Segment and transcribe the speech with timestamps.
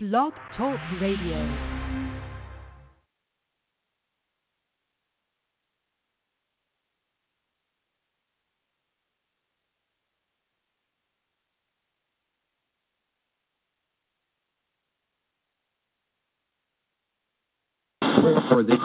[0.00, 1.34] Blog Talk Radio.
[18.00, 18.76] the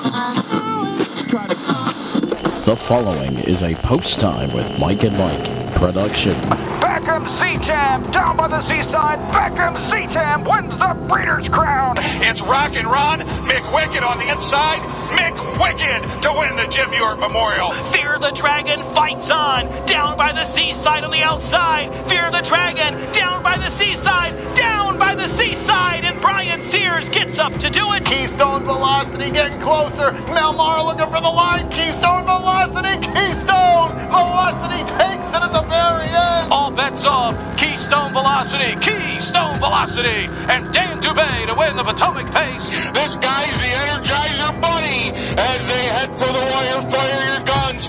[2.65, 6.72] The following is a post time with Mike and Mike production.
[7.03, 9.19] Beckham Seatam down by the seaside.
[9.35, 11.99] Beckham Seatam wins the Breeders' Crown.
[11.99, 14.79] It's Rock and Ron McWicked on the inside.
[15.19, 17.75] McWicked to win the Jim York Memorial.
[17.91, 19.83] Fear the Dragon fights on.
[19.91, 21.91] Down by the seaside on the outside.
[22.07, 24.55] Fear the Dragon down by the seaside.
[24.55, 25.62] Down by the seaside.
[27.33, 28.05] Up to do it.
[28.05, 30.13] Keystone Velocity getting closer.
[30.29, 31.65] Melmar looking for the line.
[31.73, 32.93] Keystone Velocity.
[33.09, 36.53] Keystone Velocity takes it at the very end.
[36.53, 37.33] All bets off.
[37.57, 38.77] Keystone Velocity.
[38.85, 40.29] Keystone Velocity.
[40.29, 42.65] And Dan Dubé to win the Potomac Pace.
[42.93, 46.85] This guy's the Energizer Bunny as they head for the wire.
[46.93, 47.81] Fire your guns.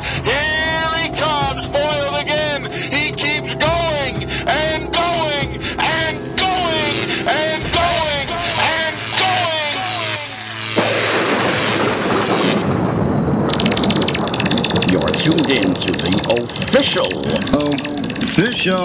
[15.25, 16.15] Tuned in to the
[16.69, 17.09] official
[18.35, 18.85] official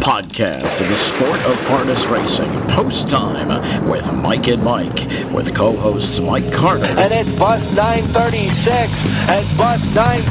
[0.00, 2.48] podcast of the sport of harness racing.
[2.72, 3.50] Post time
[3.90, 4.96] with Mike and Mike,
[5.34, 8.16] with co-hosts Mike Carter And it's bus 936.
[8.16, 9.80] It's bus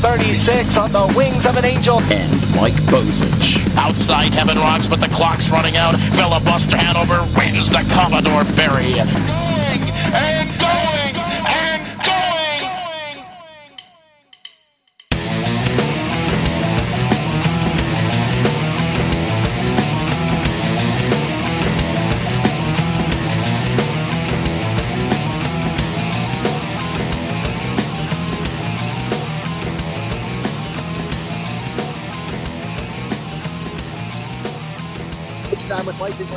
[0.02, 2.00] 936 on the wings of an angel.
[2.00, 3.78] and Mike Bozich.
[3.78, 5.94] Outside Heaven Rocks, but the clock's running out.
[6.18, 8.96] Filibuster Hanover wins the Commodore Ferry.
[8.98, 12.37] Going and going and going.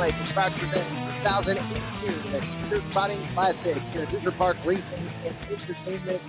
[0.01, 0.15] Mike.
[0.17, 0.89] It's proud to present
[1.21, 6.21] 2018 the Caesars Trotting Classic here at Hoosier Park Racing and Entertainment.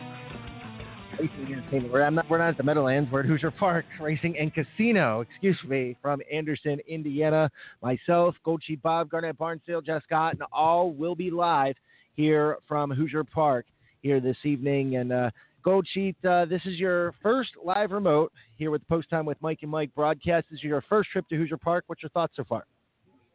[1.19, 1.91] Racing Entertainment.
[1.91, 3.11] We're, not, we're not at the Meadowlands.
[3.11, 5.23] We're at Hoosier Park Racing and Casino.
[5.23, 7.51] Excuse me, from Anderson, Indiana.
[7.81, 11.77] Myself, Gold Bob, Garnet Barnsdale, Jeff Scott, and all will be live
[12.13, 13.65] here from Hoosier Park
[14.03, 14.97] here this evening.
[14.97, 15.31] And uh,
[15.65, 19.61] Gold Sheet, uh, this is your first live remote here with Post Time with Mike
[19.63, 20.49] and Mike broadcast.
[20.51, 21.85] This is your first trip to Hoosier Park.
[21.87, 22.67] What's your thoughts so far?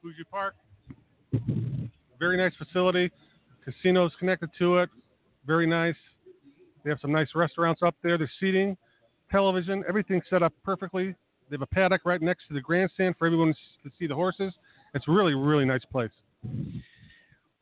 [0.02, 0.56] Hoosier Park.
[2.20, 3.12] Very nice facility.
[3.64, 4.90] Casinos connected to it.
[5.46, 5.96] Very nice.
[6.84, 8.18] They have some nice restaurants up there.
[8.18, 8.78] There's seating,
[9.32, 11.16] television, everything set up perfectly.
[11.50, 13.54] They have a paddock right next to the grandstand for everyone
[13.84, 14.54] to see the horses.
[14.94, 16.12] It's a really, really nice place.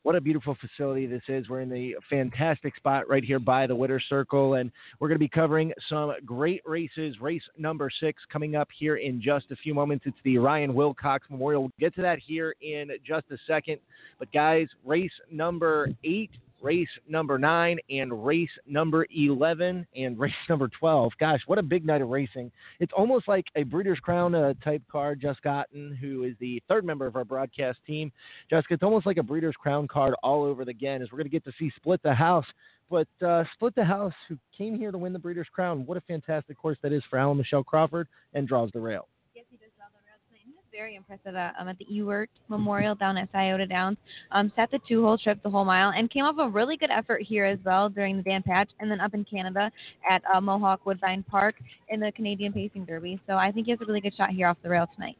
[0.06, 1.48] What a beautiful facility this is.
[1.48, 5.18] We're in the fantastic spot right here by the Witter Circle, and we're going to
[5.18, 7.16] be covering some great races.
[7.20, 10.04] Race number six coming up here in just a few moments.
[10.06, 11.62] It's the Ryan Wilcox Memorial.
[11.62, 13.78] We'll get to that here in just a second.
[14.20, 16.30] But, guys, race number eight,
[16.62, 21.12] race number nine, and race number 11, and race number 12.
[21.18, 22.50] Gosh, what a big night of racing.
[22.80, 25.20] It's almost like a Breeders' Crown uh, type card.
[25.20, 28.12] Just Gotten, who is the third member of our broadcast team.
[28.50, 31.30] Jessica, it's almost like a Breeders' Crown card all over again, as we're going to
[31.30, 32.46] get to see Split the House.
[32.90, 36.02] But uh, Split the House, who came here to win the Breeders' Crown, what a
[36.02, 39.08] fantastic horse that is for Alan Michelle Crawford, and draws the rail.
[39.34, 40.42] Yes, he does draw the rail tonight.
[40.46, 43.96] He was very impressive uh, um, at the Ewart Memorial down at Scioto Downs.
[44.30, 47.22] Um, sat the two-hole trip the whole mile and came off a really good effort
[47.22, 49.70] here as well during the Dan Patch and then up in Canada
[50.08, 51.54] at uh, Mohawk Woodbine Park
[51.88, 53.18] in the Canadian Pacing Derby.
[53.26, 55.16] So I think he has a really good shot here off the rail tonight.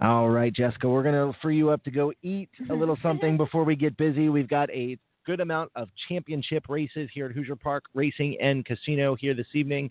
[0.00, 3.36] All right, Jessica, we're going to free you up to go eat a little something
[3.36, 4.28] before we get busy.
[4.28, 9.14] We've got a good amount of championship races here at Hoosier Park Racing and Casino
[9.14, 9.90] here this evening.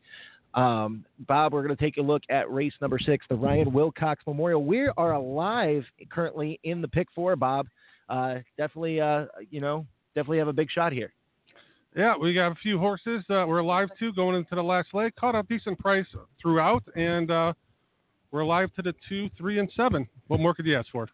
[0.58, 4.24] Um, Bob, we're going to take a look at race number six, the Ryan Wilcox
[4.26, 4.64] Memorial.
[4.64, 7.68] We are alive currently in the pick four, Bob.
[8.10, 9.86] Uh, definitely, uh, you know,
[10.16, 11.14] definitely have a big shot here.
[11.96, 15.16] Yeah, we got a few horses that we're alive to going into the last leg.
[15.16, 16.08] Caught a decent price
[16.42, 17.54] throughout, and uh,
[18.32, 20.08] we're alive to the two, three, and seven.
[20.28, 21.08] What more could you ask for?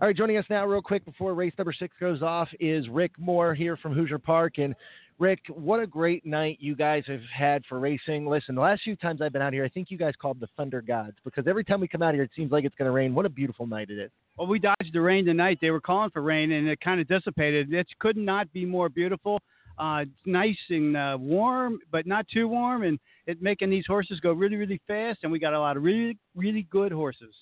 [0.00, 3.12] All right, joining us now, real quick, before race number six goes off, is Rick
[3.18, 4.58] Moore here from Hoosier Park.
[4.58, 4.74] And
[5.22, 8.26] Rick, what a great night you guys have had for racing.
[8.26, 10.48] Listen, the last few times I've been out here, I think you guys called the
[10.56, 12.92] Thunder Gods because every time we come out here, it seems like it's going to
[12.92, 13.14] rain.
[13.14, 14.10] What a beautiful night it is.
[14.36, 15.58] Well, we dodged the rain tonight.
[15.60, 17.72] They were calling for rain, and it kind of dissipated.
[17.72, 19.38] It could not be more beautiful.
[19.78, 22.98] Uh, nice and uh, warm, but not too warm, and
[23.28, 25.20] it making these horses go really, really fast.
[25.22, 27.32] And we got a lot of really, really good horses.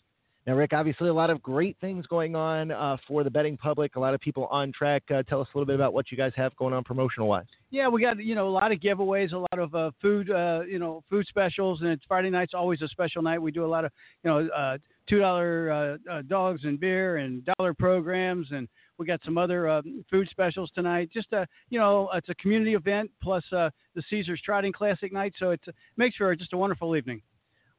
[0.47, 3.97] Now, Rick, obviously a lot of great things going on uh, for the betting public.
[3.97, 5.03] A lot of people on track.
[5.11, 7.45] Uh, tell us a little bit about what you guys have going on promotional wise.
[7.71, 10.63] Yeah, we got you know a lot of giveaways, a lot of uh, food, uh,
[10.67, 13.41] you know, food specials, and it's Friday night's always a special night.
[13.41, 13.93] We do a lot of
[14.25, 14.79] you know uh,
[15.09, 18.67] two dollar uh, dogs and beer and dollar programs, and
[18.97, 21.11] we got some other uh, food specials tonight.
[21.13, 25.35] Just a you know it's a community event plus uh, the Caesars Trotting Classic night,
[25.39, 25.61] so it
[25.99, 27.21] makes for just a wonderful evening.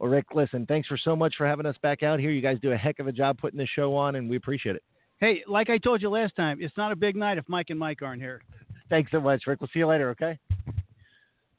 [0.02, 2.32] Well, Rick, listen, thanks for so much for having us back out here.
[2.32, 4.76] You guys do a heck of a job putting the show on, and we appreciate
[4.76, 4.82] it.
[5.20, 7.78] Hey, like I told you last time, it's not a big night if Mike and
[7.78, 8.42] Mike aren't here.
[8.90, 9.62] Thanks so much, Rick.
[9.62, 10.40] We'll see you later, okay?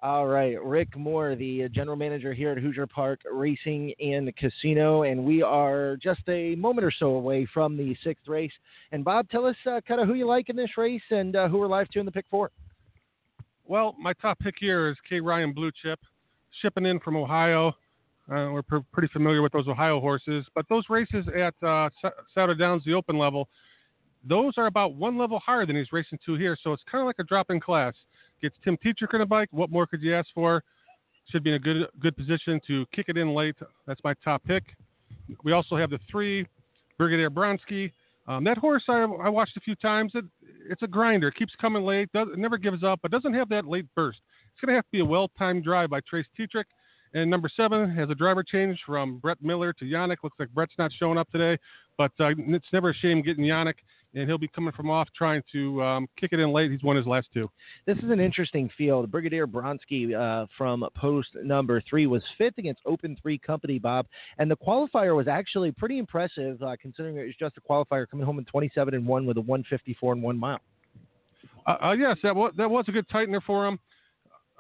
[0.03, 5.25] All right, Rick Moore, the general manager here at Hoosier Park Racing and Casino, and
[5.25, 8.51] we are just a moment or so away from the sixth race.
[8.91, 11.47] And Bob, tell us uh, kind of who you like in this race and uh,
[11.47, 12.51] who we're live to in the pick four.
[13.65, 15.21] Well, my top pick here is K.
[15.21, 16.01] Ryan Blue Chip,
[16.61, 17.77] shipping in from Ohio.
[18.31, 21.91] Uh, we're pr- pretty familiar with those Ohio horses, but those races at uh,
[22.33, 23.49] Scioto Downs, the open level,
[24.29, 26.57] those are about one level higher than he's racing to here.
[26.63, 27.95] So it's kind of like a drop in class.
[28.41, 29.49] Gets Tim Tetrick on a bike.
[29.51, 30.63] What more could you ask for?
[31.31, 33.57] Should be in a good good position to kick it in late.
[33.87, 34.65] That's my top pick.
[35.45, 36.47] We also have the three,
[36.99, 37.93] Brigadier Bronsky.
[38.29, 40.13] Um, that horse I, I, watched a few times.
[40.15, 40.25] It,
[40.69, 41.29] it's a grinder.
[41.29, 42.13] It keeps coming late.
[42.13, 44.21] Does, never gives up, but doesn't have that late burst.
[44.53, 46.65] It's going to have to be a well-timed drive by Trace Tetrick.
[47.15, 50.19] And number seven has a driver change from Brett Miller to Yannick.
[50.23, 51.61] Looks like Brett's not showing up today,
[51.99, 53.75] but uh, it's never a shame getting Yannick
[54.15, 56.71] and he'll be coming from off trying to um, kick it in late.
[56.71, 57.51] He's won his last two.
[57.87, 59.11] This is an interesting field.
[59.11, 64.07] Brigadier Bronsky uh, from post number three was fifth against Open Three Company, Bob,
[64.39, 68.27] and the qualifier was actually pretty impressive uh, considering it was just a qualifier coming
[68.27, 70.61] home in 27 and one with a 154 and one mile.
[71.67, 73.79] Uh, uh, yes, that was that was a good tightener for him.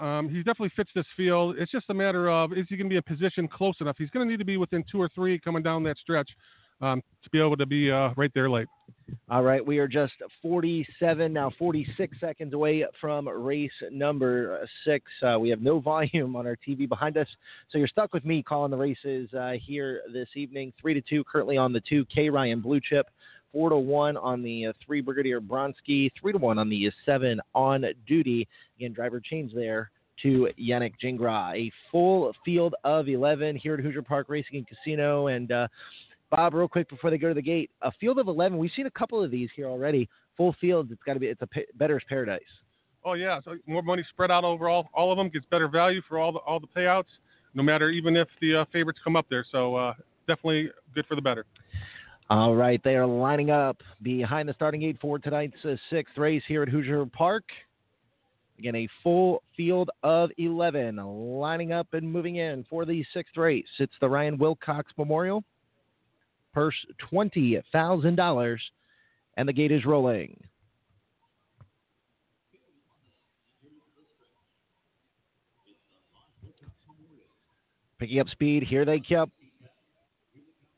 [0.02, 1.54] Um, he definitely fits this field.
[1.58, 3.94] It's just a matter of is he going to be a position close enough?
[3.96, 6.28] He's going to need to be within two or three coming down that stretch
[6.80, 8.66] um, to be able to be uh, right there late.
[9.30, 15.04] All right, we are just 47 now, 46 seconds away from race number six.
[15.22, 17.28] Uh, we have no volume on our TV behind us,
[17.70, 20.72] so you're stuck with me calling the races uh, here this evening.
[20.80, 23.06] Three to two, currently on the two K Ryan Blue Chip.
[23.52, 26.10] Four to one on the uh, three Brigadier Bronsky.
[26.18, 28.48] Three to one on the seven on duty.
[28.76, 29.90] Again, driver change there
[30.22, 31.54] to Yannick Gingras.
[31.54, 35.26] A full field of 11 here at Hoosier Park Racing and Casino.
[35.26, 35.68] And uh,
[36.30, 38.56] Bob, real quick before they go to the gate, a field of 11.
[38.56, 40.08] We've seen a couple of these here already.
[40.36, 40.90] Full fields.
[40.90, 41.26] It's got to be.
[41.26, 42.40] It's a better's paradise.
[43.04, 46.00] Oh yeah, so more money spread out over all, all of them gets better value
[46.08, 47.10] for all the all the payouts,
[47.52, 49.44] no matter even if the uh, favorites come up there.
[49.50, 49.94] So uh,
[50.28, 51.44] definitely good for the better.
[52.30, 56.42] All right, they are lining up behind the starting gate for tonight's uh, sixth race
[56.46, 57.44] here at Hoosier Park.
[58.58, 63.66] Again, a full field of 11 lining up and moving in for the sixth race.
[63.78, 65.44] It's the Ryan Wilcox Memorial
[66.52, 66.74] purse
[67.12, 68.58] $20,000,
[69.36, 70.36] and the gate is rolling.
[77.98, 79.30] Picking up speed, here they come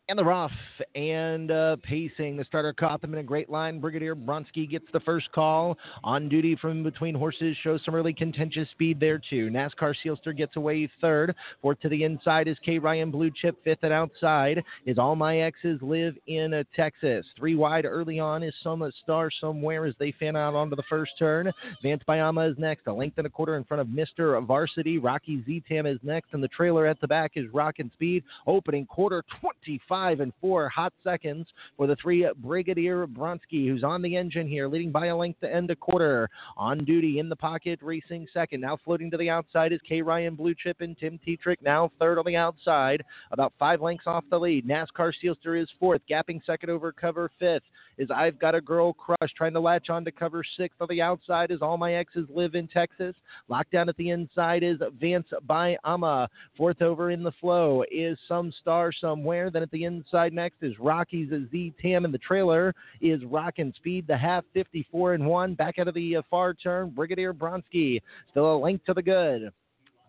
[0.09, 0.53] and the rough
[0.95, 2.37] and uh, pacing.
[2.37, 3.81] The starter caught them in a great line.
[3.81, 7.57] Brigadier Bronsky gets the first call on duty from between horses.
[7.63, 9.49] Shows some early contentious speed there too.
[9.51, 11.35] NASCAR Sealster gets away third.
[11.63, 13.57] Fourth to the inside is K Ryan Blue Chip.
[13.65, 17.25] Fifth and outside is All My Exes Live in uh, Texas.
[17.39, 21.13] Three wide early on is Some Star Somewhere as they fan out onto the first
[21.19, 21.51] turn.
[21.83, 22.87] Vance Bayama is next.
[22.89, 24.45] A length and a quarter in front of Mr.
[24.47, 24.99] Varsity.
[24.99, 26.35] Rocky Z-Tam is next.
[26.35, 28.23] And the trailer at the back is Rockin' Speed.
[28.47, 31.47] Opening quarter 25 five and four hot seconds
[31.77, 35.55] for the three Brigadier Bronsky, who's on the engine here, leading by a length to
[35.55, 36.29] end a quarter.
[36.57, 38.61] On duty in the pocket, racing second.
[38.61, 40.03] Now floating to the outside is K.
[40.03, 44.25] Ryan Blue Chip and Tim Tetrick, now third on the outside, about five lengths off
[44.31, 44.67] the lead.
[44.67, 47.63] NASCAR Sealster is fourth, gapping second over cover fifth
[47.99, 51.03] is I've Got a Girl Crush trying to latch on to cover six on the
[51.03, 53.15] outside is All My Exes Live in Texas.
[53.51, 56.29] Lockdown at the inside is Vance by Ama.
[56.57, 59.51] Fourth over in the flow is Some Star Somewhere.
[59.51, 64.07] Then at the inside next is Rocky's Z Tam and the trailer is Rockin' Speed.
[64.07, 65.55] The half 54 and 1.
[65.55, 68.01] Back out of the uh, far turn, Brigadier Bronsky.
[68.31, 69.53] Still a length to the good.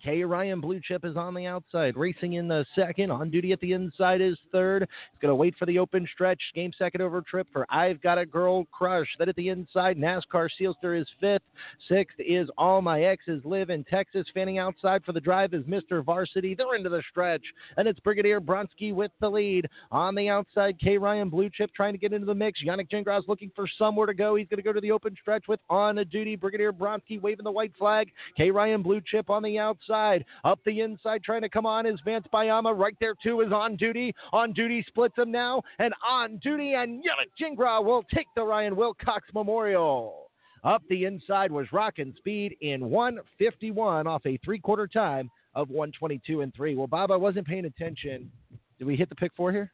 [0.05, 0.23] K.
[0.23, 3.09] Ryan Blue Chip is on the outside, racing in the second.
[3.09, 4.83] On duty at the inside is third.
[4.83, 6.39] He's going to wait for the open stretch.
[6.53, 9.07] Game second over trip for I've Got a Girl Crush.
[9.17, 11.41] Then at the inside, NASCAR Sealster is fifth.
[11.89, 14.27] Sixth is All My Exes Live in Texas.
[14.35, 16.05] Fanning outside for the drive is Mr.
[16.05, 16.53] Varsity.
[16.53, 17.43] They're into the stretch,
[17.77, 19.65] and it's Brigadier Bronsky with the lead.
[19.91, 20.99] On the outside, K.
[20.99, 22.63] Ryan Blue Chip trying to get into the mix.
[22.63, 24.35] Yannick Gingras looking for somewhere to go.
[24.35, 27.43] He's going to go to the open stretch with on a duty Brigadier Bronsky waving
[27.43, 28.11] the white flag.
[28.37, 28.51] K.
[28.51, 29.94] Ryan Blue Chip on the outside
[30.43, 32.77] Up the inside, trying to come on is Vance Bayama.
[32.77, 34.13] Right there, too, is on duty.
[34.33, 35.61] On duty splits him now.
[35.79, 40.29] And on duty, and Yannick Gingras will take the Ryan Wilcox Memorial.
[40.63, 46.41] Up the inside was Rockin' Speed in 151 off a three quarter time of 122
[46.41, 46.75] and 3.
[46.75, 48.31] Well, Bob, I wasn't paying attention.
[48.79, 49.71] Did we hit the pick four here?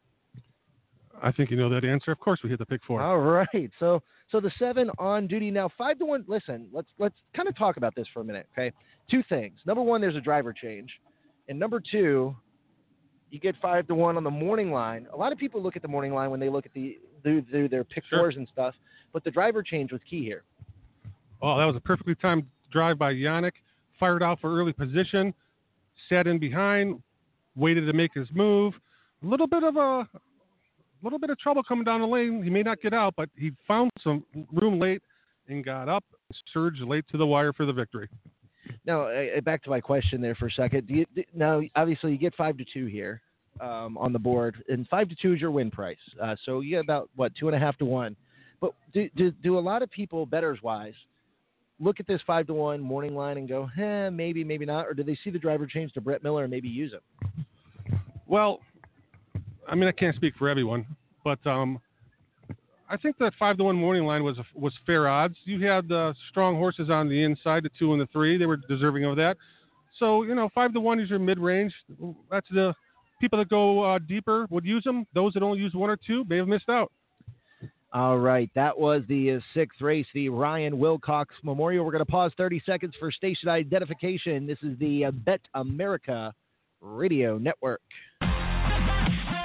[1.22, 2.12] I think you know that answer.
[2.12, 3.01] Of course, we hit the pick four.
[3.01, 3.72] All right.
[3.80, 4.01] So
[4.32, 6.24] so the seven on duty now five to one.
[6.27, 8.48] Listen, let's let's kind of talk about this for a minute.
[8.58, 8.72] Okay,
[9.10, 9.60] two things.
[9.65, 10.89] Number one, there's a driver change,
[11.48, 12.36] and number two,
[13.30, 15.08] you get five to one on the morning line.
[15.13, 17.41] A lot of people look at the morning line when they look at the do,
[17.41, 18.20] do their pick Sure.
[18.20, 18.74] fours and stuff,
[19.13, 20.44] but the driver change was key here.
[21.41, 23.53] Oh, that was a perfectly timed drive by Yannick.
[24.00, 25.32] Fired out for early position,
[26.10, 27.01] sat in behind,
[27.56, 28.74] waited to make his move.
[29.24, 30.08] A little bit of a
[31.03, 32.43] little bit of trouble coming down the lane.
[32.43, 35.01] He may not get out, but he found some room late
[35.48, 36.03] and got up,
[36.53, 38.10] surged late to the wire for the victory.
[38.86, 40.88] Now, uh, uh, back to my question there for a second.
[40.88, 43.22] Do you, do, now, obviously, you get five to two here
[43.60, 45.98] um, on the board, and five to two is your win price.
[46.22, 48.15] Uh, so you get about what two and a half to one.
[48.60, 50.93] But do, do, do a lot of people, betters wise,
[51.79, 54.93] look at this five to one morning line and go, eh, maybe, maybe not, or
[54.93, 57.01] do they see the driver change to Brett Miller and maybe use him?
[58.27, 58.60] Well,
[59.68, 60.86] I mean, I can't speak for everyone,
[61.24, 61.80] but um,
[62.89, 65.36] I think that five to one morning line was was fair odds.
[65.46, 68.38] You had uh, strong horses on the inside, the two and the three.
[68.38, 69.38] They were deserving of that.
[69.98, 71.74] So you know, five to one is your mid range.
[72.30, 72.74] That's the
[73.22, 75.06] people that go uh, deeper would use them.
[75.13, 76.91] Those that only use one or two may have missed out.
[77.94, 81.86] All right, that was the uh, sixth race, the Ryan Wilcox Memorial.
[81.86, 84.48] We're going to pause 30 seconds for station identification.
[84.48, 86.34] This is the uh, Bet America
[86.82, 87.82] Radio Network.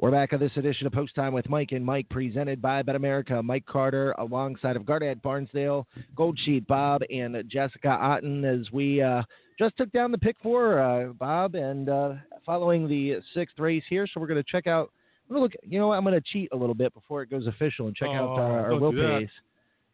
[0.00, 3.44] We're back on this edition of Post Time with Mike and Mike, presented by BetAmerica.
[3.44, 5.84] Mike Carter, alongside of Garnet Barnsdale,
[6.16, 9.22] Goldsheet Bob, and Jessica Otten, as we uh,
[9.58, 12.14] just took down the pick four, uh, Bob, and uh,
[12.46, 14.06] following the sixth race here.
[14.06, 14.90] So we're going to check out.
[15.28, 17.28] I'm gonna look, you know, what, I'm going to cheat a little bit before it
[17.28, 19.28] goes official and check uh, oh, out our, our will pace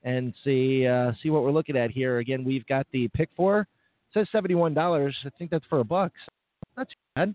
[0.04, 2.18] and see uh, see what we're looking at here.
[2.18, 3.62] Again, we've got the pick four.
[3.62, 3.66] It
[4.14, 5.16] says seventy one dollars.
[5.24, 6.12] I think that's for a buck.
[6.24, 7.34] So not too bad.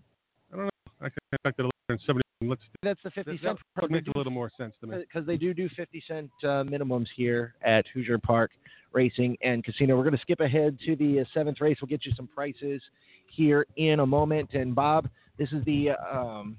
[0.50, 0.70] I don't know.
[1.02, 2.62] I expected 170 Let's.
[2.82, 3.58] That's the fifty That cent.
[3.80, 4.98] would make a little more sense to me.
[4.98, 8.50] because they do do 50 cent uh, minimums here at Hoosier Park
[8.92, 9.96] Racing and Casino.
[9.96, 11.78] We're going to skip ahead to the uh, seventh race.
[11.80, 12.82] We'll get you some prices
[13.30, 14.50] here in a moment.
[14.54, 15.08] And Bob,
[15.38, 16.56] this is the uh, um,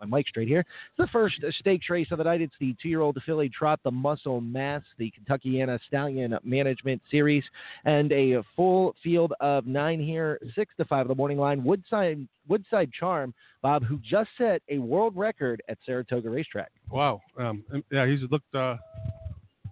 [0.00, 0.60] my mic straight here.
[0.60, 2.40] It's the first stakes race of the night.
[2.40, 7.44] It's the two-year-old affiliate Trot the Muscle Mass, the Kentuckiana Stallion Management Series,
[7.84, 11.64] and a full field of nine here, six to five of the morning line.
[11.64, 16.70] Woodside Woodside Charm, Bob, who just set a world record at Saratoga Racetrack.
[16.90, 17.20] Wow.
[17.38, 18.76] Um, yeah, he's looked uh,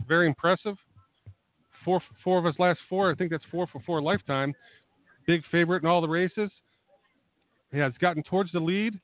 [0.06, 0.76] very impressive.
[1.84, 3.10] Four, four of his last four.
[3.10, 4.54] I think that's four for four lifetime.
[5.26, 6.50] Big favorite in all the races.
[7.72, 8.98] He has gotten towards the lead,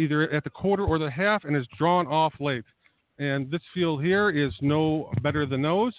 [0.00, 2.64] either at the quarter or the half, and is drawn off late.
[3.18, 5.92] And this field here is no better than those.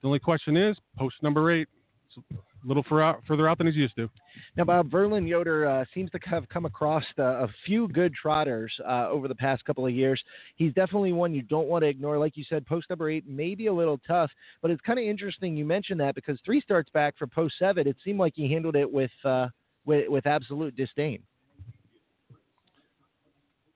[0.00, 1.68] The only question is post number eight.
[2.06, 4.08] It's a little further out than he's used to.
[4.56, 8.72] Now, Bob Verlin Yoder uh, seems to have come across uh, a few good trotters
[8.86, 10.22] uh, over the past couple of years.
[10.56, 12.18] He's definitely one you don't want to ignore.
[12.18, 14.30] Like you said, post number eight may be a little tough,
[14.62, 17.86] but it's kind of interesting you mentioned that because three starts back for post seven,
[17.86, 19.48] it seemed like he handled it with uh,
[19.84, 21.22] with, with absolute disdain.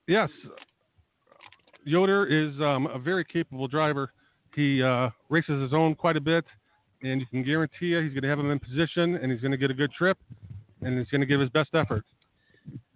[0.07, 0.31] Yes,
[1.85, 4.13] Yoder is um, a very capable driver.
[4.55, 6.45] He uh, races his own quite a bit,
[7.03, 9.53] and you can guarantee you he's going to have him in position, and he's going
[9.53, 10.19] to get a good trip,
[10.83, 12.05] and he's going to give his best effort.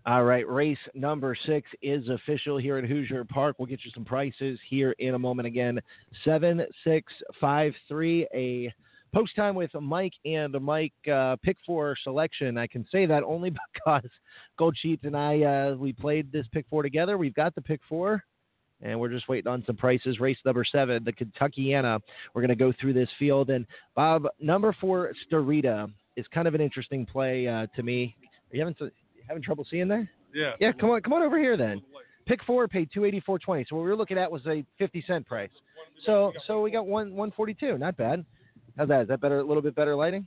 [0.04, 3.56] All right, race number six is official here at Hoosier Park.
[3.58, 5.46] We'll get you some prices here in a moment.
[5.46, 5.80] Again,
[6.24, 8.26] seven six five three.
[8.32, 8.72] A
[9.16, 12.58] post time with Mike and Mike uh, pick four selection.
[12.58, 14.10] I can say that only because
[14.58, 17.16] Gold Sheets and I uh, we played this pick four together.
[17.16, 18.22] We've got the pick four.
[18.82, 20.20] And we're just waiting on some prices.
[20.20, 21.98] Race number seven, the Kentuckiana.
[22.34, 23.48] We're going to go through this field.
[23.48, 28.14] And Bob, number four, Starita, is kind of an interesting play uh, to me.
[28.52, 28.90] Are you having,
[29.26, 30.10] having trouble seeing there?
[30.34, 30.52] Yeah.
[30.60, 31.80] Yeah, come on, come on over here then.
[32.26, 33.64] Pick four paid two eighty four twenty.
[33.66, 35.48] So what we were looking at was a fifty cent price.
[36.04, 37.78] So so we got one one forty two.
[37.78, 38.26] Not bad.
[38.76, 39.02] How's that?
[39.02, 39.38] Is that better?
[39.38, 40.26] A little bit better lighting?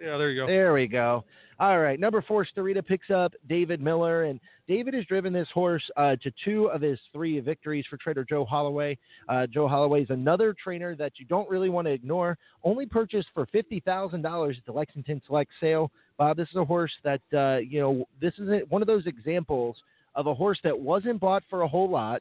[0.00, 0.46] Yeah, there you go.
[0.46, 1.24] There we go.
[1.60, 5.88] All right, number four, Starita picks up David Miller, and David has driven this horse
[5.96, 8.98] uh, to two of his three victories for trader Joe Holloway.
[9.28, 12.36] Uh, Joe Holloway is another trainer that you don't really want to ignore.
[12.64, 15.92] Only purchased for fifty thousand dollars at the Lexington Select sale.
[16.18, 18.04] Bob, this is a horse that uh, you know.
[18.20, 19.76] This is one of those examples
[20.16, 22.20] of a horse that wasn't bought for a whole lot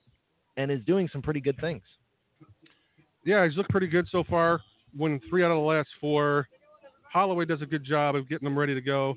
[0.57, 1.81] and is doing some pretty good things.
[3.25, 4.61] Yeah, he's looked pretty good so far.
[4.97, 6.47] Won three out of the last four.
[7.11, 9.15] Holloway does a good job of getting them ready to go.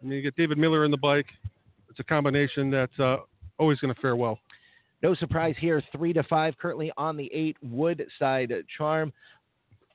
[0.00, 1.26] And then you get David Miller in the bike.
[1.90, 3.18] It's a combination that's uh,
[3.58, 4.38] always going to fare well.
[5.02, 5.82] No surprise here.
[5.92, 9.12] Three to five currently on the eight Woodside Charm.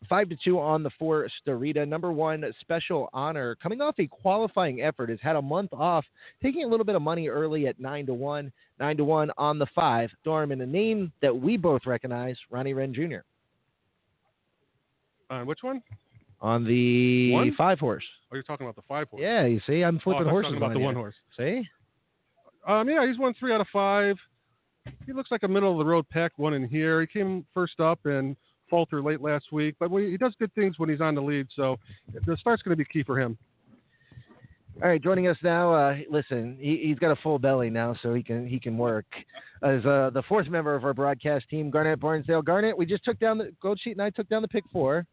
[0.08, 1.88] Five to two on the four Starita.
[1.88, 6.06] Number one special honor coming off a qualifying effort has had a month off,
[6.44, 8.52] taking a little bit of money early at nine to one.
[8.80, 10.12] Nine to one on the five.
[10.24, 13.20] Dorm and a name that we both recognize, Ronnie Wren Jr.
[15.30, 15.82] Uh, which one?
[16.42, 17.54] On the One?
[17.58, 18.04] five horse.
[18.32, 19.22] Oh, you're talking about the five horse.
[19.24, 20.86] Yeah, you see, I'm Oh, I flipping thought horses talking about on the you.
[20.86, 21.16] one horse.
[21.38, 21.68] See?
[22.68, 24.18] Um, yeah, he's won three out of five.
[25.06, 27.02] He looks like a middle of the road pack one in here.
[27.02, 28.36] He came first up and
[28.70, 31.48] faltered late last week, but he he does good things when he's on the lead.
[31.56, 31.78] So
[32.26, 33.38] the start's going to be key for him.
[34.80, 35.74] All right, joining us now.
[35.74, 39.08] Uh, listen, he, he's got a full belly now, so he can he can work.
[39.64, 42.46] As uh, the fourth member of our broadcast team, Garnet Barnsdale.
[42.46, 45.08] Garnet, we just took down the Gold Sheet, and I took down the pick four,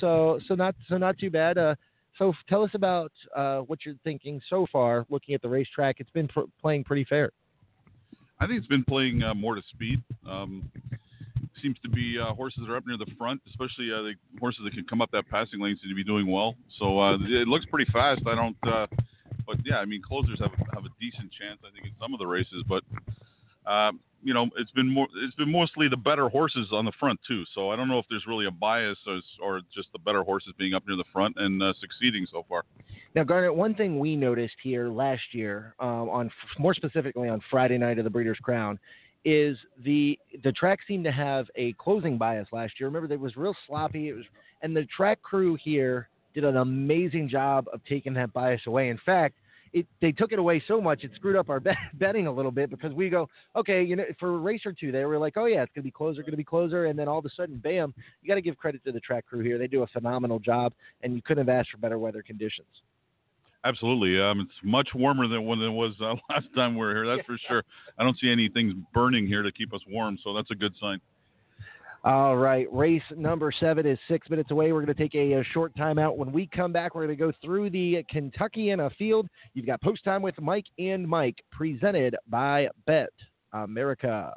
[0.00, 1.58] so so not so not too bad.
[1.58, 1.76] Uh,
[2.18, 6.00] so tell us about uh, what you're thinking so far, looking at the racetrack.
[6.00, 7.30] It's been pr- playing pretty fair.
[8.40, 10.02] I think it's been playing uh, more to speed.
[10.28, 10.68] Um,
[11.62, 14.62] seems to be uh, horses that are up near the front, especially uh, the horses
[14.64, 16.54] that can come up that passing lane, seem to be doing well.
[16.78, 18.22] So uh, it looks pretty fast.
[18.26, 18.86] I don't, uh,
[19.46, 21.60] but yeah, I mean closers have have a decent chance.
[21.64, 22.82] I think in some of the races, but
[23.66, 27.20] uh, you know it's been more it's been mostly the better horses on the front
[27.26, 27.44] too.
[27.54, 30.52] So I don't know if there's really a bias or, or just the better horses
[30.58, 32.64] being up near the front and uh, succeeding so far.
[33.14, 37.78] Now, Garnet, one thing we noticed here last year, um, on more specifically on Friday
[37.78, 38.78] night of the Breeders' Crown,
[39.28, 42.88] is the the track seemed to have a closing bias last year.
[42.88, 44.08] Remember, it was real sloppy.
[44.08, 44.24] It was,
[44.62, 48.88] and the track crew here did an amazing job of taking that bias away.
[48.88, 49.34] In fact,
[49.74, 52.50] it they took it away so much it screwed up our bet, betting a little
[52.50, 55.36] bit because we go, okay, you know, for a race or two, they were like,
[55.36, 57.58] oh yeah, it's gonna be closer, gonna be closer, and then all of a sudden,
[57.58, 57.92] bam!
[58.22, 59.58] You got to give credit to the track crew here.
[59.58, 60.72] They do a phenomenal job,
[61.02, 62.68] and you couldn't have asked for better weather conditions.
[63.64, 64.20] Absolutely.
[64.20, 67.06] Um, it's much warmer than when it was uh, last time we were here.
[67.06, 67.62] That's for sure.
[67.98, 71.00] I don't see anything burning here to keep us warm, so that's a good sign.
[72.04, 74.72] All right, race number seven is six minutes away.
[74.72, 76.16] We're going to take a, a short time out.
[76.16, 79.26] When we come back, we're going to go through the Kentuckiana field.
[79.54, 83.10] You've got post time with Mike and Mike, presented by Bet
[83.52, 84.32] America.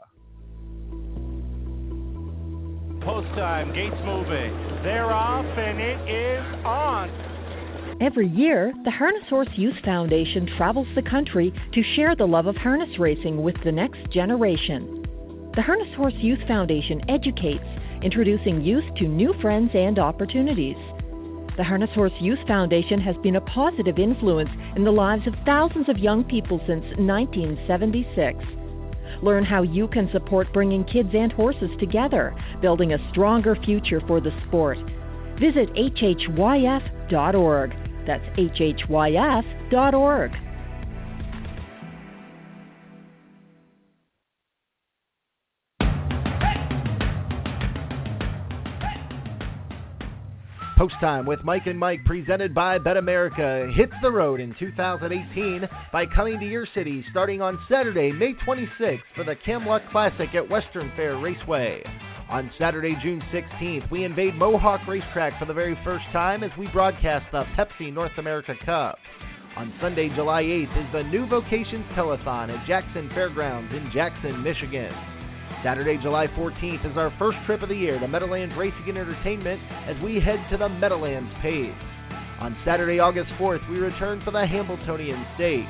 [3.06, 4.82] Post time, gates moving.
[4.84, 7.31] They're off, and it is on.
[8.02, 12.56] Every year, the Harness Horse Youth Foundation travels the country to share the love of
[12.56, 15.06] harness racing with the next generation.
[15.56, 17.64] The Harness Horse Youth Foundation educates,
[18.02, 20.78] introducing youth to new friends and opportunities.
[21.58, 25.88] The Harness Horse Youth Foundation has been a positive influence in the lives of thousands
[25.88, 28.44] of young people since 1976.
[29.22, 32.34] Learn how you can support bringing kids and horses together,
[32.64, 34.80] building a stronger future for the sport.
[35.40, 37.76] Visit hhyf.org.
[38.06, 40.32] That's hhyf.org.
[50.82, 56.08] Post time with Mike and Mike, presented by BetAmerica, hits the road in 2018 by
[56.08, 60.92] coming to your city starting on Saturday, May 26th for the Camluck Classic at Western
[60.96, 61.84] Fair Raceway.
[62.32, 66.66] On Saturday, June 16th, we invade Mohawk Racetrack for the very first time as we
[66.68, 68.98] broadcast the Pepsi North America Cup.
[69.58, 74.94] On Sunday, July 8th is the New Vocations Telethon at Jackson Fairgrounds in Jackson, Michigan.
[75.62, 79.60] Saturday, July 14th is our first trip of the year to Meadowlands Racing and Entertainment
[79.90, 81.76] as we head to the Meadowlands Pace.
[82.40, 85.68] On Saturday, August 4th, we return for the Hambletonian Stakes.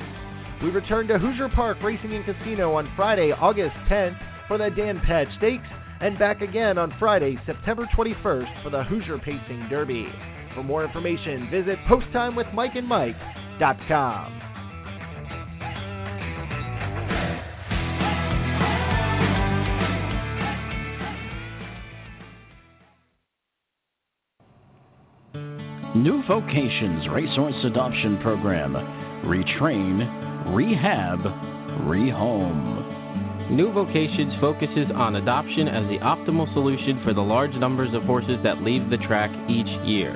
[0.62, 4.16] We return to Hoosier Park Racing and Casino on Friday, August 10th
[4.48, 5.66] for the Dan Patch Stakes,
[6.02, 10.08] and back again on Friday, September 21st for the Hoosier Pacing Derby.
[10.56, 14.42] For more information, visit posttimewithmikeandmike.com.
[25.94, 28.74] New Vocations Racehorse Adoption Program.
[29.26, 31.20] Retrain, rehab,
[31.86, 32.81] rehome.
[33.52, 38.40] New Vocations focuses on adoption as the optimal solution for the large numbers of horses
[38.44, 40.16] that leave the track each year.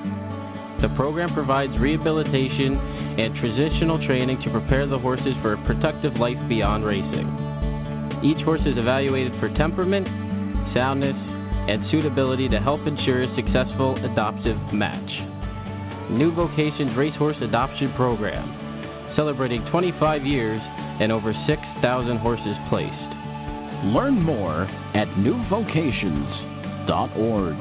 [0.81, 2.79] The program provides rehabilitation
[3.19, 7.27] and transitional training to prepare the horses for a productive life beyond racing.
[8.23, 10.07] Each horse is evaluated for temperament,
[10.73, 11.19] soundness,
[11.67, 15.11] and suitability to help ensure a successful adoptive match.
[16.09, 20.61] New Vocations Racehorse Adoption Program, celebrating 25 years
[21.03, 23.04] and over 6,000 horses placed.
[23.83, 24.63] Learn more
[24.95, 27.57] at newvocations.org.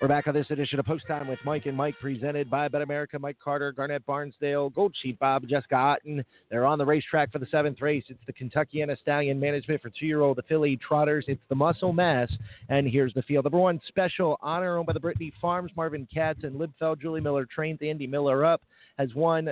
[0.00, 3.18] We're back on this edition of Post Time with Mike and Mike, presented by BetAmerica.
[3.18, 6.22] Mike Carter, Garnet Barnsdale, Gold Sheet Bob, Jessica Otten.
[6.50, 8.04] They're on the racetrack for the seventh race.
[8.08, 11.24] It's the Kentuckiana Stallion Management for two-year-old the Philly Trotters.
[11.28, 12.30] It's the Muscle Mass,
[12.68, 13.46] and here's the field.
[13.46, 15.72] Number one special honor owned by the Brittany Farms.
[15.76, 17.00] Marvin Katz and Libfeld.
[17.00, 18.60] Julie Miller trains Andy Miller up.
[18.98, 19.48] Has won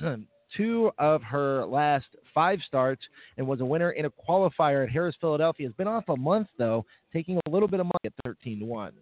[0.56, 3.02] two of her last five starts
[3.36, 5.66] and was a winner in a qualifier at Harrah's, Philadelphia.
[5.66, 8.64] Has been off a month though, taking a little bit of money at 13 to
[8.64, 8.92] one.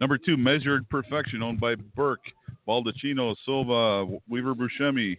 [0.00, 2.24] Number two, Measured Perfection, owned by Burke,
[2.66, 5.16] Baldacchino, Silva, Weaver Bruscemi,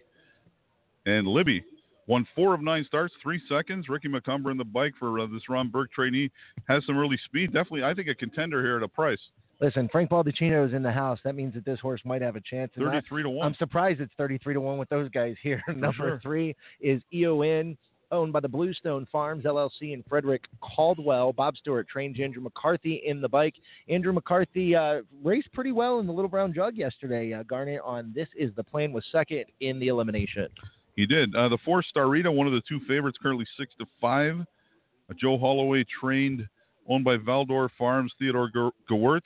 [1.06, 1.64] and Libby.
[2.06, 3.88] Won four of nine starts, three seconds.
[3.88, 6.30] Ricky Macomber in the bike for uh, this Ron Burke trainee
[6.68, 7.52] has some early speed.
[7.54, 9.18] Definitely, I think a contender here at a price.
[9.64, 11.18] Listen, Frank Baldacchino is in the house.
[11.24, 12.70] That means that this horse might have a chance.
[12.76, 13.46] And 33 to 1.
[13.46, 15.62] I'm surprised it's 33 to 1 with those guys here.
[15.68, 16.20] Number sure.
[16.22, 17.78] three is EON,
[18.12, 21.32] owned by the Bluestone Farms LLC and Frederick Caldwell.
[21.32, 23.54] Bob Stewart trained Andrew McCarthy in the bike.
[23.88, 27.32] Andrew McCarthy uh, raced pretty well in the Little Brown Jug yesterday.
[27.32, 30.48] Uh, Garnet on This Is the Plan was second in the elimination.
[30.94, 31.34] He did.
[31.34, 34.40] Uh, the four Starita, one of the two favorites, currently six to five.
[34.40, 36.46] Uh, Joe Holloway trained,
[36.86, 39.22] owned by Valdor Farms, Theodore Ge- Gewurtz.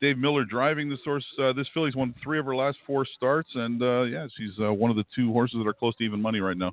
[0.00, 1.24] Dave Miller driving this horse.
[1.38, 4.72] Uh, this filly's won three of her last four starts, and uh, yeah, she's uh,
[4.72, 6.72] one of the two horses that are close to even money right now.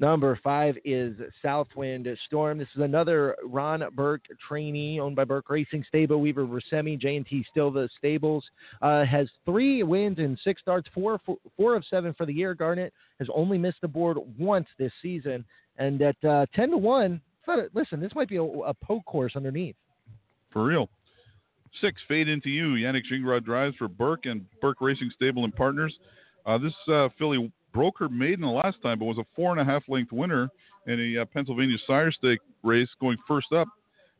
[0.00, 2.58] Number five is Southwind Storm.
[2.58, 6.20] This is another Ron Burke trainee owned by Burke Racing Stable.
[6.20, 8.44] Weaver Bruscemi, J&T Silva Stables.
[8.82, 12.54] Uh, has three wins and six starts, four, four, four of seven for the year.
[12.54, 15.44] Garnet has only missed the board once this season.
[15.78, 17.20] And at uh, 10 to 1,
[17.72, 19.76] listen, this might be a, a poke course underneath.
[20.52, 20.88] For real.
[21.80, 22.74] Six, Fade Into You.
[22.74, 25.94] Yannick Gingras drives for Burke and Burke Racing Stable and Partners.
[26.46, 29.60] Uh, this uh, filly broke her maiden the last time, but was a four and
[29.60, 30.48] a half length winner
[30.86, 33.68] in a uh, Pennsylvania Sire Stake race going first up.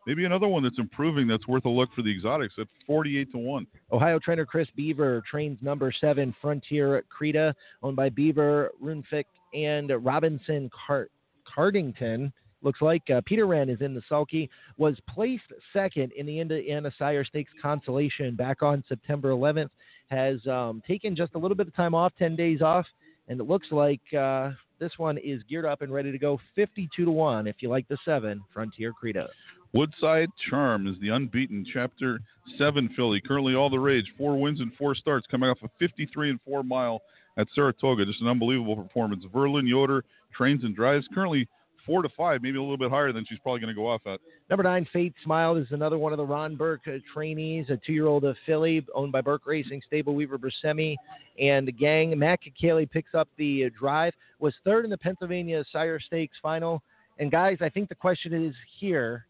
[0.07, 3.39] Maybe another one that's improving that's worth a look for the exotics at 48 to
[3.39, 3.67] 1.
[3.91, 10.71] Ohio trainer Chris Beaver trains number seven Frontier Creta, owned by Beaver, Runfick, and Robinson
[10.87, 11.11] Cart-
[11.57, 12.33] Cardington.
[12.65, 14.51] Looks like uh, Peter Wren is in the sulky.
[14.79, 19.69] Was placed second in the Indiana Sire Stakes Consolation back on September 11th.
[20.09, 22.87] Has um, taken just a little bit of time off, 10 days off,
[23.29, 27.05] and it looks like uh, this one is geared up and ready to go 52
[27.05, 29.29] to 1 if you like the seven Frontier Credo.
[29.75, 32.21] Woodside Charm is the unbeaten Chapter
[32.59, 33.21] 7 filly.
[33.21, 34.07] Currently all the rage.
[34.17, 37.03] Four wins and four starts coming off a 53 and 4 mile
[37.37, 38.07] at Saratoga.
[38.07, 39.25] Just an unbelievable performance.
[39.35, 41.07] Verlin Yoder trains and drives.
[41.13, 41.49] Currently
[41.87, 44.03] 4 to 5, maybe a little bit higher than she's probably going to go off
[44.07, 44.21] at.
[44.51, 48.25] Number nine, Fate Smile is another one of the Ron Burke uh, trainees, a two-year-old
[48.25, 50.97] of filly owned by Burke Racing, Stable Weaver Bruscemi,
[51.39, 52.19] and the gang.
[52.19, 56.83] Matt Kakaley picks up the uh, drive, was third in the Pennsylvania Sire Stakes final.
[57.19, 59.27] And guys, I think the question is here: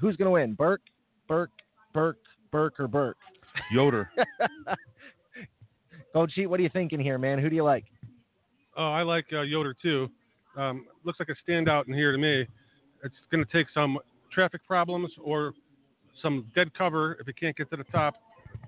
[0.00, 0.54] Who's going to win?
[0.54, 0.80] Burke,
[1.28, 1.50] Burke,
[1.92, 2.18] Burke,
[2.50, 3.18] Burke, or Burke?
[3.70, 4.10] Yoder.
[6.12, 7.38] Gold Sheet, what are you thinking here, man?
[7.38, 7.84] Who do you like?
[8.76, 10.10] Oh, I like uh, Yoder too.
[10.56, 12.46] Um, looks like a standout in here to me.
[13.04, 13.98] It's going to take some
[14.32, 15.52] traffic problems or
[16.20, 18.14] some dead cover if it can't get to the top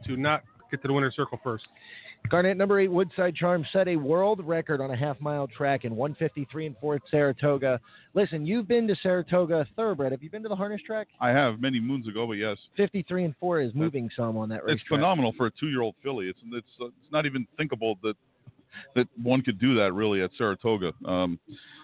[0.06, 1.64] to not get to the winner's circle first.
[2.30, 5.94] Garnet number eight Woodside Charm set a world record on a half mile track in
[5.94, 7.78] 153 and 4 at Saratoga.
[8.14, 10.10] Listen, you've been to Saratoga Thoroughbred.
[10.12, 11.08] Have you been to the harness track?
[11.20, 12.56] I have many moons ago, but yes.
[12.78, 14.80] 53 and 4 is moving some on that racetrack.
[14.80, 16.28] It's phenomenal for a two-year-old filly.
[16.28, 18.14] It's it's uh, it's not even thinkable that
[18.94, 20.92] that one could do that really at Saratoga.
[21.04, 21.38] Um,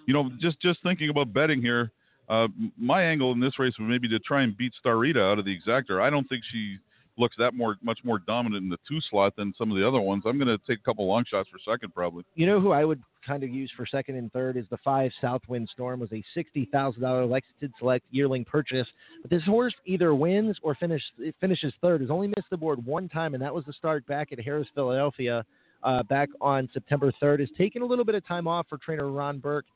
[0.07, 1.92] you know, just just thinking about betting here,
[2.29, 2.48] uh,
[2.79, 5.57] my angle in this race would maybe to try and beat Starita out of the
[5.57, 6.03] exactor.
[6.03, 6.79] I don't think she
[7.20, 10.00] looks that more much more dominant in the two slot than some of the other
[10.00, 10.24] ones.
[10.26, 12.24] I'm going to take a couple long shots for second probably.
[12.35, 15.12] You know who I would kind of use for second and third is the five
[15.20, 18.87] Southwind Storm was a sixty thousand dollar Lexington Select yearling purchase.
[19.22, 21.03] But this horse either wins or finish,
[21.40, 22.00] finishes third.
[22.00, 24.68] Has only missed the board one time, and that was the start back at Harrah's,
[24.74, 25.44] Philadelphia,
[25.83, 27.40] uh, back on September third.
[27.40, 29.66] is taking a little bit of time off for trainer Ron Burke.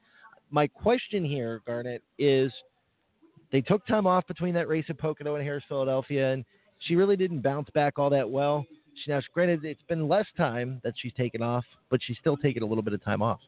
[0.51, 2.53] My question here, Garnet, is
[3.51, 6.45] they took time off between that race at Pocono and Harrah's, Philadelphia, and
[6.81, 8.67] she really didn't bounce back all that well.
[9.03, 12.63] She, now, granted, it's been less time that she's taken off, but she's still taking
[12.63, 13.41] a little bit of time off.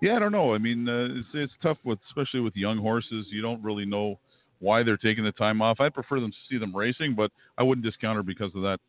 [0.00, 0.54] Yeah, I don't know.
[0.54, 3.26] I mean, uh, it's it's tough with especially with young horses.
[3.30, 4.18] You don't really know
[4.58, 5.80] why they're taking the time off.
[5.80, 8.80] I'd prefer them to see them racing, but I wouldn't discount her because of that.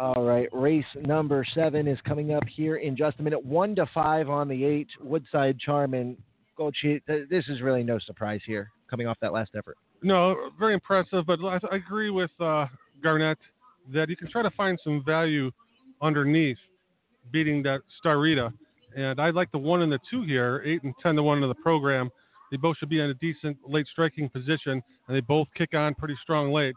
[0.00, 3.44] All right, race number seven is coming up here in just a minute.
[3.44, 6.16] One to five on the eight, Woodside Charm and
[6.56, 6.74] Gold
[7.06, 9.76] This is really no surprise here, coming off that last effort.
[10.02, 11.26] No, very impressive.
[11.26, 12.64] But I, I agree with uh,
[13.02, 13.36] Garnet
[13.92, 15.50] that you can try to find some value
[16.00, 16.56] underneath
[17.30, 18.54] beating that Starita.
[18.96, 21.48] And I like the one and the two here, eight and ten to one in
[21.50, 22.08] the program.
[22.50, 25.94] They both should be in a decent late striking position, and they both kick on
[25.94, 26.74] pretty strong late.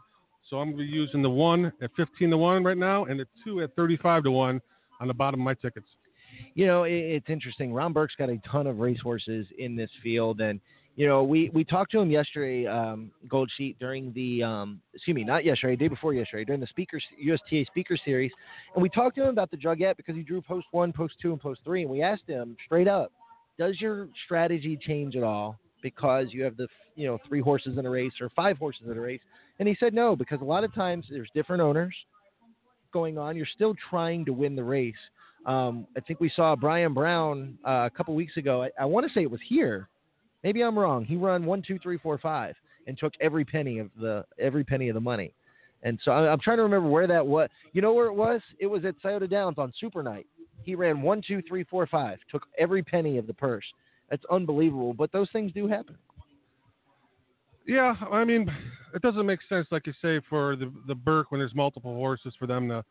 [0.54, 3.20] So I'm going to be using the one at 15 to one right now, and
[3.20, 4.62] the two at 35 to one
[5.02, 5.88] on the bottom of my tickets.
[6.54, 7.74] You know, it's interesting.
[7.74, 10.62] Ron Burke's got a ton of racehorses in this field, and
[10.96, 15.16] you know, we we talked to him yesterday, um, Gold Sheet, during the um, excuse
[15.16, 18.32] me, not yesterday, day before yesterday, during the speakers USTA Speaker Series,
[18.76, 21.32] and we talked to him about the drugette because he drew post one, post two,
[21.32, 23.12] and post three, and we asked him straight up,
[23.58, 27.88] does your strategy change at all because you have the you know three horses in
[27.88, 29.22] a race or five horses in a race?
[29.60, 31.94] And he said no, because a lot of times there's different owners
[32.92, 33.36] going on.
[33.36, 34.96] You're still trying to win the race.
[35.46, 38.64] Um, I think we saw Brian Brown uh, a couple weeks ago.
[38.64, 39.90] I, I want to say it was here.
[40.44, 41.06] Maybe I'm wrong.
[41.06, 42.56] He run one, two, three, four, five,
[42.88, 45.34] and took every penny of the every penny of the money.
[45.84, 47.50] And so I, I'm trying to remember where that was.
[47.74, 48.42] You know where it was?
[48.60, 50.28] It was at Scioto Downs on Super Night.
[50.64, 52.20] He ran one, two, three, four, five.
[52.32, 53.66] Took every penny of the purse.
[54.10, 54.94] That's unbelievable.
[54.94, 55.98] But those things do happen.
[57.66, 58.52] Yeah, I mean,
[58.94, 62.34] it doesn't make sense, like you say, for the the Burke when there's multiple horses
[62.38, 62.84] for them to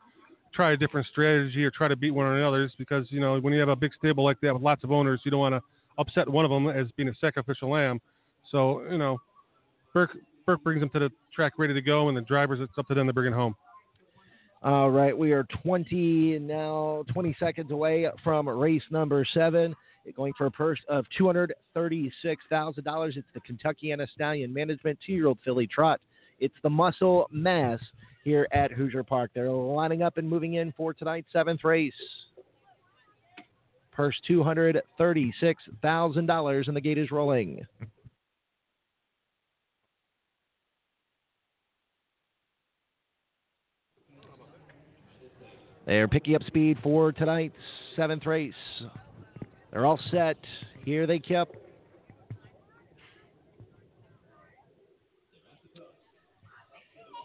[0.54, 3.61] try a different strategy or try to beat one another because you know when you
[3.61, 5.61] have a big stable like that with lots of owners, you don't want to
[5.98, 8.00] upset one of them as being a sacrificial lamb.
[8.50, 9.18] So you know,
[9.92, 12.88] Burke Burke brings them to the track ready to go, and the drivers it's up
[12.88, 13.54] to them to bring it home.
[14.62, 19.74] All right, we are 20 now, 20 seconds away from race number seven.
[20.17, 23.17] Going for a purse of $236,000.
[23.17, 26.01] It's the Kentuckiana Stallion Management two year old filly trot.
[26.38, 27.81] It's the Muscle Mass
[28.25, 29.31] here at Hoosier Park.
[29.35, 31.95] They're lining up and moving in for tonight's seventh race.
[33.93, 37.67] Purse $236,000, and the gate is rolling.
[45.87, 47.57] They're picking up speed for tonight's
[47.97, 48.55] seventh race.
[49.72, 50.37] They're all set.
[50.85, 51.56] Here they kept.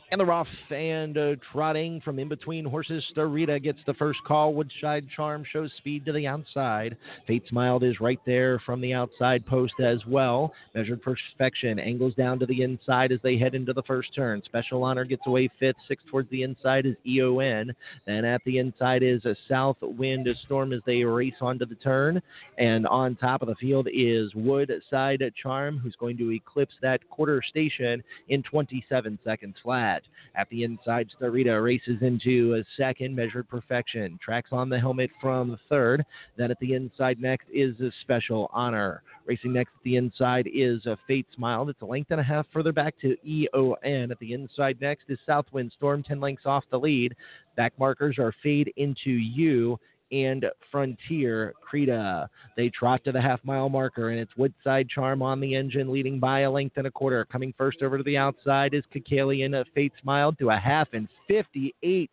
[0.10, 3.04] And the rough and uh, trotting from in between horses.
[3.14, 4.54] Starita gets the first call.
[4.54, 6.96] Woodside Charm shows speed to the outside.
[7.28, 10.54] Fate Smiled is right there from the outside post as well.
[10.74, 14.42] Measured Perfection angles down to the inside as they head into the first turn.
[14.46, 15.76] Special Honor gets away fifth.
[15.90, 17.74] Six towards the inside is EON.
[18.06, 21.76] Then at the inside is a South Wind a Storm as they race onto the
[21.76, 22.22] turn.
[22.58, 27.42] And on top of the field is Woodside Charm, who's going to eclipse that quarter
[27.50, 29.97] station in 27 seconds flat.
[30.36, 34.20] At the inside, Starita races into a second, measured perfection.
[34.22, 36.04] Tracks on the helmet from third.
[36.38, 39.02] Then at the inside next is a special honor.
[39.26, 41.66] Racing next at the inside is a Fate Smile.
[41.66, 44.12] That's a length and a half further back to EON.
[44.12, 47.16] At the inside next is Southwind Storm, 10 lengths off the lead.
[47.56, 49.80] Back markers are Fade into You
[50.12, 52.28] and Frontier Creta.
[52.56, 56.20] They trot to the half mile marker, and it's Woodside Charm on the engine, leading
[56.20, 57.26] by a length and a quarter.
[57.26, 62.10] Coming first over to the outside is Kakalian Fate Smile to a half and 58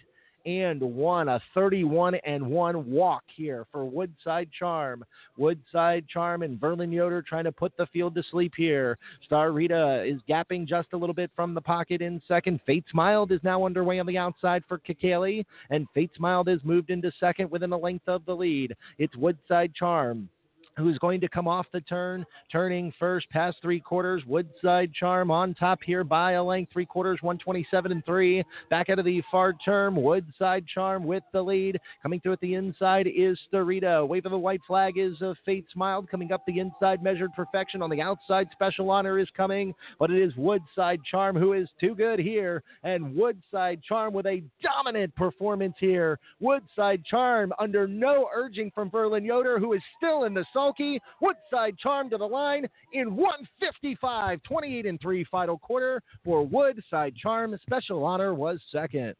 [0.46, 5.04] and one, a 31 and one walk here for Woodside Charm.
[5.36, 8.98] Woodside Charm and Verlin Yoder trying to put the field to sleep here.
[9.30, 12.60] Starita is gapping just a little bit from the pocket in second.
[12.66, 16.90] Fate Smiled is now underway on the outside for Kakaley, and Fate Smiled is moved
[16.90, 18.74] into second within a length of the lead.
[18.98, 20.28] It's Woodside Charm
[20.76, 24.22] who's going to come off the turn, turning first past three quarters.
[24.26, 28.44] Woodside Charm on top here by a length, three quarters, 127 and three.
[28.70, 31.78] Back out of the far turn, Woodside Charm with the lead.
[32.02, 34.06] Coming through at the inside is Starita.
[34.06, 36.10] Wave of the white flag is a Fate Smiled.
[36.10, 37.82] Coming up the inside, measured perfection.
[37.82, 41.94] On the outside, Special Honor is coming, but it is Woodside Charm who is too
[41.94, 42.62] good here.
[42.82, 46.18] And Woodside Charm with a dominant performance here.
[46.40, 51.00] Woodside Charm under no urging from Verlin Yoder, who is still in the sulky.
[51.20, 57.56] Woodside Charm to the line in 155, 28 and 3 final quarter for Woodside Charm.
[57.62, 59.14] Special honor was second.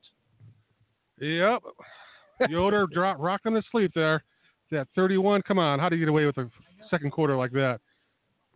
[1.21, 1.63] Yep.
[2.49, 4.25] Yoder drop rocking to sleep there.
[4.71, 5.43] That 31.
[5.43, 6.51] Come on, how do you get away with a
[6.91, 7.81] second quarter like that?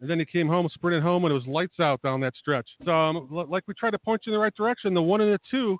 [0.00, 2.68] And then he came home, sprinted home, and it was lights out down that stretch.
[2.84, 5.32] So, um, like we tried to point you in the right direction, the one and
[5.32, 5.78] the two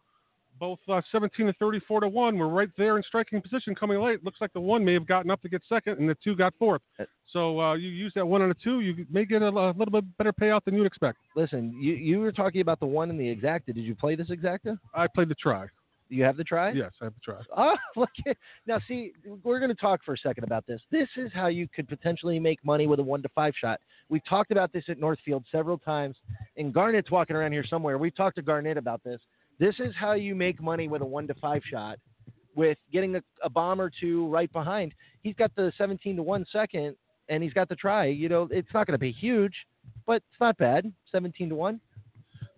[0.59, 4.25] both uh, 17 to 34 to one were right there in striking position coming late.
[4.25, 6.55] Looks like the one may have gotten up to get second, and the two got
[6.59, 6.83] fourth.
[7.33, 9.93] So uh, you use that one and a two, you may get a, a little
[9.93, 11.19] bit better payout than you'd expect.
[11.37, 13.67] Listen, you you were talking about the one and the exacta.
[13.67, 14.79] Did you play this exacta?
[14.95, 15.67] I played the try.
[16.11, 16.71] You have the try?
[16.71, 17.41] Yes, I have the try.
[17.57, 18.79] Oh, look at now.
[18.89, 19.13] See,
[19.45, 20.81] we're going to talk for a second about this.
[20.91, 23.81] This is how you could potentially make money with a one to five shot.
[24.09, 26.17] We've talked about this at Northfield several times,
[26.57, 27.99] and Garnet's walking around here somewhere.
[27.99, 29.21] We've talked to Garnet about this.
[29.59, 31.99] This is how you make money with a one to five shot,
[32.55, 34.95] with getting a, a bomb or two right behind.
[35.23, 36.95] He's got the 17 to one second,
[37.29, 38.07] and he's got the try.
[38.07, 39.55] You know, it's not going to be huge,
[40.07, 40.93] but it's not bad.
[41.13, 41.81] 17 to one.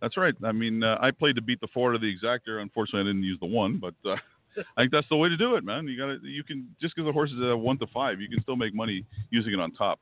[0.01, 0.35] That's right.
[0.45, 2.63] I mean, uh, I played to beat the four to the exactor.
[2.63, 4.17] Unfortunately, I didn't use the one, but uh,
[4.77, 5.87] I think that's the way to do it, man.
[5.87, 8.29] You got to, you can just because the horse is a one to five, you
[8.29, 10.01] can still make money using it on top.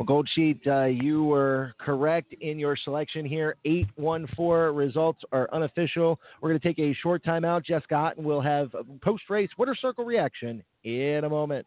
[0.00, 3.56] Well, Gold Sheet, uh, you were correct in your selection here.
[3.66, 6.18] 814 results are unofficial.
[6.40, 7.66] We're going to take a short timeout.
[7.66, 11.66] Jess Otten will have post race winner circle reaction in a moment.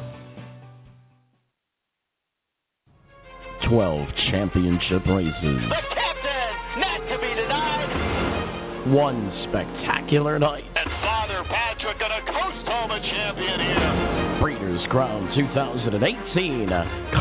[3.69, 5.61] 12 championship races.
[5.69, 8.91] The captain, not to be denied.
[8.93, 10.65] One spectacular night.
[10.75, 14.37] And Father Patrick gonna coast home a champion here.
[14.41, 16.01] Breeders' Crown 2018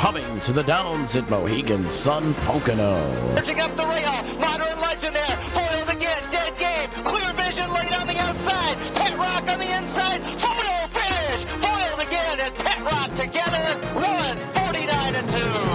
[0.01, 3.37] coming to the Downs at Mohegan Sun Pocono.
[3.37, 5.37] Pitching up the rail, modern legend there.
[5.53, 6.89] Foiled again, dead game.
[7.05, 8.77] Clear vision late on the outside.
[8.97, 10.25] Pet Rock on the inside.
[10.41, 11.45] Photo finish.
[11.61, 14.01] Foiled again and Pet Rock together.
[14.01, 15.29] One, 49 and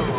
[0.10, 0.15] 2.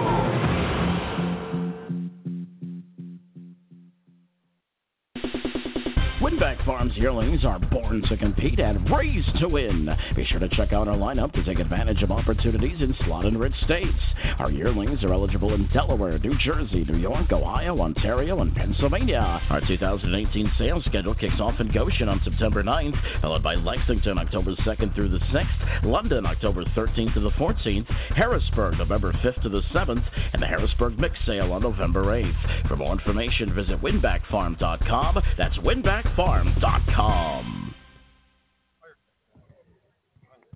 [6.37, 9.88] Winbak Farms yearlings are born to compete and raised to win.
[10.14, 13.40] Be sure to check out our lineup to take advantage of opportunities in slot and
[13.40, 13.96] rich states.
[14.38, 19.40] Our yearlings are eligible in Delaware, New Jersey, New York, Ohio, Ontario, and Pennsylvania.
[19.49, 24.55] Our 2018 sales schedule kicks off in Goshen on September 9th, followed by Lexington October
[24.66, 29.62] 2nd through the 6th, London October 13th to the 14th, Harrisburg November 5th to the
[29.75, 32.68] 7th, and the Harrisburg Mix Sale on November 8th.
[32.68, 35.18] For more information, visit winbakfarm.com.
[35.38, 36.25] That's winbakfarm.com.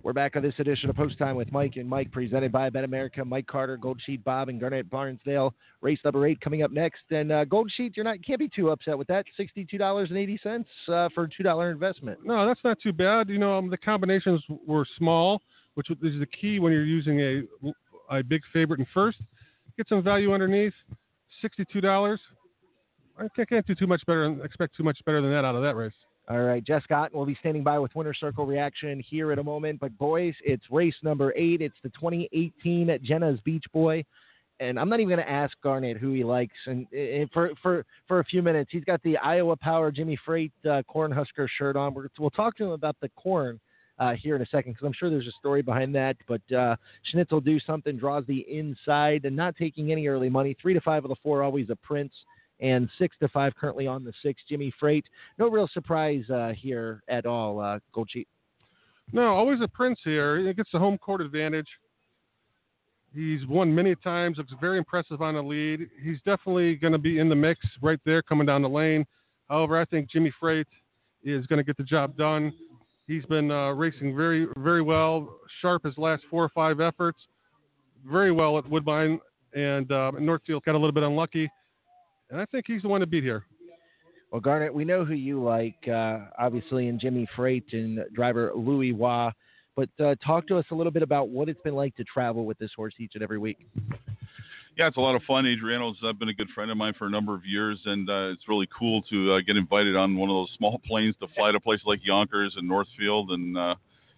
[0.03, 3.25] We're back on this edition of Post Time with Mike and Mike, presented by BetAmerica.
[3.25, 5.53] Mike Carter, Gold Sheet Bob, and Garnet Barnsdale.
[5.83, 7.03] Race number eight coming up next.
[7.11, 9.27] And uh, Gold Sheet, you're not you can't be too upset with that.
[9.37, 12.19] Sixty-two dollars and eighty cents uh, for a two dollar investment.
[12.25, 13.29] No, that's not too bad.
[13.29, 15.41] You know, um, the combinations were small,
[15.75, 17.43] which is the key when you're using a
[18.11, 19.19] a big favorite in first.
[19.77, 20.75] Get some value underneath.
[21.41, 22.21] Sixty-two dollars.
[23.19, 24.25] I can't, do too much better.
[24.25, 25.93] and Expect too much better than that out of that race.
[26.29, 29.43] All right, Jess Otten will be standing by with Winter Circle reaction here in a
[29.43, 29.81] moment.
[29.81, 31.61] But boys, it's race number eight.
[31.61, 34.05] It's the 2018 Jenna's Beach Boy,
[34.61, 36.55] and I'm not even going to ask Garnet who he likes.
[36.67, 40.53] And, and for for for a few minutes, he's got the Iowa Power Jimmy Freight
[40.65, 41.95] uh, Cornhusker shirt on.
[41.95, 43.59] We're, we'll talk to him about the corn.
[43.99, 46.17] Uh, here in a second, because I'm sure there's a story behind that.
[46.27, 46.75] But uh,
[47.11, 50.57] Schnitzel do something, draws the inside, and not taking any early money.
[50.63, 52.15] Three to five of the four, always a Prince
[52.61, 54.43] and six to five currently on the six.
[54.49, 55.05] Jimmy Freight.
[55.39, 58.29] No real surprise uh, here at all, uh, Gold Sheet.
[59.13, 60.47] No, always a prince here.
[60.47, 61.67] He gets the home court advantage.
[63.13, 64.39] He's won many times.
[64.39, 65.89] Looks very impressive on the lead.
[66.03, 69.05] He's definitely going to be in the mix right there, coming down the lane.
[69.49, 70.69] However, I think Jimmy Freight
[71.25, 72.53] is going to get the job done.
[73.09, 75.37] He's been uh, racing very, very well.
[75.61, 77.19] Sharp his last four or five efforts.
[78.07, 79.19] Very well at Woodbine
[79.55, 81.51] and uh, Northfield got a little bit unlucky
[82.31, 83.45] and I think he's the one to beat here.
[84.31, 88.93] Well, Garnet, we know who you like, uh, obviously, in Jimmy Freight and driver Louis
[88.93, 89.31] Roy.
[89.77, 92.45] But uh, talk to us a little bit about what it's been like to travel
[92.45, 93.67] with this horse each and every week.
[94.77, 95.47] Yeah, it's a lot of fun.
[95.47, 98.31] Adriano's uh, been a good friend of mine for a number of years, and uh,
[98.33, 101.51] it's really cool to uh, get invited on one of those small planes to fly
[101.51, 103.75] to places like Yonkers and Northfield, and uh,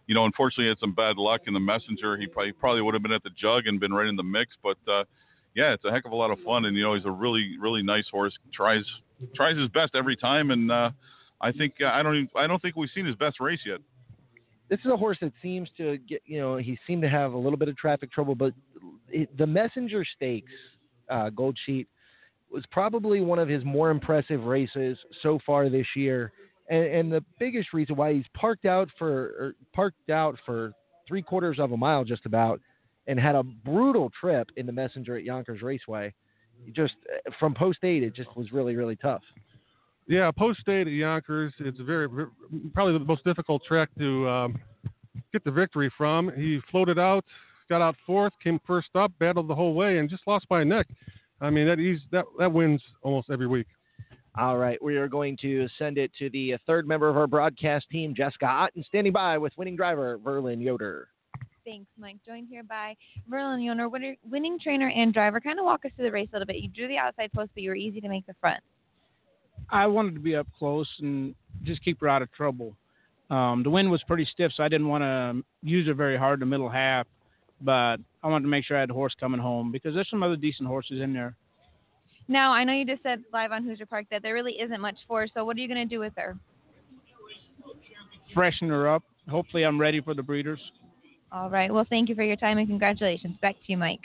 [0.06, 2.16] you know, unfortunately, had some bad luck in the messenger.
[2.16, 4.54] He probably, probably would have been at the jug and been right in the mix.
[4.62, 5.04] But uh,
[5.54, 7.56] yeah, it's a heck of a lot of fun, and you know, he's a really,
[7.58, 8.36] really nice horse.
[8.54, 8.84] tries
[9.34, 10.90] tries his best every time, and uh,
[11.40, 13.80] I think uh, I don't even, I don't think we've seen his best race yet.
[14.68, 17.36] This is a horse that seems to get, you know, he seemed to have a
[17.36, 18.54] little bit of traffic trouble, but
[19.08, 20.52] it, the Messenger Stakes
[21.10, 21.88] uh, Gold Sheet
[22.50, 26.32] was probably one of his more impressive races so far this year.
[26.70, 30.72] And, and the biggest reason why he's parked out for parked out for
[31.06, 32.60] three quarters of a mile just about,
[33.06, 36.12] and had a brutal trip in the Messenger at Yonkers Raceway.
[36.72, 36.94] Just
[37.40, 39.22] from post eight, it just was really really tough.
[40.08, 42.08] Yeah, post eight at Yonkers, it's very
[42.74, 44.60] probably the most difficult track to um,
[45.32, 46.30] get the victory from.
[46.36, 47.24] He floated out,
[47.68, 50.64] got out fourth, came first up, battled the whole way, and just lost by a
[50.64, 50.86] neck.
[51.40, 53.66] I mean, that he's that that wins almost every week.
[54.38, 57.86] All right, we are going to send it to the third member of our broadcast
[57.90, 61.08] team, Jessica Otten, standing by with winning driver Verlin Yoder.
[61.64, 62.16] Thanks, Mike.
[62.26, 62.96] Joined here by
[63.30, 65.40] Verlin Yoder, winner, winning trainer and driver.
[65.40, 66.56] Kind of walk us through the race a little bit.
[66.56, 68.60] You drew the outside post, but you were easy to make the front.
[69.70, 72.76] I wanted to be up close and just keep her out of trouble.
[73.30, 76.34] Um, the wind was pretty stiff, so I didn't want to use her very hard
[76.34, 77.06] in the middle half.
[77.60, 80.22] But I wanted to make sure I had the horse coming home because there's some
[80.22, 81.36] other decent horses in there.
[82.26, 84.96] Now, I know you just said live on Hoosier Park that there really isn't much
[85.06, 85.26] for.
[85.32, 86.36] So, what are you going to do with her?
[88.34, 89.04] Freshen her up.
[89.28, 90.60] Hopefully, I'm ready for the breeders.
[91.32, 91.72] All right.
[91.72, 93.36] Well, thank you for your time and congratulations.
[93.40, 94.00] Back to you, Mike.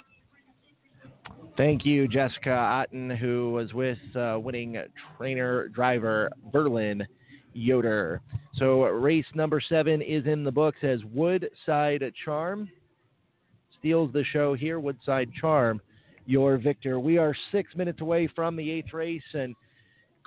[1.58, 4.78] Thank you, Jessica Otten, who was with uh, winning
[5.18, 7.04] trainer driver Verlin
[7.54, 8.22] Yoder.
[8.56, 12.70] So, race number seven is in the books as Woodside Charm.
[13.80, 15.82] Steals the show here, Woodside Charm
[16.28, 17.00] your victor.
[17.00, 19.56] We are six minutes away from the eighth race, and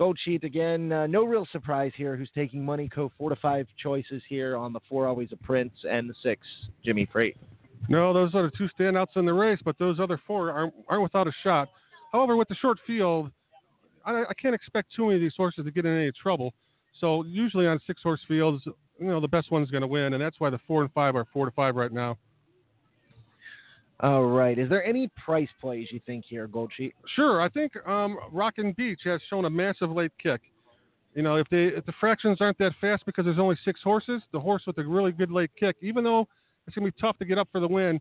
[0.01, 0.90] Gold Sheet again.
[0.90, 2.16] Uh, no real surprise here.
[2.16, 2.88] Who's taking money?
[2.88, 6.40] Co four to five choices here on the four, always a Prince, and the six,
[6.82, 7.36] Jimmy Freight.
[7.90, 11.03] No, those are the two standouts in the race, but those other four aren't, aren't
[11.03, 11.68] without a shot.
[12.12, 13.30] However, with the short field,
[14.07, 16.55] I, I can't expect too many of these horses to get in any trouble.
[16.98, 18.64] So usually on six horse fields,
[18.98, 21.14] you know, the best one's going to win, and that's why the four and five
[21.14, 22.16] are four to five right now.
[24.03, 24.59] All right.
[24.59, 26.94] Is there any price plays you think here, Gold Sheet?
[27.14, 27.42] Sure.
[27.42, 30.40] I think um, Rockin' Beach has shown a massive late kick.
[31.14, 34.22] You know, if they if the fractions aren't that fast because there's only six horses,
[34.32, 36.26] the horse with a really good late kick, even though
[36.66, 38.01] it's gonna be tough to get up for the win,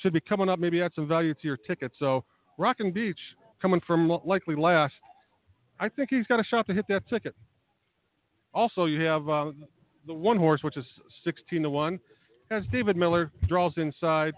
[0.00, 0.58] should be coming up.
[0.58, 1.92] Maybe add some value to your ticket.
[1.98, 2.24] So
[2.58, 3.18] Rockin' Beach
[3.60, 4.94] coming from likely last,
[5.78, 7.36] I think he's got a shot to hit that ticket.
[8.54, 9.52] Also, you have uh,
[10.06, 10.84] the one horse, which is
[11.22, 12.00] 16 to one,
[12.50, 14.32] has David Miller draws inside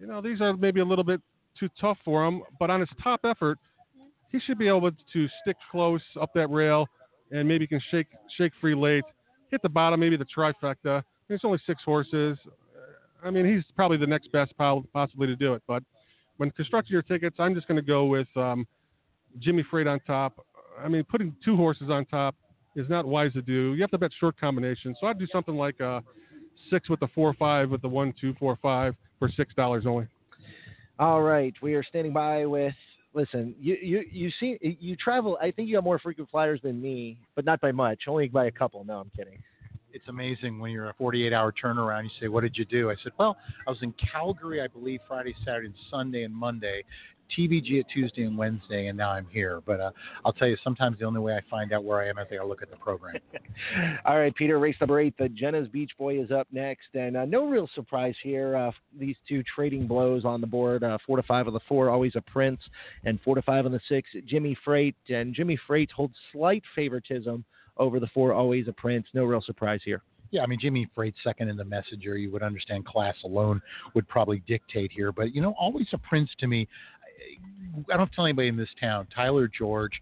[0.00, 1.20] you know, these are maybe a little bit
[1.58, 3.58] too tough for him, but on his top effort,
[4.30, 6.88] he should be able to stick close up that rail
[7.30, 9.04] and maybe can shake shake free late,
[9.50, 11.02] hit the bottom, maybe the trifecta.
[11.28, 12.36] There's only six horses.
[13.24, 15.62] I mean, he's probably the next best possibly to do it.
[15.66, 15.82] But
[16.36, 18.66] when constructing your tickets, I'm just going to go with um,
[19.38, 20.44] Jimmy Freight on top.
[20.82, 22.34] I mean, putting two horses on top
[22.76, 23.74] is not wise to do.
[23.74, 24.98] You have to bet short combinations.
[25.00, 26.02] So I'd do something like a
[26.70, 30.06] six with the four five with the one two four five for six dollars only.
[30.98, 32.74] All right, we are standing by with.
[33.14, 35.38] Listen, you you you see you travel.
[35.40, 38.02] I think you have more frequent flyers than me, but not by much.
[38.08, 38.84] Only by a couple.
[38.84, 39.38] No, I'm kidding.
[39.92, 42.04] It's amazing when you're a 48 hour turnaround.
[42.04, 43.36] You say, "What did you do?" I said, "Well,
[43.66, 46.82] I was in Calgary, I believe, Friday, Saturday, and Sunday, and Monday,
[47.36, 49.60] TVG at Tuesday and Wednesday, and now I'm here.
[49.66, 49.90] But uh,
[50.24, 52.44] I'll tell you, sometimes the only way I find out where I am is I
[52.44, 53.16] look at the program.
[54.04, 55.14] All right, Peter, race number eight.
[55.18, 58.56] The Jenna's Beach Boy is up next, and uh, no real surprise here.
[58.56, 61.90] Uh, these two trading blows on the board: uh, four to five of the four,
[61.90, 62.60] always a Prince,
[63.04, 64.96] and four to five on the six, Jimmy Freight.
[65.08, 67.44] And Jimmy Freight holds slight favoritism
[67.76, 69.06] over the four, always a Prince.
[69.14, 70.02] No real surprise here.
[70.34, 72.16] Yeah, I mean Jimmy Freight second in the messenger.
[72.16, 73.62] You would understand class alone
[73.94, 76.66] would probably dictate here, but you know, always a prince to me.
[77.92, 79.06] I don't tell anybody in this town.
[79.14, 80.00] Tyler George,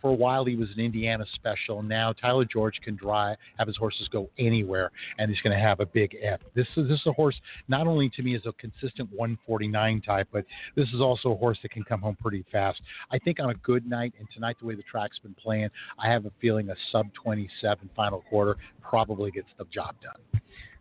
[0.00, 1.82] for a while he was an Indiana special.
[1.82, 5.80] Now Tyler George can drive, have his horses go anywhere, and he's going to have
[5.80, 6.40] a big F.
[6.54, 7.38] This is this is a horse
[7.68, 10.44] not only to me is a consistent 149 type, but
[10.74, 12.80] this is also a horse that can come home pretty fast.
[13.10, 15.68] I think on a good night, and tonight the way the track's been playing,
[15.98, 20.35] I have a feeling a sub 27 final quarter probably gets the job done.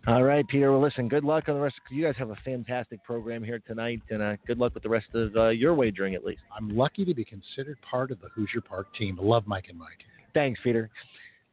[0.07, 0.71] All right, Peter.
[0.71, 1.77] Well, listen, good luck on the rest.
[1.89, 5.07] You guys have a fantastic program here tonight, and uh, good luck with the rest
[5.15, 6.41] of uh, your wagering, at least.
[6.55, 9.17] I'm lucky to be considered part of the Hoosier Park team.
[9.19, 10.03] Love Mike and Mike.
[10.35, 10.91] Thanks, Peter.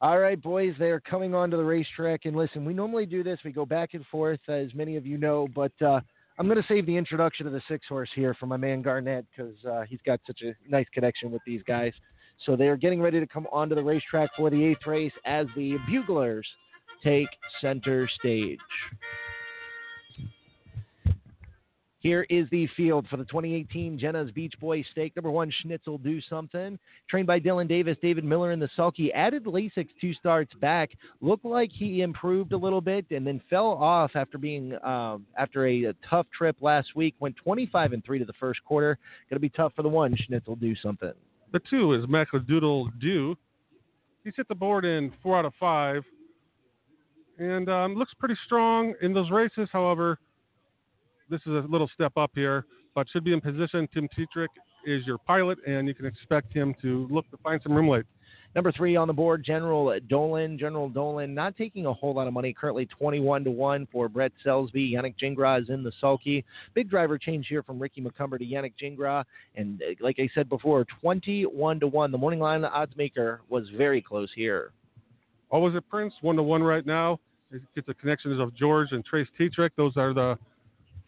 [0.03, 2.27] All right, boys, they are coming onto the racetrack.
[2.27, 3.39] And listen, we normally do this.
[3.43, 6.01] We go back and forth, as many of you know, but uh,
[6.39, 9.25] I'm going to save the introduction of the six horse here for my man Garnet
[9.35, 11.95] because uh, he's got such a nice connection with these guys.
[12.45, 15.47] So they are getting ready to come onto the racetrack for the eighth race as
[15.57, 16.45] the Buglers
[17.03, 17.29] take
[17.61, 18.59] center stage.
[22.03, 25.15] Here is the field for the 2018 Jenna's Beach Boy Stake.
[25.15, 26.77] Number one, Schnitzel Do Something.
[27.09, 29.13] Trained by Dylan Davis, David Miller in the sulky.
[29.13, 30.91] Added Lasix two starts back.
[31.21, 35.69] Looked like he improved a little bit and then fell off after being um, after
[35.69, 37.15] a, a, tough trip last week.
[37.21, 38.99] Went 25 and three to the first quarter.
[39.31, 41.13] Going to be tough for the one, Schnitzel Do Something.
[41.53, 43.37] The two is Macladoodle Do.
[44.25, 46.03] He's hit the board in four out of five
[47.39, 49.69] and um, looks pretty strong in those races.
[49.73, 50.19] However,
[51.31, 52.65] this is a little step up here,
[52.95, 53.89] but should be in position.
[53.93, 54.49] Tim Tetrick
[54.87, 58.05] is your pilot, and you can expect him to look to find some room late.
[58.55, 60.59] Number three on the board, General Dolan.
[60.59, 64.33] General Dolan not taking a whole lot of money, currently 21 to 1 for Brett
[64.45, 64.93] Selsby.
[64.93, 66.45] Yannick Gingras is in the sulky.
[66.75, 69.25] Big driver change here from Ricky Macomber to Yannick Gingras.
[69.57, 72.13] And uh, like I said before, 21 to 1.
[72.13, 74.73] The morning line the odds maker was very close here.
[75.53, 77.21] Always a Prince, 1 to 1 right now.
[77.53, 79.71] It gets the connections of George and Trace Tetrick.
[79.77, 80.39] Those are the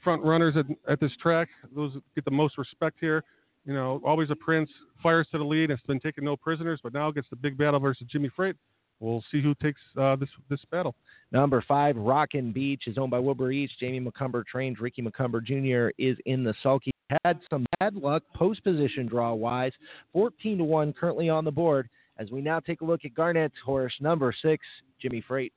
[0.04, 1.48] front runners at, at this track.
[1.74, 3.24] Those get the most respect here.
[3.64, 4.68] You know, always a prince,
[5.02, 7.80] fires to the lead, has been taking no prisoners, but now gets the big battle
[7.80, 8.56] versus Jimmy Freight.
[9.00, 10.94] We'll see who takes uh, this this battle.
[11.32, 13.72] Number five, Rockin' Beach is owned by Wilbur East.
[13.80, 14.78] Jamie Macomber trained.
[14.78, 15.88] Ricky Macomber Jr.
[15.98, 16.90] is in the sulky.
[17.24, 19.72] Had some bad luck post position draw wise.
[20.12, 21.88] 14 to 1 currently on the board.
[22.18, 24.64] As we now take a look at Garnet's horse, number six,
[25.00, 25.52] Jimmy Freight.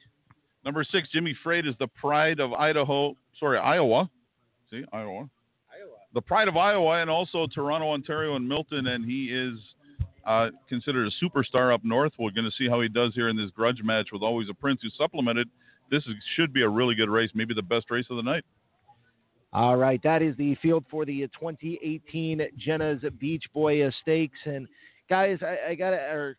[0.65, 4.09] Number six, Jimmy Freight is the pride of Idaho, sorry, Iowa.
[4.69, 5.29] See, Iowa.
[5.71, 5.97] Iowa.
[6.13, 9.59] The pride of Iowa and also Toronto, Ontario, and Milton, and he is
[10.25, 12.11] uh, considered a superstar up north.
[12.19, 14.53] We're going to see how he does here in this grudge match with Always a
[14.53, 15.47] Prince, who supplemented.
[15.89, 18.43] This is, should be a really good race, maybe the best race of the night.
[19.53, 24.37] All right, that is the field for the 2018 Jenna's Beach Boy Stakes.
[24.43, 24.67] And
[25.09, 26.37] guys, I, I gotta, or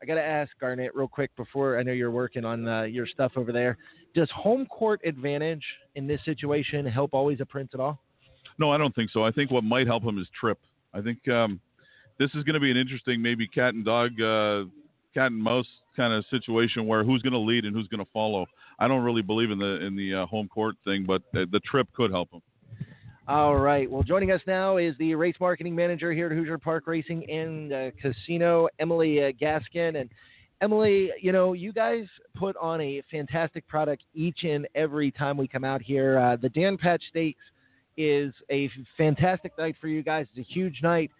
[0.00, 3.06] I got to ask Garnet real quick before I know you're working on uh, your
[3.06, 3.76] stuff over there.
[4.14, 5.64] Does home court advantage
[5.96, 8.00] in this situation help always a prince at all?
[8.58, 9.24] No, I don't think so.
[9.24, 10.58] I think what might help him is trip.
[10.94, 11.60] I think um,
[12.18, 14.64] this is going to be an interesting, maybe cat and dog, uh,
[15.14, 15.66] cat and mouse
[15.96, 18.46] kind of situation where who's going to lead and who's going to follow.
[18.78, 21.60] I don't really believe in the in the uh, home court thing, but the, the
[21.60, 22.42] trip could help him.
[23.28, 23.90] All right.
[23.90, 27.70] Well, joining us now is the race marketing manager here at Hoosier Park Racing and
[27.70, 30.00] uh, Casino, Emily uh, Gaskin.
[30.00, 30.08] And
[30.62, 35.46] Emily, you know, you guys put on a fantastic product each and every time we
[35.46, 36.18] come out here.
[36.18, 37.42] Uh, the Dan Patch Stakes
[37.98, 40.26] is a fantastic night for you guys.
[40.34, 41.10] It's a huge night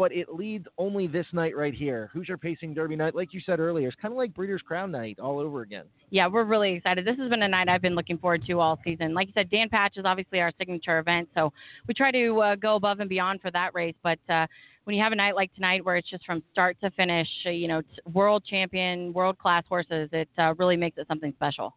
[0.00, 2.08] but it leads only this night right here.
[2.14, 5.18] Hoosier Pacing Derby night, like you said earlier, it's kind of like Breeders' Crown night
[5.20, 5.84] all over again.
[6.08, 7.04] Yeah, we're really excited.
[7.04, 9.12] This has been a night I've been looking forward to all season.
[9.12, 11.52] Like you said, Dan Patch is obviously our signature event, so
[11.86, 13.94] we try to uh, go above and beyond for that race.
[14.02, 14.46] But uh,
[14.84, 17.50] when you have a night like tonight, where it's just from start to finish, uh,
[17.50, 21.74] you know, world champion, world class horses, it uh, really makes it something special.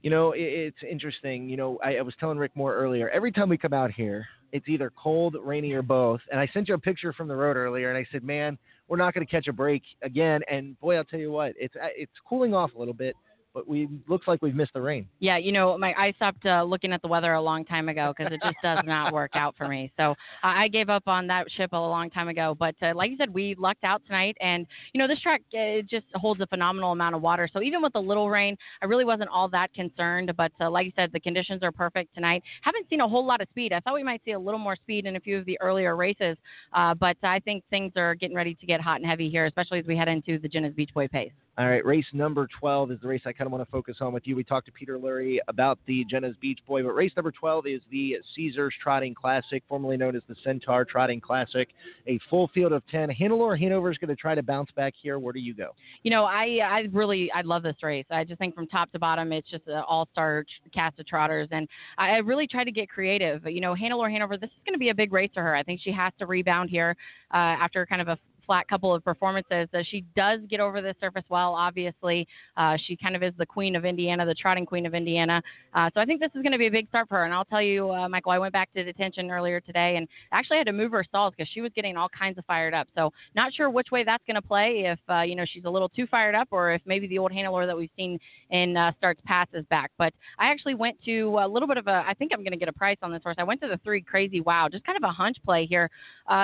[0.00, 1.50] You know, it's interesting.
[1.50, 3.10] You know, I, I was telling Rick Moore earlier.
[3.10, 6.20] Every time we come out here, it's either cold, rainy, or both.
[6.30, 8.96] And I sent you a picture from the road earlier, and I said, "Man, we're
[8.96, 11.88] not going to catch a break again." And boy, I'll tell you what, it's uh,
[11.96, 13.16] it's cooling off a little bit
[13.54, 15.06] but we looks like we've missed the rain.
[15.18, 18.12] Yeah, you know, my I stopped uh, looking at the weather a long time ago
[18.16, 19.92] because it just does not work out for me.
[19.96, 22.56] So I gave up on that ship a long time ago.
[22.58, 25.80] But uh, like you said, we lucked out tonight, and you know, this track uh,
[25.80, 27.48] it just holds a phenomenal amount of water.
[27.52, 30.32] So even with a little rain, I really wasn't all that concerned.
[30.36, 32.42] But uh, like you said, the conditions are perfect tonight.
[32.62, 33.72] Haven't seen a whole lot of speed.
[33.72, 35.96] I thought we might see a little more speed in a few of the earlier
[35.96, 36.36] races,
[36.72, 39.80] uh, but I think things are getting ready to get hot and heavy here, especially
[39.80, 41.32] as we head into the Jenna's Beach Boy pace.
[41.58, 44.12] All right, race number 12 is the race I kind of want to focus on
[44.12, 44.36] with you.
[44.36, 47.80] We talked to Peter Lurie about the Jenna's Beach Boy, but race number 12 is
[47.90, 51.68] the Caesars Trotting Classic, formerly known as the Centaur Trotting Classic.
[52.06, 53.10] A full field of 10.
[53.10, 55.18] Hannelore Hanover is going to try to bounce back here.
[55.18, 55.70] Where do you go?
[56.04, 58.06] You know, I I really I love this race.
[58.10, 61.68] I just think from top to bottom, it's just an all-star cast of trotters, and
[61.98, 63.44] I really try to get creative.
[63.44, 65.54] You know, Hannelore Hanover, this is going to be a big race for her.
[65.54, 66.96] I think she has to rebound here
[67.34, 68.16] uh, after kind of a
[68.50, 69.68] flat couple of performances.
[69.72, 72.26] Uh, she does get over the surface well, obviously.
[72.56, 75.40] Uh, she kind of is the queen of Indiana, the trotting queen of Indiana.
[75.72, 77.24] Uh, so I think this is going to be a big start for her.
[77.26, 80.58] And I'll tell you, uh, Michael, I went back to detention earlier today and actually
[80.58, 82.88] had to move her stalls because she was getting all kinds of fired up.
[82.96, 84.82] So not sure which way that's going to play.
[84.86, 87.30] If uh, you know she's a little too fired up, or if maybe the old
[87.30, 88.18] Hannelore that we've seen
[88.50, 89.92] in uh, starts passes back.
[89.96, 92.02] But I actually went to a little bit of a.
[92.04, 93.36] I think I'm going to get a price on this horse.
[93.38, 95.88] I went to the three crazy wow, just kind of a hunch play here.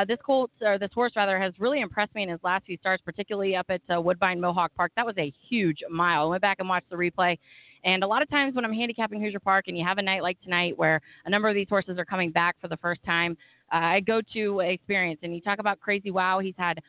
[0.06, 2.76] this colt or this horse rather has really impressed impressed me in his last few
[2.76, 4.92] starts, particularly up at uh, Woodbine Mohawk Park.
[4.96, 6.24] That was a huge mile.
[6.24, 7.38] I went back and watched the replay.
[7.84, 10.22] And a lot of times when I'm handicapping Hoosier Park and you have a night
[10.22, 13.34] like tonight where a number of these horses are coming back for the first time,
[13.72, 15.20] uh, I go to experience.
[15.22, 16.40] And you talk about Crazy Wow.
[16.40, 16.80] He's had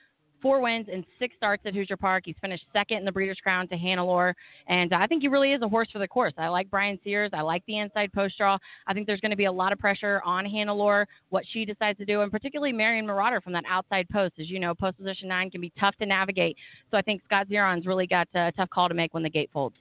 [0.42, 2.24] four wins and six starts at Hoosier Park.
[2.26, 4.34] He's finished second in the Breeders' Crown to Hannelore,
[4.68, 6.34] and I think he really is a horse for the course.
[6.38, 7.32] I like Brian Sears.
[7.34, 8.58] I like the inside post draw.
[8.88, 11.98] I think there's going to be a lot of pressure on Hannelore, what she decides
[12.00, 14.36] to do, and particularly Marion Marauder from that outside post.
[14.40, 16.58] As you know, post position nine can be tough to navigate.
[16.92, 19.50] So I think Scott Zeron's really got a tough call to make when the gate
[19.54, 19.76] folds.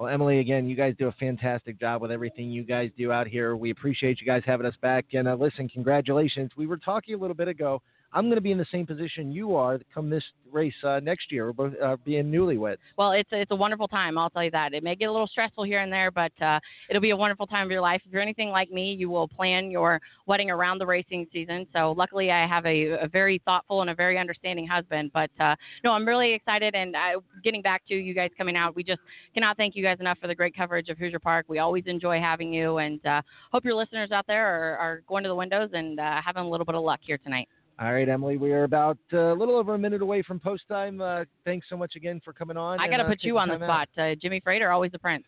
[0.00, 3.26] Well, Emily, again, you guys do a fantastic job with everything you guys do out
[3.26, 3.54] here.
[3.54, 5.04] We appreciate you guys having us back.
[5.12, 6.50] And uh, listen, congratulations.
[6.56, 7.82] We were talking a little bit ago.
[8.12, 11.30] I'm going to be in the same position you are come this race uh, next
[11.30, 11.52] year,
[11.82, 12.78] uh, being newlyweds.
[12.98, 14.18] Well, it's a, it's a wonderful time.
[14.18, 14.74] I'll tell you that.
[14.74, 16.58] It may get a little stressful here and there, but uh,
[16.88, 18.02] it'll be a wonderful time of your life.
[18.04, 21.66] If you're anything like me, you will plan your wedding around the racing season.
[21.72, 25.12] So luckily, I have a, a very thoughtful and a very understanding husband.
[25.14, 25.54] But uh,
[25.84, 26.74] no, I'm really excited.
[26.74, 29.00] And I, getting back to you guys coming out, we just
[29.34, 31.46] cannot thank you guys enough for the great coverage of Hoosier Park.
[31.48, 35.22] We always enjoy having you, and uh, hope your listeners out there are, are going
[35.22, 37.48] to the windows and uh, having a little bit of luck here tonight.
[37.80, 40.64] All right, Emily, we are about uh, a little over a minute away from post
[40.68, 41.00] time.
[41.00, 42.78] Uh, thanks so much again for coming on.
[42.78, 43.88] I got to uh, put you on the spot.
[43.96, 45.24] Uh, Jimmy Freight, always the prince.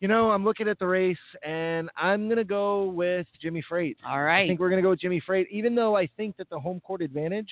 [0.00, 3.96] You know, I'm looking at the race, and I'm going to go with Jimmy Freight.
[4.06, 4.44] All right.
[4.44, 6.58] I think we're going to go with Jimmy Freight, even though I think that the
[6.58, 7.48] home court advantage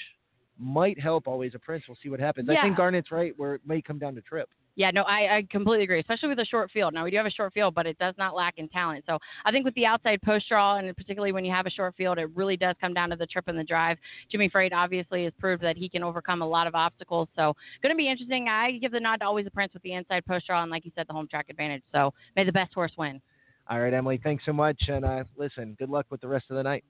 [0.58, 1.84] might help Always a Prince.
[1.88, 2.50] We'll see what happens.
[2.52, 2.58] Yeah.
[2.58, 4.50] I think Garnet's right, where it may come down to trip.
[4.78, 6.94] Yeah, no, I, I completely agree, especially with a short field.
[6.94, 9.02] Now, we do have a short field, but it does not lack in talent.
[9.08, 11.96] So I think with the outside post draw, and particularly when you have a short
[11.96, 13.98] field, it really does come down to the trip and the drive.
[14.30, 17.26] Jimmy Freight obviously has proved that he can overcome a lot of obstacles.
[17.34, 18.46] So going to be interesting.
[18.48, 20.84] I give the nod to Always a Prince with the inside post draw, and like
[20.84, 21.82] you said, the home track advantage.
[21.92, 23.20] So may the best horse win.
[23.68, 24.80] All right, Emily, thanks so much.
[24.86, 26.84] And uh, listen, good luck with the rest of the night.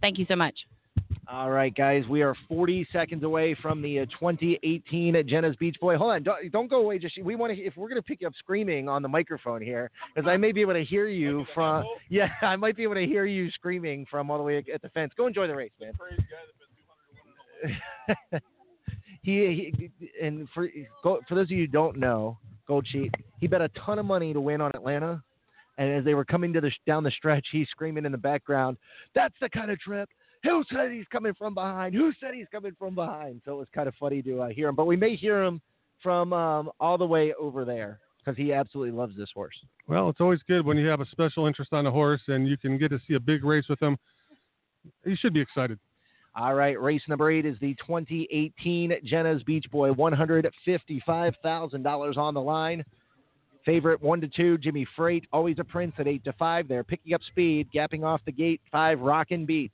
[0.00, 0.56] Thank you so much.
[1.28, 5.96] All right, guys, we are 40 seconds away from the uh, 2018 Jenna's Beach Boy.
[5.96, 6.98] Hold on, don't, don't go away.
[6.98, 9.62] Just we want to if we're going to pick you up screaming on the microphone
[9.62, 11.84] here, because I may be able to hear you from.
[12.08, 14.88] Yeah, I might be able to hear you screaming from all the way at the
[14.90, 15.12] fence.
[15.16, 15.92] Go enjoy the race, man.
[19.22, 20.68] he, he and for
[21.02, 24.04] go, for those of you who don't know, Gold Sheet, he bet a ton of
[24.04, 25.22] money to win on Atlanta.
[25.78, 28.76] And as they were coming to the down the stretch, he's screaming in the background,
[29.14, 30.08] "That's the kind of trip."
[30.44, 31.94] Who said he's coming from behind?
[31.94, 33.42] Who said he's coming from behind?
[33.44, 35.60] So it was kind of funny to uh, hear him, but we may hear him
[36.02, 39.54] from um, all the way over there because he absolutely loves this horse.
[39.86, 42.56] Well, it's always good when you have a special interest on a horse and you
[42.56, 43.96] can get to see a big race with him.
[45.04, 45.78] You should be excited.
[46.34, 52.82] All right, race number eight is the 2018 Jenna's Beach Boy, $155,000 on the line.
[53.66, 56.66] Favorite one to two, Jimmy Freight, always a prince at eight to five.
[56.66, 59.70] They're picking up speed, gapping off the gate five, Rockin' Beach.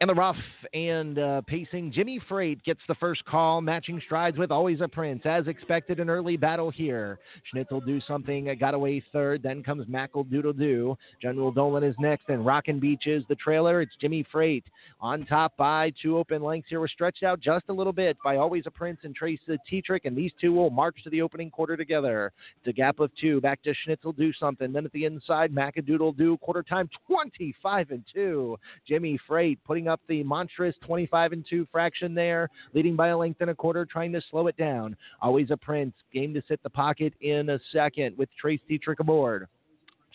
[0.00, 0.36] And the rough
[0.74, 5.22] and uh, pacing, Jimmy Freight gets the first call, matching strides with Always a Prince.
[5.24, 7.18] As expected, an early battle here.
[7.50, 9.42] Schnitzel do something, got away third.
[9.42, 10.96] Then comes Mackle Doodle Doo.
[11.20, 13.80] General Dolan is next, and Rockin' Beach is the trailer.
[13.80, 14.62] It's Jimmy Freight
[15.00, 16.78] on top by two open lengths here.
[16.78, 20.04] We're stretched out just a little bit by Always a Prince and Trace the Tetrick,
[20.04, 22.30] and these two will march to the opening quarter together.
[22.60, 23.40] It's a gap of two.
[23.40, 24.72] Back to Schnitzel do something.
[24.72, 28.56] Then at the inside, Mackadoodle do quarter time 25 and 2.
[28.86, 33.40] Jimmy Freight putting up the monstrous 25 and 2 fraction there, leading by a length
[33.40, 34.96] and a quarter, trying to slow it down.
[35.20, 39.48] Always a Prince, game to sit the pocket in a second with Trace Tetrick aboard.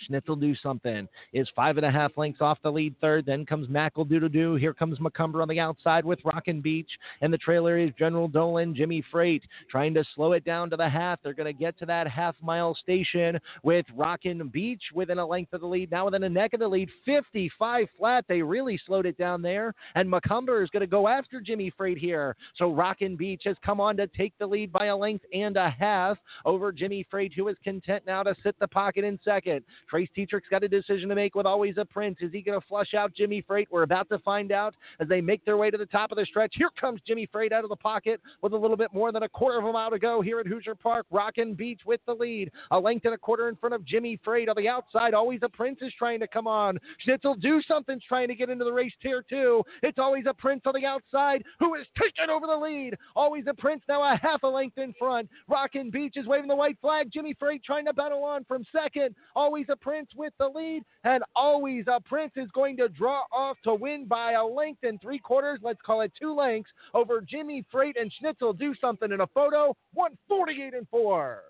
[0.07, 3.25] Schnitzel do something is five and a half lengths off the lead third.
[3.25, 4.55] Then comes Mackle Doodle Doo.
[4.55, 6.89] Here comes Macomber on the outside with Rockin' Beach.
[7.21, 10.89] And the trailer is General Dolan, Jimmy Freight trying to slow it down to the
[10.89, 11.19] half.
[11.23, 15.53] They're going to get to that half mile station with Rockin' Beach within a length
[15.53, 15.91] of the lead.
[15.91, 18.25] Now within a neck of the lead, 55 flat.
[18.27, 19.73] They really slowed it down there.
[19.95, 22.35] And Macomber is going to go after Jimmy Freight here.
[22.55, 25.69] So Rockin' Beach has come on to take the lead by a length and a
[25.69, 29.63] half over Jimmy Freight, who is content now to sit the pocket in second.
[29.93, 32.17] Trace Tetrick's got a decision to make with Always a Prince.
[32.21, 33.67] Is he going to flush out Jimmy Freight?
[33.69, 36.25] We're about to find out as they make their way to the top of the
[36.25, 36.55] stretch.
[36.57, 39.29] Here comes Jimmy Freight out of the pocket with a little bit more than a
[39.29, 41.05] quarter of a mile to go here at Hoosier Park.
[41.11, 42.51] Rockin' Beach with the lead.
[42.71, 44.49] A length and a quarter in front of Jimmy Freight.
[44.49, 46.79] On the outside, Always a Prince is trying to come on.
[47.01, 49.61] Schnitzel do something's trying to get into the race tier two.
[49.83, 52.95] It's Always a Prince on the outside who is taking over the lead.
[53.15, 55.29] Always a Prince now a half a length in front.
[55.47, 57.11] Rockin' Beach is waving the white flag.
[57.13, 59.13] Jimmy Freight trying to battle on from second.
[59.35, 63.57] Always a Prince with the lead, and always a Prince is going to draw off
[63.65, 65.59] to win by a length and three quarters.
[65.61, 68.53] Let's call it two lengths over Jimmy Freight and Schnitzel.
[68.53, 69.75] Do something in a photo.
[69.93, 71.41] 148 and four.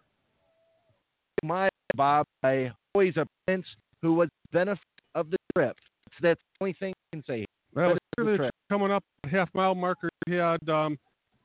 [1.43, 3.65] My Bob, I always a Prince
[4.01, 4.81] who was benefit
[5.13, 5.77] of the trip.
[6.21, 7.45] That's the only thing I can say.
[7.75, 10.97] Well, Benefit of the clearly coming up half mile marker, he had um,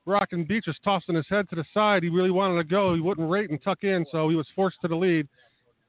[0.06, 2.02] Rockin' Beach was tossing his head to the side.
[2.02, 2.94] He really wanted to go.
[2.94, 5.28] He wouldn't rate and tuck in, so he was forced to the lead.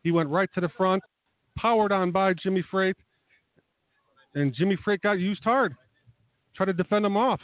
[0.04, 1.04] He went right to the front,
[1.58, 2.95] powered on by Jimmy Freight,
[4.36, 5.76] and Jimmy Freight got used hard.
[6.56, 7.39] Try to defend him off.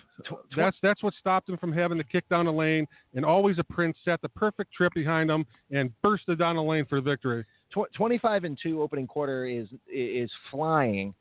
[0.58, 2.86] That's that's what stopped him from having to kick down the lane.
[3.14, 6.86] And always a Prince set the perfect trip behind him and bursted down the lane
[6.86, 7.46] for victory.
[7.72, 11.14] Tw- 25 and 2 opening quarter is is flying,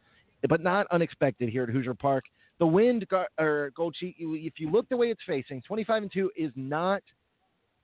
[0.49, 2.25] but not unexpected here at Hoosier Park.
[2.59, 6.13] The wind gar- or Gold Sheet, if you look the way it's facing, 25 and
[6.13, 7.03] 2 is not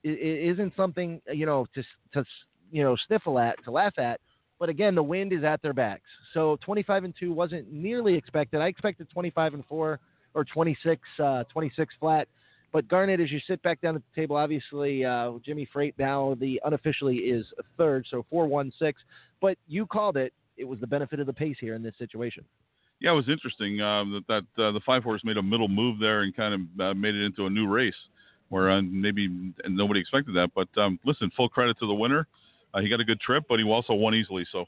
[0.04, 1.84] i- i- isn't something you know to
[2.14, 2.24] to
[2.70, 4.20] you know sniffle at to laugh at.
[4.58, 6.04] But again, the wind is at their backs.
[6.34, 8.60] So 25 and 2 wasn't nearly expected.
[8.60, 9.98] I expected 25 and 4
[10.34, 12.28] or 26 uh, 26 flat.
[12.72, 16.36] But Garnet, as you sit back down at the table, obviously uh, Jimmy Freight now
[16.38, 17.44] the unofficially is
[17.76, 19.00] third, so four one six.
[19.40, 20.32] But you called it.
[20.56, 22.44] It was the benefit of the pace here in this situation.
[23.00, 25.98] Yeah, it was interesting um, that that uh, the five horse made a middle move
[25.98, 27.94] there and kind of uh, made it into a new race
[28.50, 29.28] where uh, maybe
[29.66, 30.50] nobody expected that.
[30.54, 32.26] But um, listen, full credit to the winner.
[32.72, 34.46] Uh, he got a good trip, but he also won easily.
[34.52, 34.66] So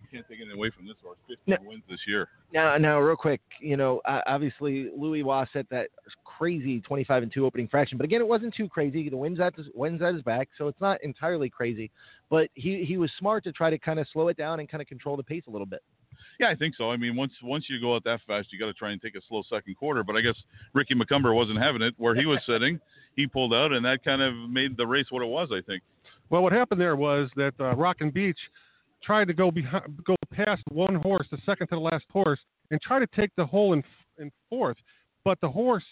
[0.00, 1.18] you can't take anything away from this horse.
[1.28, 2.28] 15 wins this year.
[2.52, 5.88] Now, now, real quick, you know, uh, obviously Louis Wass set that
[6.24, 9.08] crazy 25 and two opening fraction, but again, it wasn't too crazy.
[9.08, 11.90] The wins at his, wins at his back, so it's not entirely crazy.
[12.28, 14.80] But he he was smart to try to kind of slow it down and kind
[14.80, 15.82] of control the pace a little bit.
[16.38, 16.90] Yeah, I think so.
[16.90, 19.14] I mean, once once you go out that fast, you got to try and take
[19.14, 20.02] a slow second quarter.
[20.02, 20.36] But I guess
[20.72, 22.80] Ricky Macomber wasn't having it where he was sitting.
[23.16, 25.50] He pulled out, and that kind of made the race what it was.
[25.52, 25.82] I think.
[26.30, 28.38] Well, what happened there was that uh, Rockin' Beach
[29.02, 32.38] tried to go behind, go past one horse, the second to the last horse,
[32.70, 33.82] and try to take the hole in
[34.18, 34.76] in fourth.
[35.24, 35.84] But the horse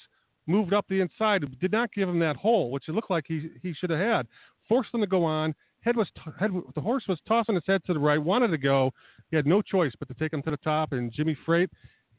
[0.46, 3.50] moved up the inside, did not give him that hole, which it looked like he
[3.62, 4.26] he should have had.
[4.68, 5.54] Forced him to go on.
[5.80, 8.58] Head was t- head, the horse was tossing his head to the right, wanted to
[8.58, 8.92] go.
[9.30, 10.92] He had no choice but to take him to the top.
[10.92, 11.70] And Jimmy Freight,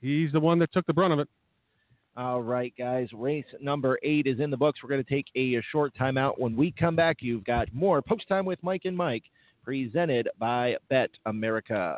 [0.01, 1.29] he's the one that took the brunt of it.
[2.19, 3.07] All right, guys.
[3.13, 4.83] Race number eight is in the books.
[4.83, 6.37] We're going to take a, a short timeout.
[6.37, 9.23] When we come back, you've got more Post Time with Mike and Mike,
[9.63, 11.97] presented by Bet America.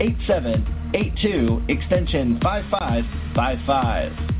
[0.00, 4.38] 8782 extension 5555.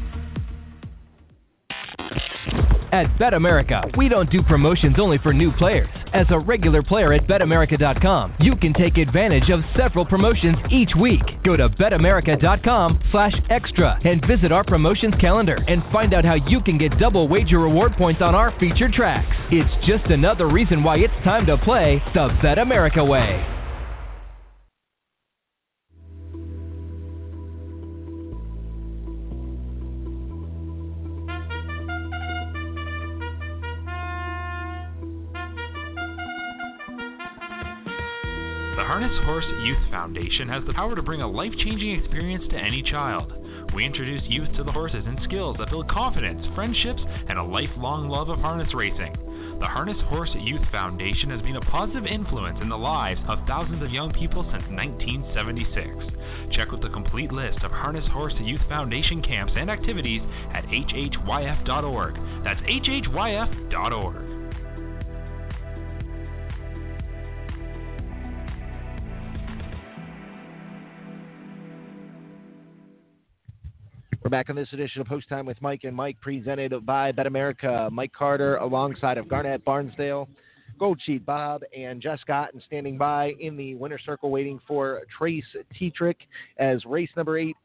[2.90, 5.90] At BetAmerica, we don't do promotions only for new players.
[6.14, 11.20] As a regular player at betamerica.com, you can take advantage of several promotions each week.
[11.44, 16.62] Go to BetAmerica.com slash extra and visit our promotions calendar and find out how you
[16.62, 19.36] can get double wager reward points on our featured tracks.
[19.50, 23.57] It's just another reason why it's time to play the BetAmerica way.
[38.98, 42.82] Harness Horse Youth Foundation has the power to bring a life changing experience to any
[42.82, 43.32] child.
[43.72, 48.08] We introduce youth to the horses and skills that build confidence, friendships, and a lifelong
[48.08, 49.14] love of harness racing.
[49.60, 53.84] The Harness Horse Youth Foundation has been a positive influence in the lives of thousands
[53.84, 56.56] of young people since 1976.
[56.56, 60.22] Check out the complete list of Harness Horse Youth Foundation camps and activities
[60.52, 62.14] at hhyf.org.
[62.42, 64.27] That's hhyf.org.
[74.28, 77.90] We're back on this edition of Post Time with Mike and Mike, presented by BetAmerica.
[77.90, 80.28] Mike Carter alongside of Garnet Barnsdale,
[80.78, 85.00] Gold Sheet Bob, and Jess Otten, and standing by in the winner's circle waiting for
[85.16, 85.46] Trace
[85.80, 86.16] Tetrick
[86.58, 87.56] as race number eight,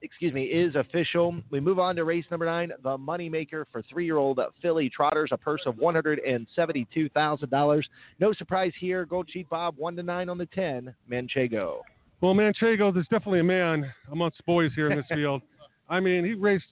[0.00, 1.42] excuse me, is official.
[1.50, 5.60] We move on to race number nine, the moneymaker for three-year-old filly Trotters, a purse
[5.66, 7.82] of $172,000.
[8.18, 11.80] No surprise here, Gold Sheet Bob, one to nine on the 10, Manchego.
[12.22, 15.42] Well, Manchego, there's definitely a man amongst boys here in this field.
[15.88, 16.66] I mean, he raced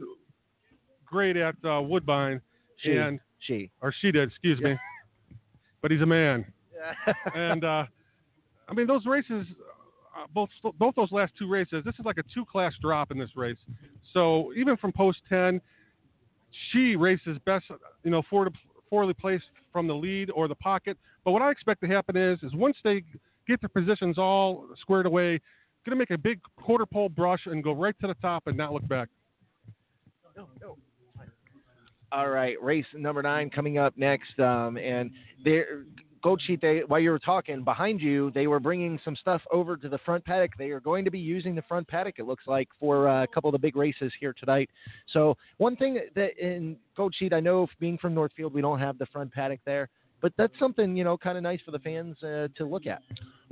[1.07, 2.41] great at uh, Woodbine,
[2.79, 2.93] She.
[2.93, 4.77] and she or she did, excuse me.
[5.83, 6.47] But he's a man,
[7.35, 7.85] and uh,
[8.69, 9.47] I mean those races,
[10.17, 10.49] uh, both
[10.79, 11.85] both those last two races.
[11.85, 13.59] This is like a two-class drop in this race.
[14.12, 15.61] So even from post ten,
[16.73, 17.67] she races best,
[18.03, 18.57] you know, forward,
[18.89, 20.97] forwardly placed from the lead or the pocket.
[21.25, 23.03] But what I expect to happen is, is once they
[23.47, 25.41] get their positions all squared away,
[25.85, 28.57] going to make a big quarter pole brush and go right to the top and
[28.57, 29.09] not look back.
[32.12, 35.11] All right, race number nine coming up next, um, and
[35.45, 35.85] there,
[36.24, 39.91] Gold they while you were talking behind you, they were bringing some stuff over to
[39.91, 40.53] the front paddock.
[40.57, 42.14] They are going to be using the front paddock.
[42.18, 44.70] It looks like for uh, a couple of the big races here tonight.
[45.12, 49.05] So one thing that in Gold I know being from Northfield, we don't have the
[49.07, 49.91] front paddock there,
[50.25, 53.03] but that's something you know kind of nice for the fans uh, to look at.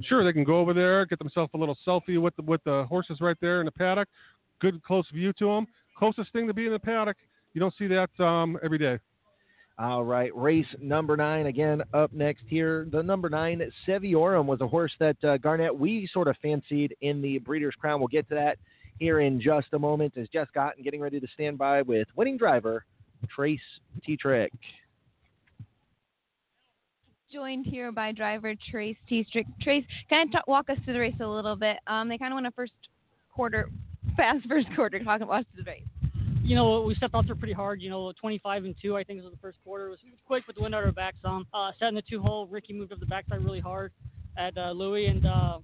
[0.05, 2.87] Sure, they can go over there, get themselves a little selfie with the, with the
[2.89, 4.09] horses right there in the paddock.
[4.59, 5.67] Good close view to them.
[5.99, 7.19] Closest thing to be in the paddock.
[7.53, 8.99] You don't see that um, every day.
[9.79, 12.87] All right, race number nine again up next here.
[12.91, 17.21] The number nine Seviorum was a horse that uh, Garnet we sort of fancied in
[17.21, 18.01] the Breeders' Crown.
[18.01, 18.57] We'll get to that
[18.99, 20.15] here in just a moment.
[20.17, 22.87] As Jess Otten getting ready to stand by with winning driver
[23.29, 23.61] Trace
[24.09, 24.49] Tetrick.
[27.33, 29.47] Joined here by driver Trace Tetrick.
[29.63, 31.79] Trace, kind of talk, walk us through the race a little bit.
[31.87, 32.75] Um, they kind of went a first
[33.35, 33.71] quarter,
[34.19, 34.99] fast first quarter.
[34.99, 35.83] Talking about the race.
[36.43, 37.81] you know, we stepped out there pretty hard.
[37.81, 39.87] You know, 25 and two, I think was the first quarter.
[39.87, 41.47] It was quick with the wind out our back some.
[41.55, 42.47] Uh, sat in the two hole.
[42.49, 43.93] Ricky moved up the backside really hard
[44.37, 45.59] at uh, Louis and uh,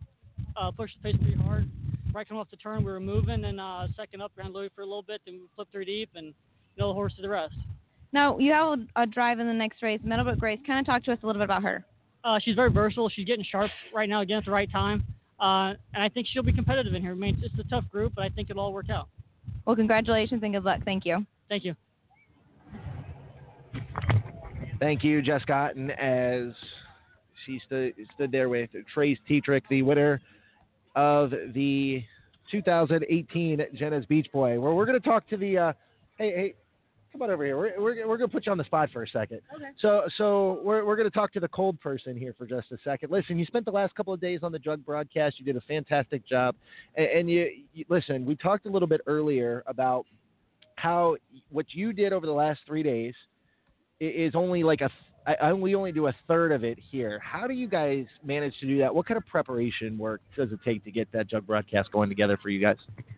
[0.56, 1.68] uh, pushed the pace pretty hard.
[2.14, 4.80] Right coming off the turn, we were moving and uh, second up behind Louis for
[4.80, 5.20] a little bit.
[5.26, 7.52] Then we flipped her deep and you know the horse to the rest.
[8.12, 10.58] Now you have a, a drive in the next race, Meadowbrook Grace.
[10.66, 11.84] Kind of talk to us a little bit about her.
[12.24, 13.08] Uh, she's very versatile.
[13.08, 15.04] She's getting sharp right now again at the right time.
[15.40, 17.12] Uh, and I think she'll be competitive in here.
[17.12, 19.08] I mean, it's just a tough group, but I think it'll all work out.
[19.64, 20.80] Well, congratulations and good luck.
[20.84, 21.24] Thank you.
[21.48, 21.74] Thank you.
[24.80, 26.52] Thank you, Jess Otten, as
[27.44, 30.20] she stood, stood there with Trace Tetrick, the winner
[30.96, 32.02] of the
[32.50, 34.58] 2018 Jenna's Beach Boy.
[34.58, 35.58] Where we're going to talk to the.
[35.58, 35.72] Uh,
[36.16, 36.54] hey, hey,
[37.12, 37.56] come on over here.
[37.56, 39.40] We're, we're, we're going to put you on the spot for a second.
[39.54, 39.64] Okay.
[39.80, 42.76] So, so we're, we're going to talk to the cold person here for just a
[42.84, 43.10] second.
[43.10, 45.38] Listen, you spent the last couple of days on the jug broadcast.
[45.38, 46.54] You did a fantastic job,
[46.96, 48.24] and, and you, you listen.
[48.24, 50.06] We talked a little bit earlier about
[50.76, 51.16] how
[51.50, 53.14] what you did over the last three days
[54.00, 54.90] is only like a.
[55.28, 57.20] I, I we only do a third of it here.
[57.22, 58.94] How do you guys manage to do that?
[58.94, 62.38] What kind of preparation work does it take to get that jug broadcast going together
[62.42, 62.76] for you guys?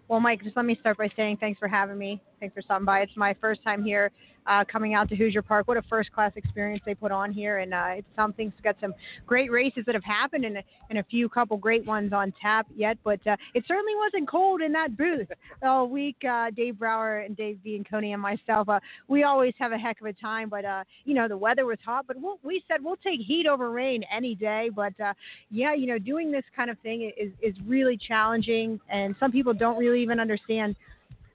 [0.08, 2.20] Well, Mike, just let me start by saying thanks for having me.
[2.40, 3.00] Thanks for stopping by.
[3.00, 4.11] It's my first time here,
[4.47, 5.68] uh, coming out to Hoosier Park.
[5.68, 8.49] What a first class experience they put on here, and uh, it's something.
[8.49, 8.95] It's got some
[9.26, 12.99] great races that have happened, and, and a few couple great ones on tap yet.
[13.05, 15.28] But uh, it certainly wasn't cold in that booth
[15.62, 16.16] all week.
[16.28, 19.78] Uh, Dave Brower and Dave Bianconi and Coney and myself, uh, we always have a
[19.78, 20.49] heck of a time.
[20.49, 23.47] But uh, you know, the weather was hot, but we'll, we said we'll take heat
[23.47, 24.70] over rain any day.
[24.74, 25.14] But uh,
[25.51, 29.55] yeah, you know, doing this kind of thing is is really challenging, and some people
[29.55, 30.76] don't really even understand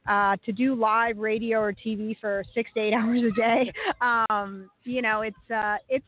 [0.08, 3.72] uh, to do live radio or TV for six to eight hours a day.
[4.02, 6.06] Um, you know, it's uh, it's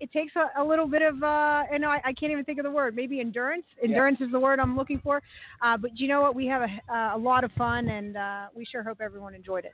[0.00, 2.64] it takes a, a little bit of uh, and I, I can't even think of
[2.64, 2.96] the word.
[2.96, 3.64] Maybe endurance.
[3.82, 5.22] Endurance is the word I'm looking for.
[5.62, 6.34] Uh, but you know what?
[6.34, 9.72] We have a, a lot of fun, and uh, we sure hope everyone enjoyed it.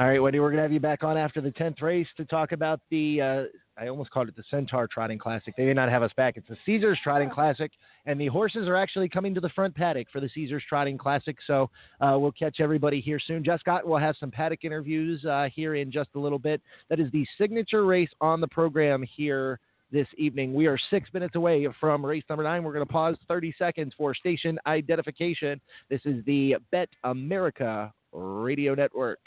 [0.00, 2.24] All right, Wendy, we're going to have you back on after the 10th race to
[2.24, 3.42] talk about the, uh,
[3.78, 5.52] I almost called it the Centaur Trotting Classic.
[5.54, 6.38] They may not have us back.
[6.38, 7.70] It's the Caesars Trotting Classic,
[8.06, 11.36] and the horses are actually coming to the front paddock for the Caesars Trotting Classic.
[11.46, 11.68] So
[12.00, 13.44] uh, we'll catch everybody here soon.
[13.44, 16.62] Jess Otten will have some paddock interviews uh, here in just a little bit.
[16.88, 19.60] That is the signature race on the program here
[19.92, 20.54] this evening.
[20.54, 22.62] We are six minutes away from race number nine.
[22.62, 25.60] We're going to pause 30 seconds for station identification.
[25.90, 29.18] This is the Bet America Radio Network.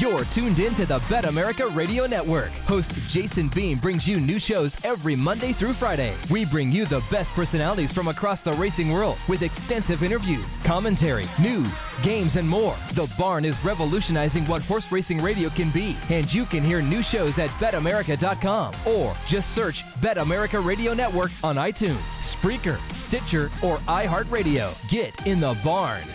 [0.00, 2.50] You're tuned in to the BetAmerica Radio Network.
[2.66, 6.18] Host Jason Beem brings you new shows every Monday through Friday.
[6.30, 11.28] We bring you the best personalities from across the racing world with extensive interviews, commentary,
[11.38, 11.70] news,
[12.02, 12.78] games, and more.
[12.96, 17.02] The Barn is revolutionizing what horse racing radio can be, and you can hear new
[17.12, 22.02] shows at betamerica.com or just search BetAmerica Radio Network on iTunes,
[22.40, 24.74] Spreaker, Stitcher, or iHeartRadio.
[24.90, 26.08] Get in the barn.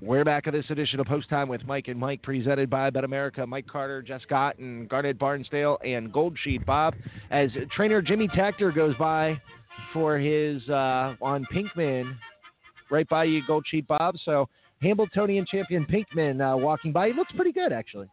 [0.00, 3.48] We're back at this edition of Post Time with Mike and Mike, presented by BetAmerica.
[3.48, 6.94] Mike Carter, Jess Otten, and Garnet Barnsdale, and Gold Sheet Bob.
[7.32, 9.36] As trainer Jimmy Takter goes by
[9.92, 12.16] for his uh, on Pinkman,
[12.92, 14.14] right by you, Gold Sheet Bob.
[14.24, 14.48] So
[14.80, 17.08] Hambletonian champion Pinkman uh, walking by.
[17.08, 18.08] He looks pretty good, actually.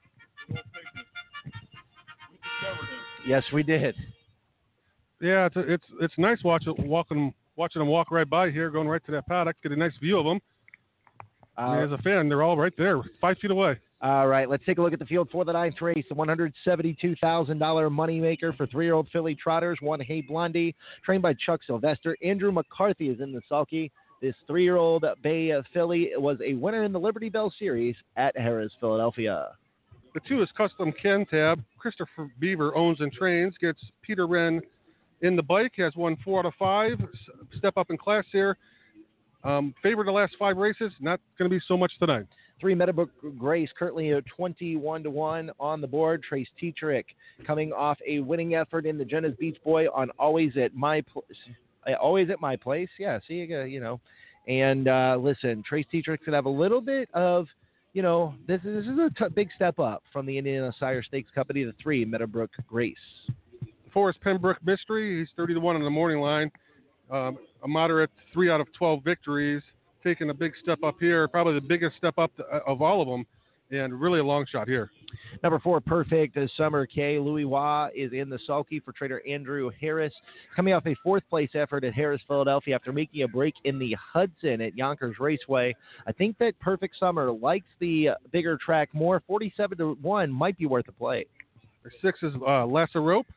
[3.28, 3.96] Yes, we did.
[5.22, 9.06] Yeah, it's it's it's nice watching walking watching them walk right by here, going right
[9.06, 10.40] to that paddock, get a nice view of them.
[11.58, 13.78] Uh, mean, as a fan, they're all right there, five feet away.
[14.02, 16.06] All right, let's take a look at the field for the ninth race.
[16.10, 16.54] The $172,000
[17.20, 19.78] moneymaker for three year old filly trotters.
[19.82, 22.16] One Hey Blondie, trained by Chuck Sylvester.
[22.24, 23.92] Andrew McCarthy is in the sulky.
[24.22, 28.36] This three year old Bay filly was a winner in the Liberty Bell Series at
[28.36, 29.50] Harrah's, Philadelphia.
[30.14, 31.64] The two is custom Ken tab.
[31.78, 33.56] Christopher Beaver owns and trains.
[33.60, 34.62] Gets Peter Wrenn
[35.22, 35.74] in the bike.
[35.78, 37.00] Has won four out of five.
[37.58, 38.58] Step up in class here.
[39.46, 40.92] Um, favored the last five races.
[41.00, 42.26] Not going to be so much tonight.
[42.60, 46.24] Three Meadowbrook Grace currently a 21 to 1 on the board.
[46.24, 47.06] Trace Tetrick
[47.46, 51.26] coming off a winning effort in the Jenna's Beach Boy on Always at My Place.
[52.00, 52.90] Always at My Place.
[52.98, 54.00] Yeah, see, you know.
[54.48, 57.48] And uh, listen, Trace Tetrick could have a little bit of,
[57.94, 61.30] you know, this, this is a t- big step up from the Indiana Sire Stakes
[61.36, 62.96] Company, the three Meadowbrook Grace.
[63.94, 65.20] Four is Pembroke Mystery.
[65.20, 66.52] He's 30 to 1 on the morning line.
[67.12, 69.62] Um, a moderate 3 out of 12 victories.
[70.04, 73.02] Taking a big step up here, probably the biggest step up to, uh, of all
[73.02, 73.26] of them,
[73.72, 74.92] and really a long shot here.
[75.42, 77.18] Number four, perfect is Summer K.
[77.18, 80.14] Louis Wah is in the sulky for trader Andrew Harris,
[80.56, 83.96] coming off a fourth place effort at Harrah's, Philadelphia, after making a break in the
[84.14, 85.76] Hudson at Yonkers Raceway.
[86.06, 89.24] I think that Perfect Summer likes the uh, bigger track more.
[89.28, 91.26] 47 to 1 might be worth a play.
[92.02, 93.28] Six is uh, Lasso Rope.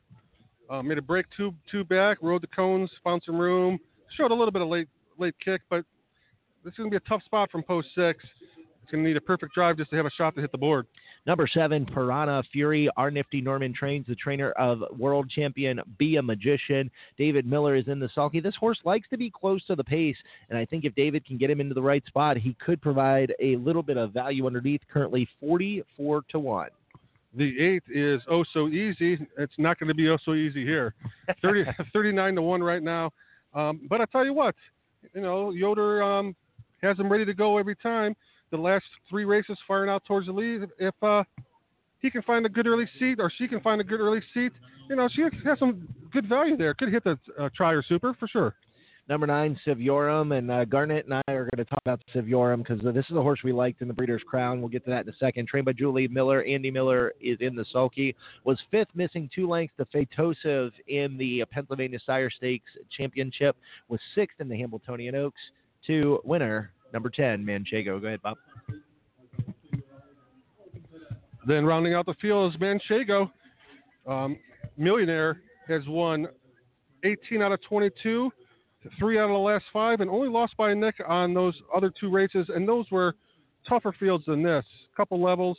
[0.71, 3.79] Uh, made a break two two back, rode the cones, found some room,
[4.17, 4.89] showed a little bit of late
[5.19, 5.85] late kick, but
[6.65, 8.23] this is gonna be a tough spot from post six.
[8.83, 10.87] It's gonna need a perfect drive just to have a shot to hit the board.
[11.27, 12.89] Number seven, Piranha Fury.
[12.97, 16.91] Our nifty Norman trains the trainer of world champion Bee a Magician.
[17.17, 18.41] David Miller is in the sulky.
[18.41, 20.17] This horse likes to be close to the pace,
[20.49, 23.35] and I think if David can get him into the right spot, he could provide
[23.41, 24.81] a little bit of value underneath.
[24.91, 26.69] Currently 44 to 1.
[27.39, 29.17] The eighth is oh so easy.
[29.39, 30.95] It's not going to be oh so easy here.
[31.43, 33.13] 30, 39 to one right now.
[33.55, 34.57] Um, but I tell you what,
[35.15, 36.35] you know Yoder um,
[36.83, 38.17] has them ready to go every time.
[38.51, 40.69] The last three races firing out towards the lead.
[40.81, 41.23] If uh,
[42.01, 44.53] he can find a good early seat or she can find a good early seat,
[44.91, 46.75] you know she has some good value there.
[46.75, 48.57] Could hit the uh, try or super for sure.
[49.09, 52.85] Number nine, Siviorum, and uh, Garnett and I are going to talk about Siviorum because
[52.87, 54.61] uh, this is a horse we liked in the Breeders' Crown.
[54.61, 55.49] We'll get to that in a second.
[55.49, 56.43] Trained by Julie Miller.
[56.43, 58.15] Andy Miller is in the sulky.
[58.45, 63.57] Was fifth, missing two lengths to Phaetosive in the Pennsylvania Sire Stakes Championship.
[63.89, 65.41] Was sixth in the Hambletonian Oaks.
[65.87, 68.01] To winner, number 10, Manchego.
[68.03, 68.37] Go ahead, Bob.
[71.47, 73.31] Then rounding out the field is Manchego.
[74.07, 74.37] Um,
[74.77, 76.27] Millionaire has won
[77.05, 78.31] 18 out of 22
[78.99, 81.93] three out of the last five, and only lost by a neck on those other
[81.99, 83.15] two races, and those were
[83.69, 84.65] tougher fields than this.
[84.97, 85.59] Couple levels,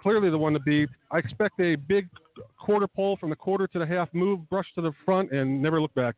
[0.00, 0.88] clearly the one to beat.
[1.10, 2.08] I expect a big
[2.58, 5.80] quarter pole from the quarter to the half move, brush to the front, and never
[5.80, 6.16] look back.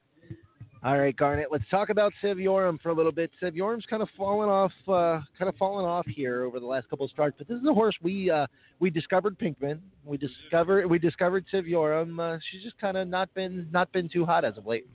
[0.85, 1.49] All right, Garnet.
[1.51, 3.33] Let's talk about Siviorum for a little bit.
[3.43, 7.05] Sivyorum's kind of fallen off, uh, kind of fallen off here over the last couple
[7.05, 7.35] of starts.
[7.37, 8.47] But this is a horse we uh,
[8.79, 9.81] we discovered Pinkman.
[10.05, 12.21] We discovered we discovered Siviorum.
[12.21, 14.87] Uh, she's just kind of not been not been too hot as of late.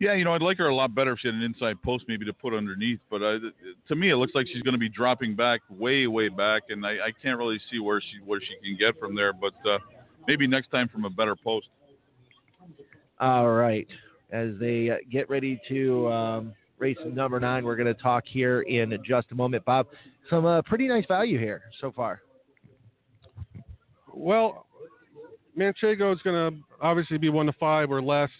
[0.00, 2.04] Yeah, you know, I'd like her a lot better if she had an inside post
[2.08, 3.00] maybe to put underneath.
[3.10, 3.38] But uh,
[3.86, 6.86] to me, it looks like she's going to be dropping back way, way back, and
[6.86, 9.34] I, I can't really see where she where she can get from there.
[9.34, 9.78] But uh,
[10.26, 11.68] maybe next time from a better post.
[13.20, 13.86] All right,
[14.32, 18.62] as they uh, get ready to um, race number nine, we're going to talk here
[18.62, 19.86] in just a moment, Bob.
[20.30, 22.22] Some uh, pretty nice value here so far.
[24.14, 24.64] Well,
[25.58, 28.30] Manchego is going to obviously be one to five or less.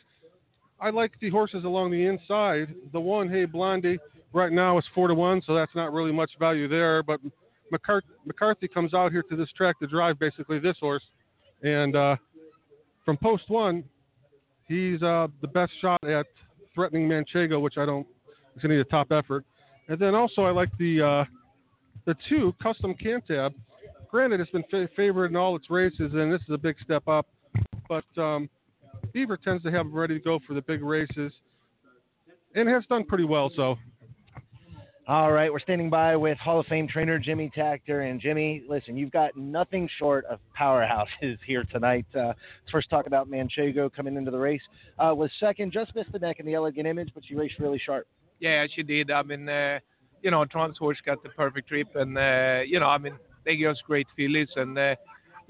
[0.81, 2.74] I like the horses along the inside.
[2.93, 3.99] The one, Hey Blondie,
[4.33, 7.03] right now is four to one, so that's not really much value there.
[7.03, 7.20] But
[7.70, 11.03] McCarthy, comes out here to this track to drive basically this horse,
[11.62, 12.16] and uh,
[13.05, 13.85] from post one,
[14.68, 16.26] he's uh, the best shot at
[16.74, 18.07] threatening Manchego, which I don't.
[18.55, 19.45] It's to need a top effort.
[19.89, 21.24] And then also I like the uh,
[22.07, 23.53] the two custom Cantab.
[24.11, 27.07] Granted, it's been fa- favored in all its races, and this is a big step
[27.07, 27.26] up.
[27.89, 28.49] But um,
[29.12, 31.32] Beaver tends to have them ready to go for the big races,
[32.54, 33.50] and has done pretty well.
[33.54, 33.76] So.
[35.08, 38.08] All right, we're standing by with Hall of Fame trainer Jimmy Takter.
[38.08, 42.06] And Jimmy, listen, you've got nothing short of powerhouses here tonight.
[42.14, 44.61] Uh, let's first talk about Manchego coming into the race.
[45.00, 47.80] Uh, was second, just missed the neck in the elegant image, but she raced really
[47.84, 48.06] sharp.
[48.38, 49.11] Yeah, she did.
[49.11, 49.80] I mean, uh,
[50.22, 53.56] you know, Trans horse got the perfect trip, and uh, you know, I mean, they
[53.56, 54.94] give us great fillies, and uh,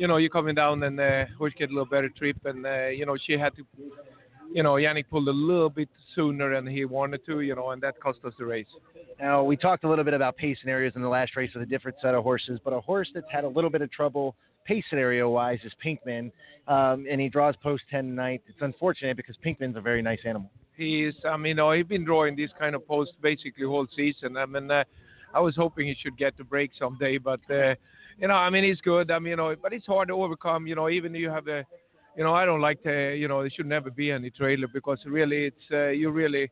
[0.00, 2.86] you know, you're coming down and uh, horse get a little better trip, and uh,
[2.86, 3.62] you know, she had to,
[4.50, 7.82] you know, Yannick pulled a little bit sooner than he wanted to, you know, and
[7.82, 8.66] that cost us the race.
[9.20, 11.66] Now, we talked a little bit about pace scenarios in the last race with a
[11.66, 14.34] different set of horses, but a horse that's had a little bit of trouble
[14.64, 16.32] pace scenario wise is Pinkman,
[16.66, 18.40] um, and he draws post 10 tonight.
[18.48, 20.50] It's unfortunate because Pinkman's a very nice animal.
[20.78, 24.38] He is, I mean, know, he's been drawing this kind of post basically whole season.
[24.38, 24.84] I mean, uh,
[25.34, 27.74] I was hoping he should get the break someday, but uh,
[28.20, 29.10] you know, I mean, he's good.
[29.10, 30.66] I mean, you know, but it's hard to overcome.
[30.66, 31.64] You know, even you have a,
[32.16, 34.98] you know, I don't like to, you know, there should never be any trailer because
[35.06, 36.50] really, it's uh, you really.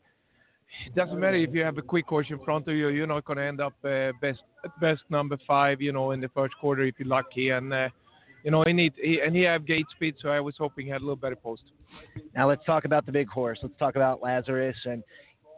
[0.87, 2.89] It doesn't matter if you have a quick horse in front of you.
[2.89, 4.41] You're not going to end up uh, best
[4.81, 7.51] best number five, you know, in the first quarter if you're lucky.
[7.51, 7.89] And uh,
[8.45, 10.93] you know, he need he, and he have gate speed, so I was hoping he
[10.93, 11.63] had a little better post.
[12.35, 13.59] Now let's talk about the big horse.
[13.63, 15.03] Let's talk about Lazarus and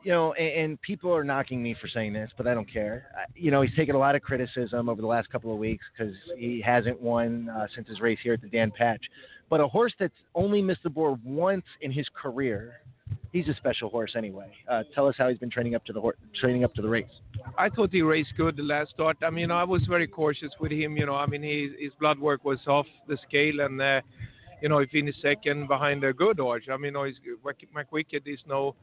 [0.02, 3.06] you know, and, and people are knocking me for saying this, but I don't care.
[3.16, 5.84] Uh, You know, he's taken a lot of criticism over the last couple of weeks
[5.92, 9.04] because he hasn't won uh, since his race here at the Dan Patch.
[9.48, 12.80] But a horse that's only missed the board once in his career,
[13.32, 14.52] he's a special horse anyway.
[14.70, 16.88] Uh, tell us how he's been training up to the hor- training up to the
[16.88, 17.06] race.
[17.58, 19.16] I thought he raced good the last start.
[19.22, 20.96] I mean, I was very cautious with him.
[20.96, 24.00] You know, I mean, he, his blood work was off the scale, and uh,
[24.62, 26.64] you know, he finished second behind a good horse.
[26.70, 27.16] I mean, you know, he's,
[28.26, 28.74] is no,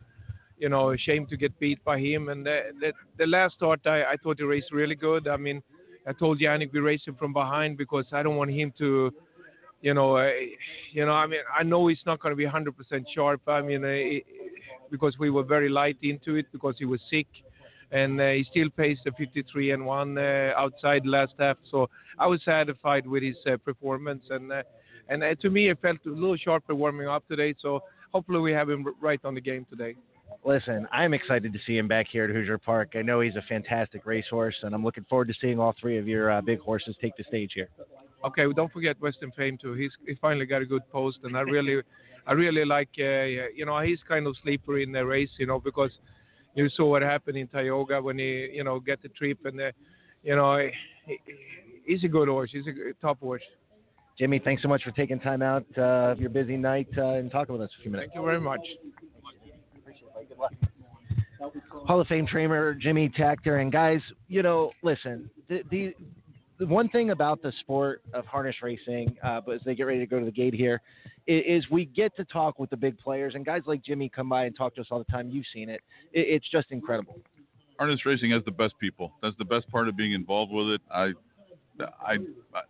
[0.58, 2.30] you know, shame to get beat by him.
[2.30, 5.28] And the, the, the last start, I, I thought he raced really good.
[5.28, 5.62] I mean,
[6.08, 9.14] I told Yannick we race him from behind because I don't want him to,
[9.82, 10.32] you know, uh,
[10.91, 12.72] you know, I mean, I know he's not going to be 100%
[13.14, 13.41] sharp.
[13.47, 14.20] I mean, uh,
[14.89, 17.28] because we were very light into it because he was sick
[17.91, 21.58] and uh, he still paced the 53 and one uh, outside last half.
[21.72, 21.89] So
[22.20, 24.64] I was satisfied with his uh, performance, and uh,
[25.10, 27.55] and to me, it felt a little sharper warming up today.
[27.62, 27.82] So
[28.14, 29.95] hopefully, we have him right on the game today.
[30.46, 32.94] Listen, I'm excited to see him back here at Hoosier Park.
[32.96, 36.08] I know he's a fantastic racehorse, and I'm looking forward to seeing all three of
[36.08, 37.70] your uh, big horses take the stage here.
[38.26, 39.74] Okay, well, don't forget Western Fame too.
[39.74, 41.82] He's he finally got a good post, and I really,
[42.26, 42.90] I really like.
[42.98, 45.30] Uh, you know, he's kind of sleeper in the race.
[45.38, 45.92] You know, because
[46.56, 49.72] you saw what happened in Tioga when he, you know, get the trip, and uh,
[50.24, 50.58] you know,
[51.06, 51.20] he,
[51.86, 52.50] he's a good horse.
[52.52, 53.44] He's a top horse.
[54.18, 57.30] Jimmy, thanks so much for taking time out uh, of your busy night uh, and
[57.30, 58.12] talking with us for a few minutes.
[58.14, 58.62] Thank you very much.
[61.86, 63.62] Hall of Fame trainer Jimmy Takter.
[63.62, 65.94] And guys, you know, listen, the, the,
[66.66, 70.08] one thing about the sport of harness racing, uh, but as they get ready to
[70.08, 70.82] go to the gate here,
[71.28, 73.36] is, is we get to talk with the big players.
[73.36, 75.30] And guys like Jimmy come by and talk to us all the time.
[75.30, 75.82] You've seen it.
[76.14, 77.20] it it's just incredible.
[77.78, 79.14] Harness racing has the best people.
[79.22, 80.82] That's the best part of being involved with it.
[80.92, 81.14] I,
[81.80, 82.14] I,
[82.56, 82.62] I,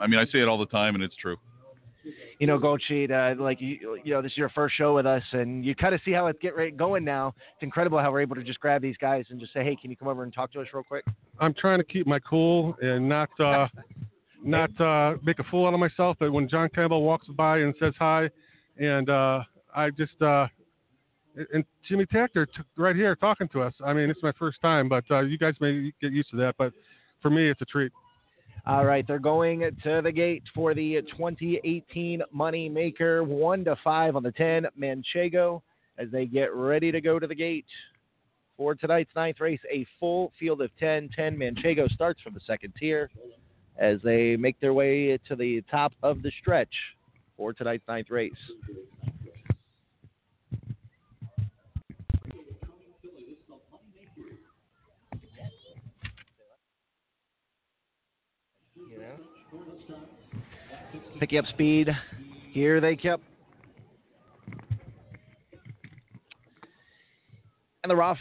[0.00, 1.36] I mean, I say it all the time, and it's true.
[2.38, 5.06] You know, Gold Sheet, uh, like you, you know, this is your first show with
[5.06, 7.34] us, and you kind of see how it's get right going now.
[7.54, 9.90] It's incredible how we're able to just grab these guys and just say, "Hey, can
[9.90, 11.04] you come over and talk to us real quick?"
[11.40, 13.68] I'm trying to keep my cool and not uh,
[14.42, 16.16] not uh, make a fool out of myself.
[16.20, 18.30] But when John Campbell walks by and says hi,
[18.78, 19.42] and uh,
[19.74, 20.46] I just uh,
[21.52, 23.74] and Jimmy Takter t- right here talking to us.
[23.84, 26.54] I mean, it's my first time, but uh, you guys may get used to that.
[26.58, 26.72] But
[27.20, 27.92] for me, it's a treat.
[28.68, 34.14] All right, they're going to the gate for the 2018 Moni Maker, one to five
[34.14, 35.62] on the 10 Manchego
[35.96, 37.64] as they get ready to go to the gate
[38.58, 39.58] for tonight's ninth race.
[39.72, 41.08] A full field of 10.
[41.16, 43.08] 10 Manchego starts from the second tier
[43.78, 46.74] as they make their way to the top of the stretch
[47.38, 48.32] for tonight's ninth race.
[61.18, 61.88] Picking up speed.
[62.52, 63.22] Here they kept.
[67.82, 68.18] And the rough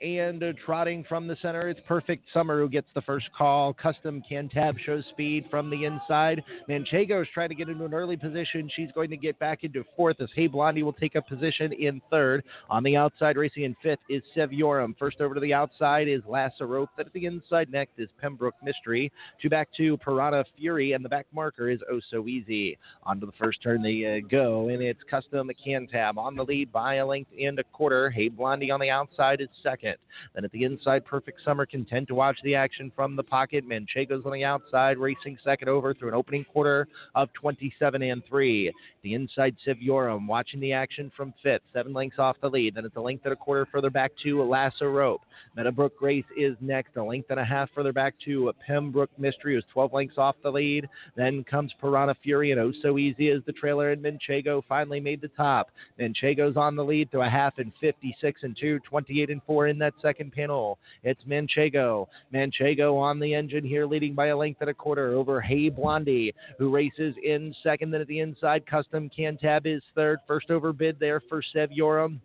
[0.00, 1.68] and trotting from the center.
[1.68, 3.72] It's Perfect Summer who gets the first call.
[3.72, 6.42] Custom Cantab shows speed from the inside.
[6.68, 8.70] Manchego's trying to get into an early position.
[8.74, 12.00] She's going to get back into fourth as Hey Blondie will take a position in
[12.10, 12.44] third.
[12.68, 14.96] On the outside, racing in fifth is Seviorum.
[14.98, 16.88] First over to the outside is Lassarope.
[16.96, 19.10] Then at the inside next is Pembroke Mystery.
[19.42, 22.78] Two back to Piranha Fury, and the back marker is Oh So Easy.
[23.04, 26.96] Onto the first turn they uh, go, and it's Custom Cantab on the lead by
[26.96, 28.10] a length and a quarter.
[28.10, 29.79] Hey Blondie on the outside is second.
[29.82, 33.68] Then at the inside, Perfect Summer content to watch the action from the pocket.
[33.68, 38.72] Manchego's on the outside, racing second over through an opening quarter of 27 and 3.
[39.02, 42.74] The inside, Siviorum watching the action from fifth, seven lengths off the lead.
[42.74, 45.22] Then it's a length and a quarter further back to Lasso Rope.
[45.56, 49.64] Meadowbrook Grace is next, a length and a half further back to Pembroke Mystery, who's
[49.72, 50.88] 12 lengths off the lead.
[51.16, 55.20] Then comes Piranha Fury, and oh so easy as the trailer, and Manchego finally made
[55.20, 55.70] the top.
[55.98, 59.78] Manchego's on the lead through a half and 56 and 2, 28 and 4 in
[59.78, 60.78] that second panel.
[61.02, 62.06] It's Manchego.
[62.32, 66.34] Manchego on the engine here, leading by a length and a quarter over Hey Blondie,
[66.58, 67.90] who races in second.
[67.90, 70.18] Then at the inside, Custom Cantab is third.
[70.26, 72.20] First over bid there for Sev Seviorum.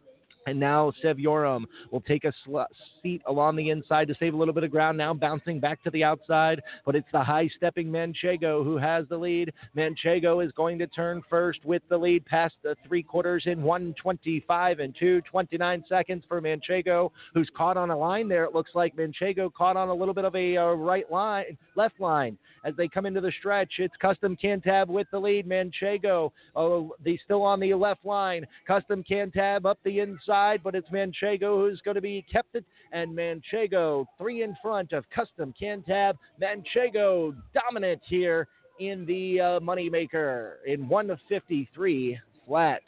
[0.46, 2.59] And now Sev Seviorum will take a sl-
[3.01, 4.97] seat along the inside to save a little bit of ground.
[4.97, 9.17] Now bouncing back to the outside, but it's the high stepping Manchego who has the
[9.17, 9.51] lead.
[9.76, 14.80] Manchego is going to turn first with the lead past the three quarters in 125
[14.80, 18.43] and 2, 29 seconds for Manchego, who's caught on a line there.
[18.43, 22.00] It looks like Manchego caught on a little bit of a uh, right line, left
[22.00, 23.74] line as they come into the stretch.
[23.78, 25.47] It's Custom Cantab with the lead.
[25.47, 28.46] Manchego, oh, they still on the left line.
[28.67, 32.66] Custom Cantab up the inside, but it's Manchego who's going to be kept it.
[32.91, 36.16] And Manchego three in front of Custom Cantab.
[36.41, 38.47] Manchego dominant here
[38.79, 42.82] in the uh, Moni Maker in 153 flat.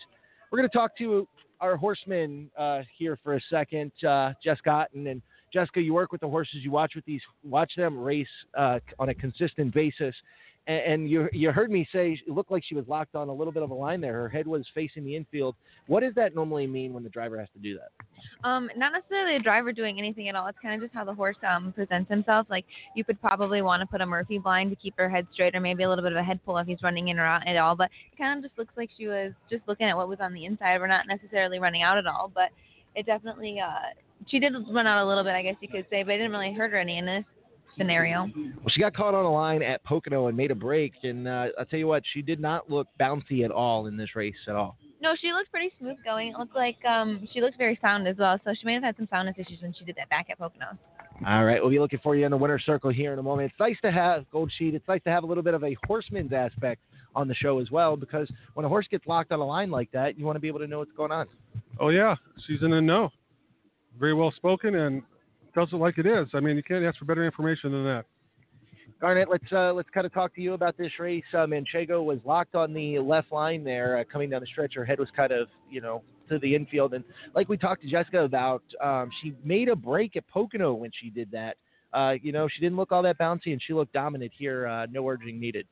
[0.52, 1.28] We're going to talk to
[1.60, 5.22] our horsemen uh, here for a second, uh, Jessica Otten and
[5.54, 5.82] Jessica.
[5.82, 6.58] You work with the horses.
[6.62, 10.16] You watch with these, watch them race uh, on a consistent basis.
[10.68, 13.34] And, and you you heard me say it looked like she was locked on a
[13.34, 14.14] little bit of a line there.
[14.14, 15.56] Her head was facing the infield.
[15.88, 18.48] What does that normally mean when the driver has to do that?
[18.48, 20.48] Um, not necessarily a driver doing anything at all.
[20.48, 22.48] It's kind of just how the horse um presents himself.
[22.50, 22.66] Like
[22.96, 25.62] you could probably want to put a Murphy blind to keep her head straight, or
[25.62, 27.58] maybe a little bit of a head pull if he's running in or out at
[27.58, 27.76] all.
[27.76, 30.34] But it kind of just looks like she was just looking at what was on
[30.34, 30.80] the inside.
[30.80, 32.50] We're not necessarily running out at all, but
[32.96, 33.94] it definitely uh
[34.28, 36.32] she did run out a little bit, I guess you could say, but it didn't
[36.32, 37.24] really hurt her any in this
[37.78, 38.30] scenario.
[38.36, 40.94] Well, she got caught on a line at Pocono and made a break.
[41.04, 44.16] And uh, I'll tell you what, she did not look bouncy at all in this
[44.16, 44.78] race at all.
[45.02, 46.30] No, she looks pretty smooth going.
[46.30, 48.40] It looks like um she looks very sound as well.
[48.44, 50.78] So she may have had some soundness issues when she did that back at Pocono.
[51.26, 53.52] All right, we'll be looking for you in the winner's circle here in a moment.
[53.52, 54.76] It's nice to have Gold Sheet.
[54.76, 56.82] It's nice to have a little bit of a horseman's aspect
[57.16, 59.92] on the show as well, because when a horse gets locked on a line like
[59.92, 61.28] that, you want to be able to know what's going on.
[61.80, 63.10] Oh yeah, she's in the know.
[64.00, 65.02] Very well spoken and
[65.58, 66.28] tells it like it is.
[66.36, 68.06] I mean, you can't ask for better information than that.
[69.02, 71.24] Garnet, let's uh, let's kind of talk to you about this race.
[71.34, 74.76] Uh, Manchego was locked on the left line there, uh, coming down the stretch.
[74.76, 77.04] Her head was kind of, you know, to the infield, and
[77.34, 81.10] like we talked to Jessica about, um, she made a break at Pocono when she
[81.10, 81.58] did that.
[81.92, 84.68] Uh, you know, she didn't look all that bouncy, and she looked dominant here.
[84.68, 85.66] Uh, no urging needed.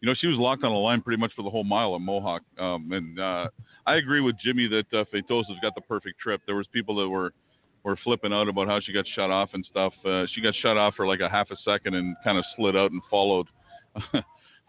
[0.00, 2.00] You know, she was locked on a line pretty much for the whole mile at
[2.00, 2.42] Mohawk.
[2.58, 3.48] Um, and uh,
[3.86, 6.40] I agree with Jimmy that uh, Fatosa's got the perfect trip.
[6.46, 7.32] There was people that were
[7.84, 9.92] were flipping out about how she got shut off and stuff.
[10.04, 12.74] Uh, she got shut off for like a half a second and kind of slid
[12.74, 13.46] out and followed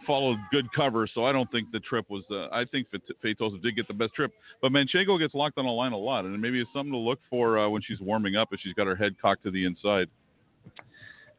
[0.06, 1.08] followed good cover.
[1.12, 2.24] So I don't think the trip was.
[2.30, 2.88] Uh, I think
[3.24, 4.32] Fatosa did get the best trip,
[4.62, 7.20] but Manchego gets locked on a line a lot, and maybe it's something to look
[7.30, 10.08] for uh, when she's warming up if she's got her head cocked to the inside.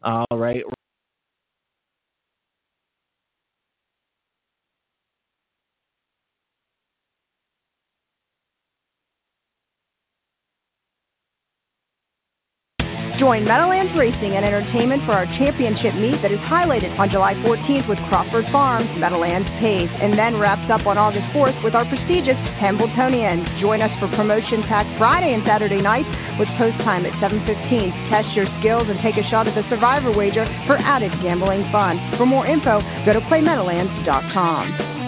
[0.03, 0.65] All right.
[13.19, 17.89] Join Meadowlands Racing and Entertainment for our championship meet that is highlighted on July 14th
[17.89, 22.37] with Crawford Farms, Meadowlands Pace, and then wraps up on August 4th with our prestigious
[22.61, 23.49] Hambletonian.
[23.57, 28.13] Join us for promotion-packed Friday and Saturday nights with post time at 7.15.
[28.13, 31.97] Test your skills and take a shot at the Survivor wager for added gambling fun.
[32.21, 35.06] For more info, go to playmeadowlands.com.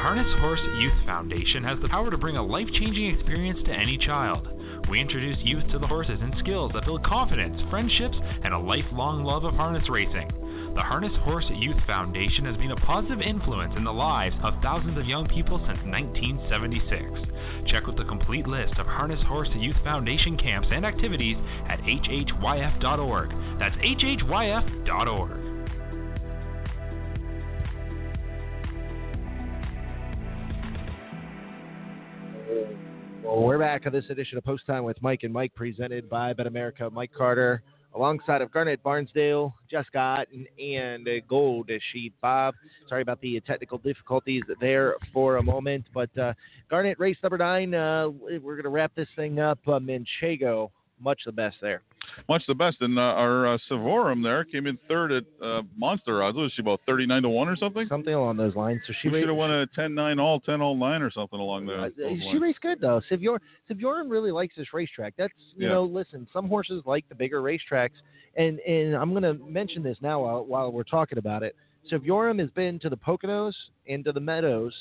[0.00, 3.70] The Harness Horse Youth Foundation has the power to bring a life changing experience to
[3.70, 4.48] any child.
[4.88, 9.24] We introduce youth to the horses and skills that build confidence, friendships, and a lifelong
[9.24, 10.32] love of harness racing.
[10.74, 14.96] The Harness Horse Youth Foundation has been a positive influence in the lives of thousands
[14.96, 17.68] of young people since 1976.
[17.70, 21.36] Check out the complete list of Harness Horse Youth Foundation camps and activities
[21.68, 23.28] at hhyf.org.
[23.58, 25.39] That's hhyf.org.
[33.40, 36.92] We're back on this edition of Post Time with Mike and Mike, presented by BetAmerica.
[36.92, 37.62] Mike Carter,
[37.94, 42.54] alongside of Garnet Barnsdale, Jess Otten, and uh, Gold Sheet Bob.
[42.86, 46.34] Sorry about the technical difficulties there for a moment, but uh,
[46.68, 47.74] Garnet race number nine.
[47.74, 49.58] Uh, we're going to wrap this thing up.
[49.66, 50.70] Uh, Manchego,
[51.00, 51.82] much the best there.
[52.28, 52.78] Much the best.
[52.80, 56.36] And uh, our uh, Savorum there came in third at uh, Monster odds.
[56.36, 57.86] Was she about 39 to 1 or something?
[57.88, 58.80] Something along those lines.
[58.86, 61.66] So she should have won a 10 9 all, 10 all 9 or something along
[61.66, 61.80] there.
[61.80, 61.88] Uh,
[62.30, 63.00] she raced good though.
[63.10, 63.38] Sivyor
[63.70, 65.14] Sivjorum really likes this racetrack.
[65.16, 65.74] That's you Yeah.
[65.74, 67.98] know, listen, some horses like the bigger racetracks,
[68.36, 71.54] and and I'm going to mention this now while, while we're talking about it.
[71.90, 73.54] Sivjorum has been to the Poconos
[73.88, 74.74] and to the Meadows,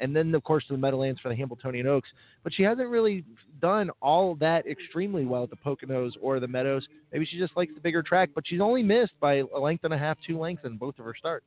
[0.00, 2.08] and then of course to the Meadowlands for the Hambletonian Oaks.
[2.44, 3.24] But she hasn't really
[3.60, 6.86] done all that extremely well at the Poconos or the Meadows.
[7.12, 9.94] Maybe she just likes the bigger track, but she's only missed by a length and
[9.94, 11.46] a half, two lengths in both of her starts.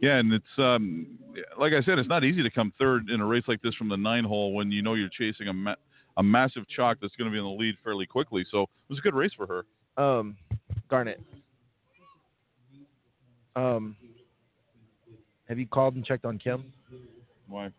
[0.00, 1.18] Yeah, and it's um,
[1.58, 3.88] like I said, it's not easy to come third in a race like this from
[3.88, 5.74] the nine hole when you know you're chasing a ma-
[6.16, 8.44] a massive chalk that's going to be in the lead fairly quickly.
[8.50, 10.02] So it was a good race for her.
[10.02, 10.36] Um,
[10.88, 11.20] Garnet.
[13.56, 13.96] Um,
[15.48, 16.72] have you called and checked on Kim?
[17.48, 17.70] Why?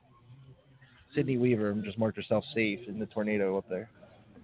[1.15, 3.89] Sydney Weaver just marked herself safe in the tornado up there.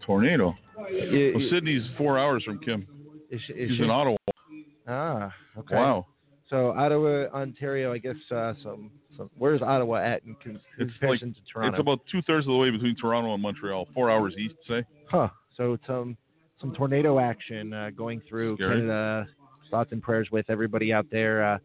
[0.06, 0.56] Tornado.
[0.77, 0.88] Well.
[1.52, 2.88] Sydney's four hours from Kim.
[3.30, 4.18] Is she, is She's she- in Ottawa.
[4.88, 5.76] Ah, okay.
[5.76, 6.06] Wow.
[6.49, 8.15] So Ottawa, Ontario, I guess.
[8.31, 9.31] Uh, some, some.
[9.38, 11.76] Where's Ottawa at in It's like comparison to Toronto?
[11.77, 13.88] it's about two thirds of the way between Toronto and Montreal.
[13.95, 14.84] Four hours east, say.
[15.10, 15.30] Huh.
[15.57, 16.15] So some
[16.61, 18.76] some tornado action uh, going through Scary.
[18.81, 19.27] Canada.
[19.72, 21.43] Thoughts and prayers with everybody out there.
[21.43, 21.57] Uh,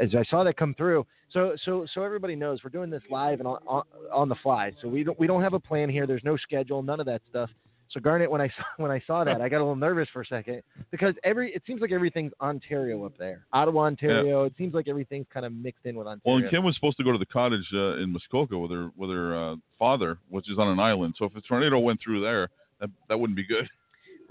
[0.00, 1.06] as I saw that come through.
[1.32, 3.82] So so so everybody knows we're doing this live and on, on,
[4.12, 4.72] on the fly.
[4.82, 6.06] So we don't we don't have a plan here.
[6.06, 7.50] There's no schedule, none of that stuff.
[7.90, 10.22] So Garnet, when I saw when I saw that, I got a little nervous for
[10.22, 14.44] a second because every it seems like everything's Ontario up there, Ottawa, Ontario.
[14.44, 16.36] It seems like everything's kind of mixed in with Ontario.
[16.36, 18.90] Well, and Kim was supposed to go to the cottage uh, in Muskoka with her
[18.96, 21.14] with her uh, father, which is on an island.
[21.18, 22.48] So if a tornado went through there,
[22.80, 23.68] that that wouldn't be good.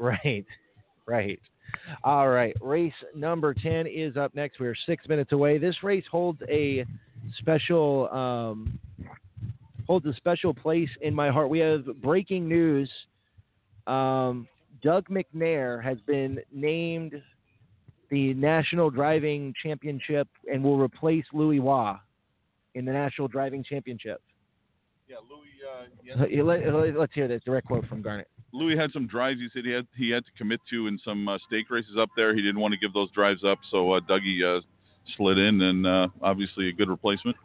[0.01, 0.45] Right,
[1.05, 1.41] right.
[2.03, 4.59] All right, race number 10 is up next.
[4.59, 5.57] We're six minutes away.
[5.57, 6.85] This race holds a
[7.39, 8.79] special um,
[9.87, 11.49] holds a special place in my heart.
[11.49, 12.89] We have breaking news.
[13.87, 14.47] Um,
[14.83, 17.21] Doug McNair has been named
[18.09, 21.95] the National Driving Championship and will replace Louis Roy
[22.75, 24.21] in the National Driving Championship.
[25.07, 25.47] Yeah, Louis.
[26.39, 28.27] Uh, let, let's hear this direct quote from Garnet.
[28.51, 29.39] Louis had some drives.
[29.39, 32.09] He said he had he had to commit to in some uh, stake races up
[32.15, 32.35] there.
[32.35, 34.61] He didn't want to give those drives up, so uh, Dougie uh,
[35.17, 37.37] slid in, and uh, obviously a good replacement.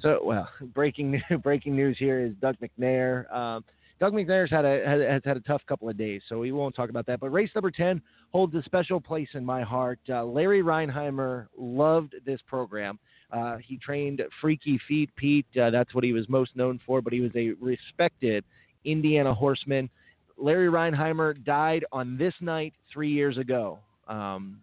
[0.00, 3.32] So, well, breaking breaking news here is Doug McNair.
[3.34, 3.64] Um,
[4.00, 6.74] Doug McNair's had a has, has had a tough couple of days, so we won't
[6.74, 7.20] talk about that.
[7.20, 8.00] But race number ten
[8.32, 10.00] holds a special place in my heart.
[10.08, 12.98] Uh, Larry Rheinheimer loved this program.
[13.32, 15.46] Uh, he trained Freaky Feet Pete.
[15.60, 18.44] Uh, that's what he was most known for, but he was a respected
[18.84, 19.88] Indiana horseman.
[20.36, 23.78] Larry Rheinheimer died on this night three years ago.
[24.08, 24.58] Um,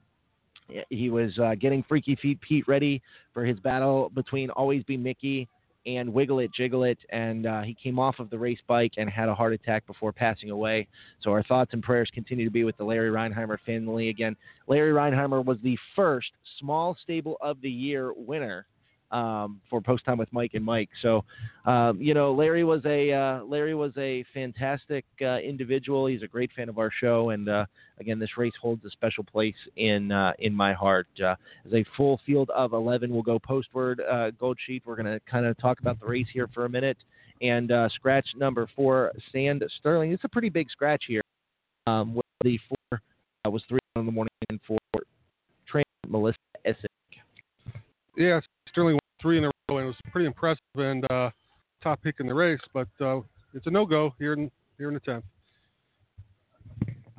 [0.89, 3.01] he was uh, getting Freaky Feet Pete ready
[3.33, 5.47] for his battle between Always Be Mickey
[5.85, 9.09] and Wiggle It Jiggle It, and uh, he came off of the race bike and
[9.09, 10.87] had a heart attack before passing away.
[11.21, 14.09] So our thoughts and prayers continue to be with the Larry Rheinheimer family.
[14.09, 14.35] Again,
[14.67, 16.29] Larry Rheinheimer was the first
[16.59, 18.67] small stable of the year winner
[19.11, 20.89] um, for post time with Mike and Mike.
[21.01, 21.23] So,
[21.65, 26.07] um, you know, Larry was a uh, Larry was a fantastic uh, individual.
[26.07, 27.65] He's a great fan of our show, and uh,
[27.99, 31.07] again, this race holds a special place in uh, in my heart.
[31.23, 31.35] Uh,
[31.65, 34.83] as a full field of 11 we'll go postward uh, gold sheet.
[34.85, 36.97] We're going to kind of talk about the race here for a minute.
[37.41, 40.11] And scratch number four, Sand Sterling.
[40.11, 41.23] It's a pretty big scratch here.
[41.87, 43.01] Um, the four
[43.45, 44.29] was three in the morning
[44.67, 44.77] for
[45.67, 46.85] trainer Melissa Essig.
[48.15, 48.41] Yeah,
[48.71, 51.29] Sterling won three in a row, and it was pretty impressive and uh,
[51.83, 52.59] top pick in the race.
[52.73, 53.19] But uh,
[53.53, 55.25] it's a no go here in here in the tenth.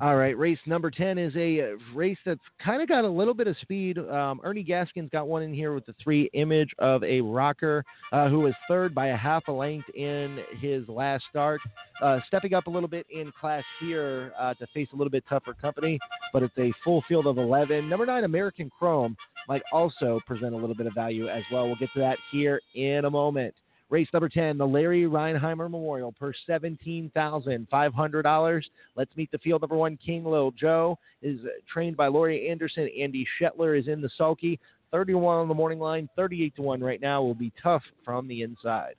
[0.03, 1.65] All right, race number 10 is a uh,
[1.95, 3.97] race that's kind of got a little bit of speed.
[3.97, 8.27] Um, Ernie Gaskin's got one in here with the three image of a rocker uh,
[8.27, 11.61] who was third by a half a length in his last start.
[12.01, 15.23] Uh, stepping up a little bit in class here uh, to face a little bit
[15.29, 15.97] tougher company,
[16.33, 17.87] but it's a full field of 11.
[17.87, 19.15] Number nine, American Chrome,
[19.47, 21.67] might also present a little bit of value as well.
[21.67, 23.53] We'll get to that here in a moment.
[23.93, 28.63] Race number 10, the Larry Rheinheimer Memorial, per $17,500.
[28.95, 29.61] Let's meet the field.
[29.61, 31.39] Number one, King Lil Joe is
[31.71, 32.89] trained by Laurie Anderson.
[32.99, 34.59] Andy Shetler is in the sulky.
[34.89, 37.21] 31 on the morning line, 38 to 1 right now.
[37.21, 38.95] Will be tough from the inside.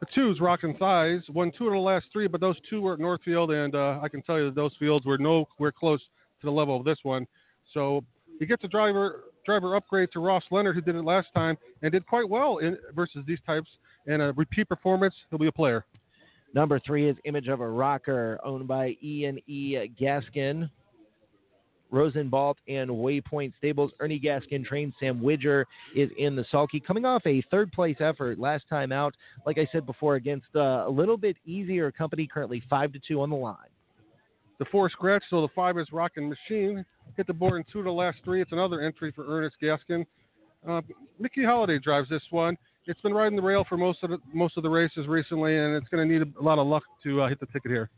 [0.00, 1.22] The two's rocking thighs.
[1.30, 4.10] Won two of the last three, but those two were at Northfield, and uh, I
[4.10, 6.02] can tell you that those fields were nowhere close
[6.42, 7.26] to the level of this one.
[7.72, 8.04] So
[8.38, 11.92] he gets a driver driver upgrade to Ross Leonard, who did it last time and
[11.92, 13.68] did quite well in versus these types.
[14.06, 15.84] And a repeat performance, he'll be a player.
[16.54, 19.76] Number three is Image of a Rocker, owned by Ian E.
[20.00, 20.68] Gaskin.
[21.92, 23.92] Rosenbalt and Waypoint Stables.
[24.00, 28.38] Ernie Gaskin trained Sam Widger is in the sulky, coming off a third place effort
[28.38, 29.14] last time out.
[29.46, 33.30] Like I said before, against a little bit easier company, currently five to two on
[33.30, 33.56] the line.
[34.58, 36.84] The four scratch, so the five is Rockin' Machine.
[37.16, 38.40] Hit the board in two of the last three.
[38.40, 40.06] It's another entry for Ernest Gaskin.
[40.66, 40.80] Uh,
[41.18, 42.56] Mickey Holiday drives this one.
[42.86, 45.74] It's been riding the rail for most of the most of the races recently, and
[45.74, 47.90] it's going to need a, a lot of luck to uh, hit the ticket here.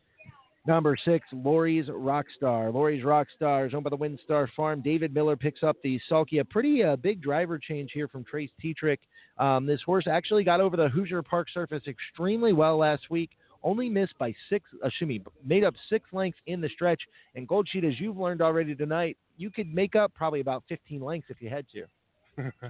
[0.67, 2.73] Number six, Lori's Rockstar.
[2.73, 4.83] Lori's Rockstar is owned by the Windstar Farm.
[4.83, 6.39] David Miller picks up the sulky.
[6.39, 8.99] A pretty uh, big driver change here from Trace Tetrick.
[9.39, 13.31] Um, this horse actually got over the Hoosier Park surface extremely well last week.
[13.63, 17.01] Only missed by six, uh, excuse me, made up six lengths in the stretch.
[17.35, 21.01] And Gold Sheet, as you've learned already tonight, you could make up probably about 15
[21.01, 22.45] lengths if you had to.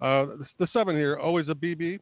[0.00, 0.26] uh,
[0.58, 2.00] the, seven here, always a BB.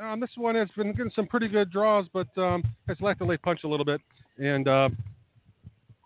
[0.00, 3.26] Um, this one has been getting some pretty good draws, but um, has lacked the
[3.26, 4.00] late punch a little bit.
[4.38, 4.88] And uh,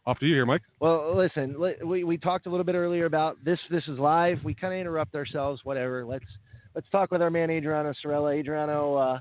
[0.06, 0.62] off to you here, Mike.
[0.80, 3.58] Well, listen, li- we, we talked a little bit earlier about this.
[3.70, 4.38] This is live.
[4.44, 5.60] We kind of interrupt ourselves.
[5.64, 6.04] Whatever.
[6.04, 6.24] Let's
[6.74, 8.32] let's talk with our man Adriano Sorella.
[8.34, 9.18] Adriano, uh,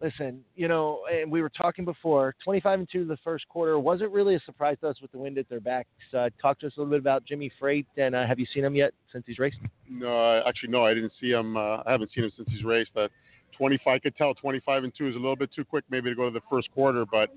[0.00, 2.34] listen, you know, and we were talking before.
[2.44, 5.38] 25 and two the first quarter wasn't really a surprise to us with the wind
[5.38, 5.88] at their backs.
[6.16, 8.64] Uh, talk to us a little bit about Jimmy Freight, and uh, have you seen
[8.64, 9.58] him yet since he's raced?
[9.88, 11.56] No, actually, no, I didn't see him.
[11.56, 12.90] Uh, I haven't seen him since he's raced.
[12.94, 13.10] But
[13.56, 16.16] 25, I could tell 25 and two is a little bit too quick, maybe to
[16.16, 17.04] go to the first quarter.
[17.04, 17.30] But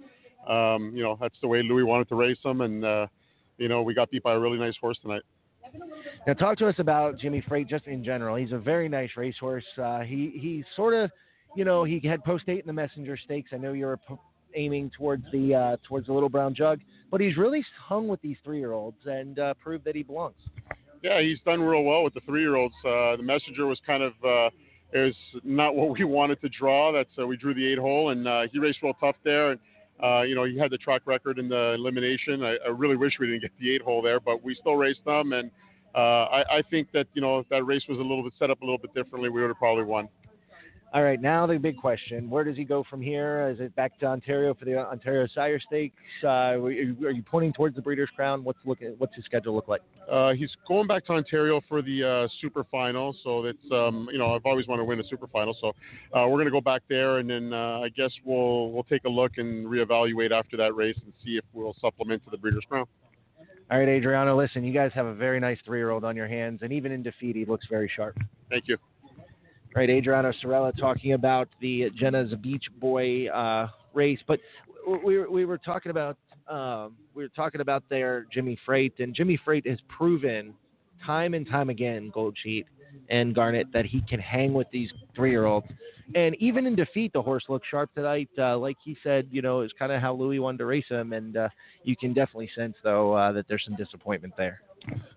[0.47, 3.05] Um, you know, that's the way Louis wanted to race him, and uh,
[3.57, 5.21] you know, we got beat by a really nice horse tonight.
[6.25, 8.35] Now, talk to us about Jimmy Freight just in general.
[8.35, 9.63] He's a very nice racehorse.
[9.77, 11.11] Uh, he he sort of,
[11.55, 13.51] you know, he had post eight in the Messenger Stakes.
[13.53, 13.99] I know you're
[14.55, 16.79] aiming towards the uh, towards the Little Brown Jug,
[17.09, 20.35] but he's really hung with these three year olds and uh, proved that he belongs.
[21.03, 22.75] Yeah, he's done real well with the three-year-olds.
[22.85, 24.49] Uh, the messenger was kind of uh,
[24.93, 26.91] was not what we wanted to draw.
[26.91, 29.51] That's uh, we drew the eight hole, and uh, he raced real tough there.
[29.51, 29.59] And
[30.03, 32.43] uh, you know, he had the track record in the elimination.
[32.43, 35.03] I, I really wish we didn't get the eight hole there, but we still raced
[35.05, 35.33] them.
[35.33, 35.49] And
[35.95, 38.51] uh, I, I think that you know if that race was a little bit set
[38.51, 40.07] up a little bit differently, we would have probably won.
[40.93, 43.49] All right, now the big question: Where does he go from here?
[43.49, 45.95] Is it back to Ontario for the Ontario Sire Stakes?
[46.21, 48.43] Uh, are, you, are you pointing towards the Breeders' Crown?
[48.43, 48.95] What's looking?
[48.97, 49.79] What's his schedule look like?
[50.11, 54.17] Uh, he's going back to Ontario for the uh, Super Final, so that's um, you
[54.17, 55.69] know I've always wanted to win a Super Final, so
[56.13, 59.05] uh, we're going to go back there, and then uh, I guess we'll we'll take
[59.05, 62.65] a look and reevaluate after that race and see if we'll supplement to the Breeders'
[62.67, 62.85] Crown.
[63.71, 66.73] All right, Adriano, listen, you guys have a very nice three-year-old on your hands, and
[66.73, 68.17] even in defeat, he looks very sharp.
[68.49, 68.77] Thank you.
[69.73, 74.39] Right, Adriano Sorella talking about the Jenna's Beach Boy uh, race, but
[75.05, 76.17] we were, we were talking about
[76.49, 80.53] um, we were talking about their Jimmy Freight, and Jimmy Freight has proven
[81.05, 82.65] time and time again, Gold Sheet
[83.09, 85.67] and Garnet, that he can hang with these three-year-olds.
[86.15, 88.29] And even in defeat, the horse looked sharp tonight.
[88.37, 91.13] Uh, like he said, you know, it's kind of how Louis wanted to race him,
[91.13, 91.47] and uh,
[91.83, 94.61] you can definitely sense though uh, that there's some disappointment there.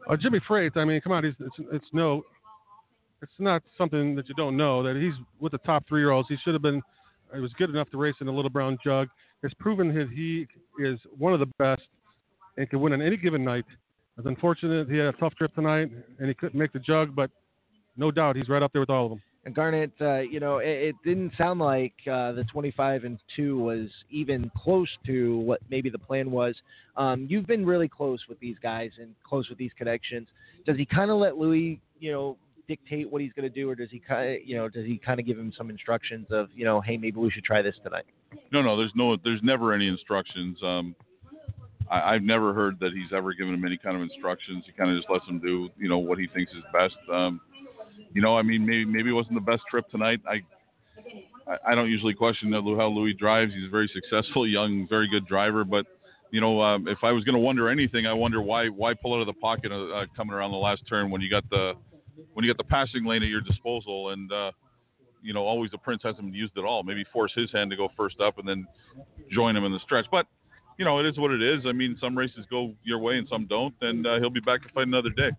[0.09, 1.37] Uh, Jimmy Freight, I mean, come on, it's,
[1.73, 2.23] it's no,
[3.23, 6.29] it's not something that you don't know that he's with the top three year olds.
[6.29, 6.83] He should have been,
[7.35, 9.09] he was good enough to race in the Little Brown Jug.
[9.43, 10.47] It's proven that he
[10.83, 11.83] is one of the best
[12.57, 13.65] and can win on any given night.
[14.17, 17.31] It's unfortunate he had a tough trip tonight and he couldn't make the jug, but
[17.97, 19.23] no doubt he's right up there with all of them.
[19.47, 23.59] And Garnet, uh, you know, it, it didn't sound like uh, the 25 and 2
[23.59, 26.55] was even close to what maybe the plan was.
[26.97, 30.29] Um, you've been really close with these guys and close with these connections.
[30.65, 33.75] Does he kind of let Louis, you know, dictate what he's going to do, or
[33.75, 36.49] does he kind of, you know, does he kind of give him some instructions of,
[36.55, 38.07] you know, hey, maybe we should try this tonight?
[38.53, 40.59] No, no, there's no, there's never any instructions.
[40.63, 40.95] Um,
[41.91, 44.65] I, I've never heard that he's ever given him any kind of instructions.
[44.67, 46.97] He kind of just lets him do, you know, what he thinks is best.
[47.13, 47.41] Um,
[48.13, 50.21] you know, I mean, maybe maybe it wasn't the best trip tonight.
[50.29, 50.41] I
[51.67, 53.53] I, don't usually question that how Louis drives.
[53.53, 55.65] He's a very successful, young, very good driver.
[55.65, 55.87] But
[56.31, 59.15] you know, um, if I was going to wonder anything, I wonder why why pull
[59.15, 61.75] out of the pocket uh, uh, coming around the last turn when you got the
[62.33, 64.33] when you got the passing lane at your disposal and.
[64.33, 64.53] uh
[65.25, 66.83] you know, always the Prince hasn't been used it all.
[66.83, 68.67] Maybe force his hand to go first up and then
[69.33, 70.05] join him in the stretch.
[70.11, 70.27] But
[70.79, 71.65] you know, it is what it is.
[71.67, 74.63] I mean, some races go your way and some don't, and uh, he'll be back
[74.63, 75.31] to fight another day.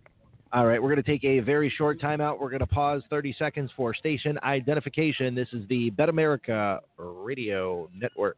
[0.53, 2.39] All right, we're going to take a very short timeout.
[2.39, 5.35] We're going to pause 30 seconds for station identification.
[5.35, 8.37] This is the BetAmerica Radio Network.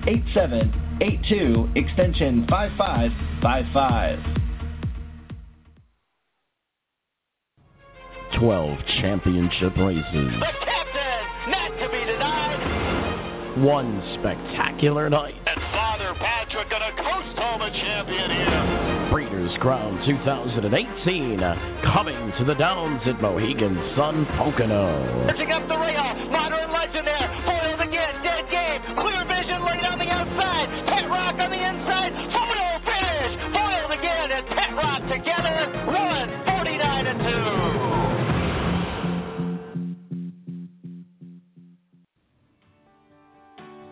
[0.07, 4.41] 8782 extension 5555.
[8.39, 10.33] 12 championship races.
[10.41, 11.21] The captain,
[11.53, 13.61] not to be denied.
[13.61, 15.35] One spectacular night.
[15.45, 19.09] And Father Patrick gonna coast home a champion here.
[19.11, 21.37] Breeders' Crown 2018
[21.93, 25.27] coming to the Downs at Mohegan Sun Pocono.
[25.29, 27.70] Pitching up the rail, modern legend there.
[27.91, 28.81] Again, dead game.
[29.03, 30.87] Clear vision late on the outside.
[30.87, 32.13] Pet Rock on the inside.
[32.31, 33.35] Photo finish.
[33.51, 35.67] Foiled again, and Pet Rock together.
[35.91, 36.50] One,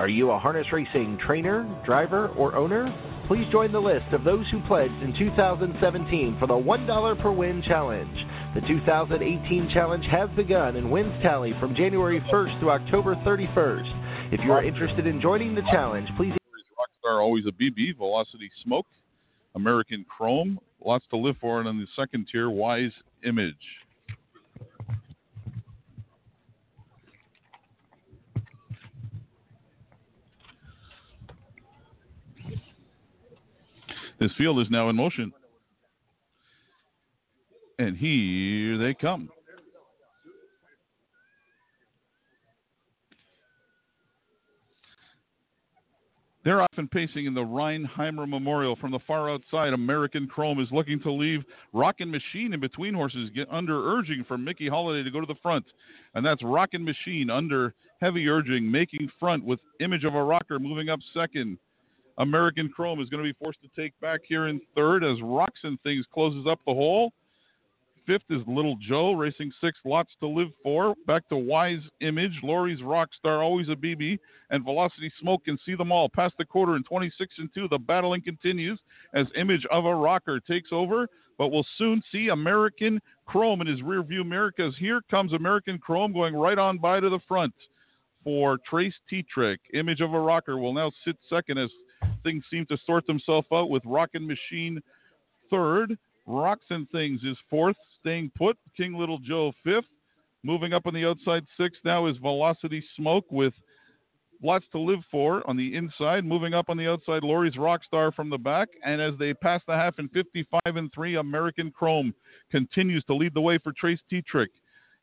[0.00, 2.88] Are you a harness racing trainer, driver, or owner?
[3.28, 7.62] Please join the list of those who pledged in 2017 for the $1 per win
[7.68, 8.16] challenge.
[8.54, 14.32] The 2018 challenge has begun and wins tally from January 1st through October 31st.
[14.32, 16.32] If you are interested in joining the challenge, please.
[16.32, 18.86] Rockstar always a BB, Velocity Smoke,
[19.54, 23.79] American Chrome, lots to live for, and on the second tier, Wise Image.
[34.20, 35.32] This field is now in motion.
[37.78, 39.30] And here they come.
[46.42, 49.72] They're often pacing in the Rheinheimer Memorial from the far outside.
[49.72, 51.40] American Chrome is looking to leave
[51.72, 55.34] Rockin' Machine in between horses, get under urging from Mickey Holiday to go to the
[55.42, 55.64] front.
[56.14, 60.88] And that's Rockin' Machine under heavy urging, making front with Image of a Rocker moving
[60.88, 61.58] up second.
[62.18, 65.60] American Chrome is going to be forced to take back here in third as Rocks
[65.62, 67.12] and Things closes up the hole.
[68.06, 70.94] Fifth is Little Joe, racing six lots to live for.
[71.06, 74.18] Back to Wise Image, Lori's Rockstar, always a BB,
[74.50, 76.08] and Velocity Smoke can see them all.
[76.08, 78.80] Past the quarter in 26 and 2, the battling continues
[79.14, 81.08] as Image of a Rocker takes over,
[81.38, 85.78] but we'll soon see American Chrome in his rear view mirror because here comes American
[85.78, 87.54] Chrome going right on by to the front
[88.24, 89.58] for Trace Tetrick.
[89.72, 91.70] Image of a Rocker will now sit second as
[92.22, 94.80] things seem to sort themselves out with Rockin' Machine
[95.50, 95.98] third.
[96.26, 98.56] Rocks and Things is fourth, staying put.
[98.76, 99.86] King Little Joe fifth.
[100.42, 103.52] Moving up on the outside sixth now is Velocity Smoke with
[104.42, 106.24] lots to live for on the inside.
[106.24, 108.68] Moving up on the outside, Lori's Rockstar from the back.
[108.84, 112.14] And as they pass the half in 55 and 3, American Chrome
[112.50, 114.48] continues to lead the way for Trace Tetrick.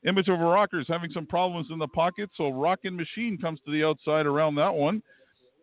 [0.08, 3.60] Image of a Rocker is having some problems in the pocket, so Rockin' Machine comes
[3.66, 5.02] to the outside around that one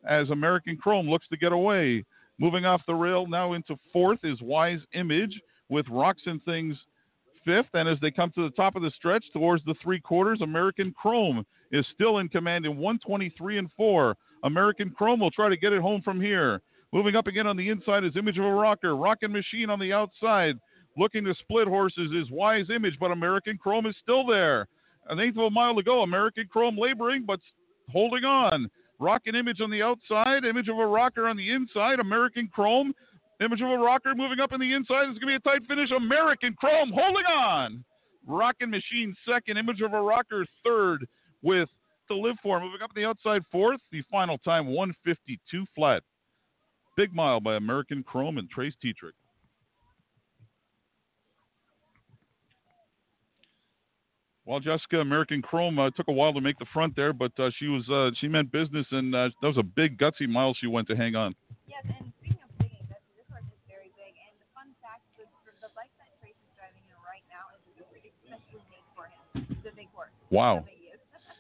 [0.08, 2.04] as American Chrome looks to get away.
[2.38, 6.76] Moving off the rail now into fourth is Wise Image with Rocks and Things
[7.44, 7.68] fifth.
[7.74, 10.92] And as they come to the top of the stretch towards the three quarters, American
[11.00, 14.16] Chrome is still in command in 123 and 4.
[14.44, 16.60] American Chrome will try to get it home from here.
[16.92, 18.96] Moving up again on the inside is Image of a Rocker.
[18.96, 20.56] Rockin' Machine on the outside.
[20.96, 24.68] Looking to split horses is Wise Image, but American Chrome is still there.
[25.08, 26.02] An eighth of a mile to go.
[26.02, 27.40] American Chrome laboring, but
[27.90, 28.70] holding on.
[28.98, 30.44] Rockin' Image on the outside.
[30.44, 32.00] Image of a Rocker on the inside.
[32.00, 32.94] American Chrome
[33.40, 35.08] Image of a rocker moving up in the inside.
[35.08, 35.90] It's going to be a tight finish.
[35.90, 37.84] American Chrome holding on.
[38.26, 39.58] Rockin' Machine second.
[39.58, 41.06] Image of a rocker third
[41.42, 41.68] with
[42.08, 42.60] to live for.
[42.60, 43.80] Moving up the outside fourth.
[43.90, 46.02] The final time 152 flat.
[46.96, 49.14] Big mile by American Chrome and Trace Tetrick.
[54.46, 57.48] Well, Jessica, American Chrome uh, took a while to make the front there, but uh,
[57.58, 60.66] she was uh, she meant business, and uh, that was a big gutsy mile she
[60.66, 61.34] went to hang on.
[61.66, 64.12] Yes, and speaking of big and gutsy, this horse is very big.
[64.20, 65.24] And the fun fact, the
[65.72, 67.64] bike that Trace is driving in right now is
[68.20, 69.48] especially made for him.
[69.48, 70.12] It's a big horse.
[70.28, 70.64] Wow.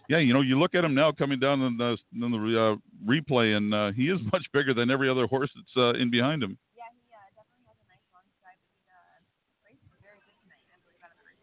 [0.06, 2.76] Yeah, you know, you look at him now coming down in the, in the uh,
[3.08, 6.44] replay, and uh, he is much bigger than every other horse that's uh, in behind
[6.44, 6.58] him.
[6.76, 10.36] Yeah, he uh, definitely has a nice long stride, but he uh, races very good
[10.44, 11.40] tonight, I believe, out of the race.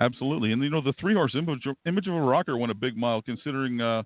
[0.00, 2.96] Absolutely, and you know the three horse image, image of a rocker went a big
[2.96, 4.02] mile, considering uh,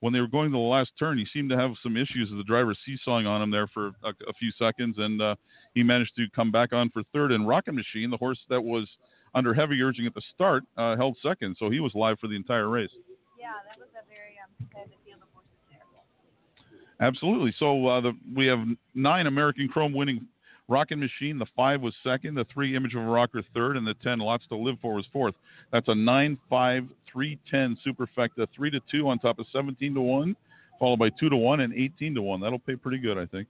[0.00, 2.38] when they were going to the last turn, he seemed to have some issues with
[2.38, 5.34] the driver seesawing on him there for a, a few seconds, and uh,
[5.74, 7.30] he managed to come back on for third.
[7.30, 8.88] And Rockin' Machine, the horse that was
[9.34, 12.36] under heavy urging at the start, uh, held second, so he was live for the
[12.36, 12.90] entire race.
[13.38, 17.06] Yeah, that was a very um, competitive field of horses there.
[17.06, 17.54] Absolutely.
[17.58, 18.60] So uh, the, we have
[18.94, 20.26] nine American Chrome winning
[20.68, 21.38] Rockin' Machine.
[21.38, 22.34] The five was second.
[22.34, 25.06] The three Image of a Rocker third, and the ten Lots to Live For was
[25.12, 25.34] fourth.
[25.72, 30.00] That's a nine five three ten superfecta three to two on top of seventeen to
[30.00, 30.36] one,
[30.78, 32.40] followed by two to one and eighteen to one.
[32.40, 33.46] That'll pay pretty good, I think.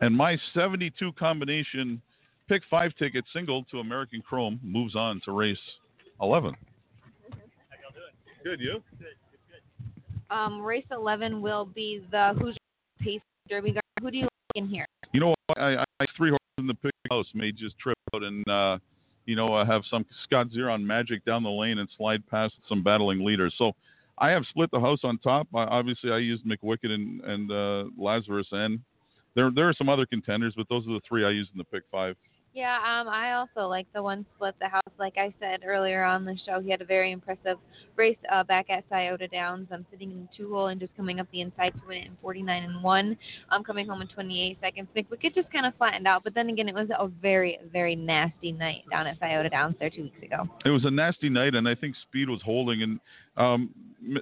[0.00, 2.02] And my 72 combination
[2.48, 5.56] pick five ticket single to American Chrome moves on to race
[6.20, 6.54] 11.
[8.42, 8.82] Good, you?
[10.30, 12.58] Um, race 11 will be the Hoosier
[13.00, 13.72] Pace Derby.
[13.72, 13.82] Guard.
[14.00, 14.86] Who do you like in here?
[15.12, 15.58] You know what?
[15.58, 18.78] I, I three horses in the pick house may just trip out and, uh,
[19.26, 22.82] you know, uh, have some Scott Zeron magic down the lane and slide past some
[22.82, 23.54] battling leaders.
[23.58, 23.72] So
[24.18, 25.48] I have split the house on top.
[25.54, 28.80] I, obviously, I used McWicked and and uh, Lazarus, and
[29.34, 31.64] there there are some other contenders, but those are the three I used in the
[31.64, 32.16] pick five.
[32.54, 34.80] Yeah, um, I also like the one split the house.
[34.96, 37.58] Like I said earlier on the show, he had a very impressive
[37.96, 39.66] race uh, back at Scioto Downs.
[39.72, 42.16] I'm sitting in two hole and just coming up the inside to win it in
[42.22, 43.18] 49 and one.
[43.50, 44.88] I'm coming home in 28 seconds.
[44.96, 48.52] McWicked just kind of flattened out, but then again, it was a very very nasty
[48.52, 50.48] night down at Scioto Downs there two weeks ago.
[50.64, 52.82] It was a nasty night, and I think speed was holding.
[52.84, 53.00] And
[53.36, 53.70] um,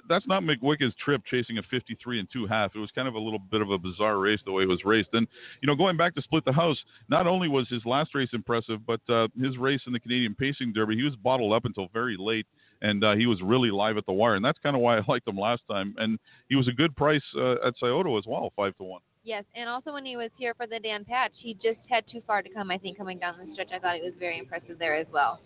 [0.08, 2.72] that's not McWicked's trip chasing a 53 and two half.
[2.74, 4.84] It was kind of a little bit of a bizarre race the way it was
[4.84, 5.10] raced.
[5.12, 5.26] And
[5.60, 6.78] you know, going back to split the house,
[7.08, 10.72] not only was his last race impressive, but uh, his race in the Canadian Pacing
[10.72, 12.46] Derby, he was bottled up until very late.
[12.84, 15.02] And uh, he was really live at the wire, and that's kind of why I
[15.06, 15.94] liked him last time.
[15.98, 16.18] And
[16.48, 19.00] he was a good price uh, at Scioto as well, five to one.
[19.24, 22.20] Yes, and also when he was here for the Dan Patch, he just had too
[22.26, 22.72] far to come.
[22.72, 25.40] I think coming down the stretch, I thought he was very impressive there as well.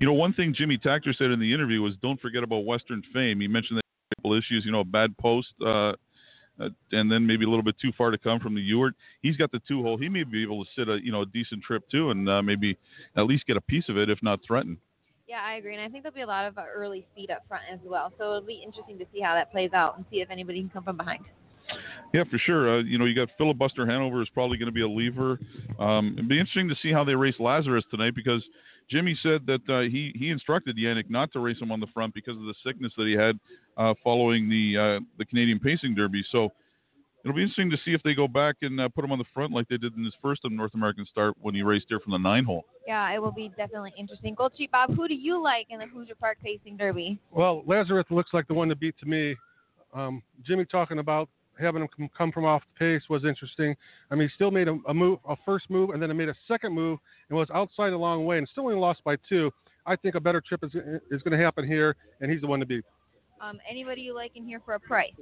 [0.00, 3.02] You know, one thing Jimmy Takter said in the interview was, "Don't forget about Western
[3.14, 3.82] Fame." He mentioned that
[4.22, 5.92] couple issues, you know, a bad post, uh,
[6.60, 8.94] uh, and then maybe a little bit too far to come from the Ewart.
[9.22, 9.96] He's got the two hole.
[9.96, 12.42] He may be able to sit a you know a decent trip too, and uh,
[12.42, 12.76] maybe
[13.16, 14.76] at least get a piece of it, if not threaten.
[15.26, 17.42] Yeah, I agree, and I think there'll be a lot of uh, early speed up
[17.48, 18.12] front as well.
[18.18, 20.68] So it'll be interesting to see how that plays out and see if anybody can
[20.68, 21.24] come from behind.
[22.12, 22.78] Yeah, for sure.
[22.78, 25.38] Uh, you know, you got Filibuster Hanover is probably going to be a lever.
[25.78, 28.42] Um, it'd be interesting to see how they race Lazarus tonight because
[28.90, 32.12] Jimmy said that uh, he he instructed Yannick not to race him on the front
[32.12, 33.38] because of the sickness that he had
[33.78, 36.22] uh, following the uh, the Canadian Pacing Derby.
[36.30, 36.50] So
[37.24, 39.24] it'll be interesting to see if they go back and uh, put him on the
[39.32, 42.12] front like they did in his first North American start when he raced here from
[42.12, 42.64] the nine hole.
[42.86, 44.34] Yeah, it will be definitely interesting.
[44.34, 47.18] Gold Sheet Bob, who do you like in the Hoosier Park Pacing Derby?
[47.30, 49.36] Well, Lazarus looks like the one to beat to me.
[49.94, 51.28] Um, Jimmy talking about
[51.60, 53.74] having him come, come from off the pace was interesting.
[54.10, 56.28] I mean, he still made a, a move, a first move, and then he made
[56.28, 56.98] a second move,
[57.28, 59.50] and was outside a long way, and still only lost by two.
[59.86, 60.70] I think a better trip is
[61.10, 62.84] is going to happen here, and he's the one to beat.
[63.40, 65.12] Um, anybody you like in here for a price?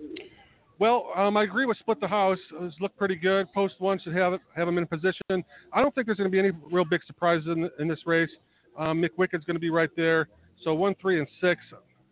[0.79, 2.39] Well, um, I agree with split the house.
[2.61, 3.53] It's looked pretty good.
[3.53, 5.45] Post one should have it, have him in position.
[5.73, 8.31] I don't think there's going to be any real big surprises in, in this race.
[8.79, 10.29] Um, McWicked's going to be right there.
[10.65, 11.61] So one, three, and six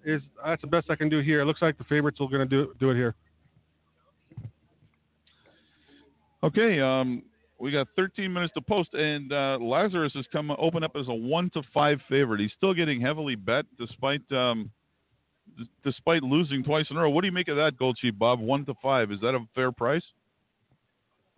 [0.05, 1.41] is that's the best I can do here.
[1.41, 3.15] It looks like the favorites are going to do do it here.
[6.43, 7.23] Okay, um,
[7.59, 11.15] we got 13 minutes to post, and uh, Lazarus has come open up as a
[11.15, 12.41] one to five favorite.
[12.41, 14.71] He's still getting heavily bet despite um,
[15.57, 17.11] d- despite losing twice in a row.
[17.11, 18.39] What do you make of that, Gold Sheet Bob?
[18.39, 20.03] One to five, is that a fair price?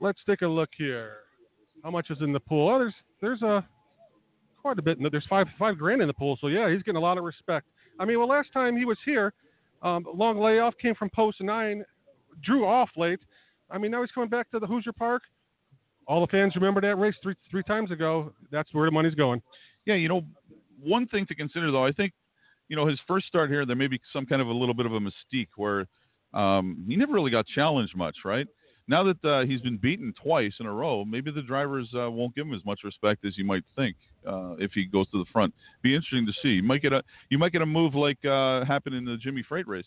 [0.00, 1.16] Let's take a look here.
[1.82, 2.68] How much is in the pool?
[2.68, 3.66] Oh, there's there's a
[4.60, 4.98] quite a bit.
[5.10, 6.36] There's five five grand in the pool.
[6.42, 7.66] So yeah, he's getting a lot of respect.
[7.98, 9.32] I mean, well, last time he was here,
[9.82, 11.84] um, long layoff came from post nine,
[12.42, 13.20] drew off late.
[13.70, 15.22] I mean, now he's coming back to the Hoosier Park.
[16.06, 18.32] All the fans remember that race three three times ago.
[18.50, 19.42] That's where the money's going.
[19.86, 20.22] Yeah, you know,
[20.82, 22.12] one thing to consider though, I think,
[22.68, 24.86] you know, his first start here, there may be some kind of a little bit
[24.86, 25.86] of a mystique where
[26.34, 28.46] um, he never really got challenged much, right?
[28.88, 32.34] Now that uh, he's been beaten twice in a row, maybe the drivers uh, won't
[32.34, 35.30] give him as much respect as you might think uh, if he goes to the
[35.32, 35.54] front.
[35.82, 36.54] Be interesting to see.
[36.54, 39.44] You might get a you might get a move like uh, happened in the Jimmy
[39.48, 39.84] Freight race.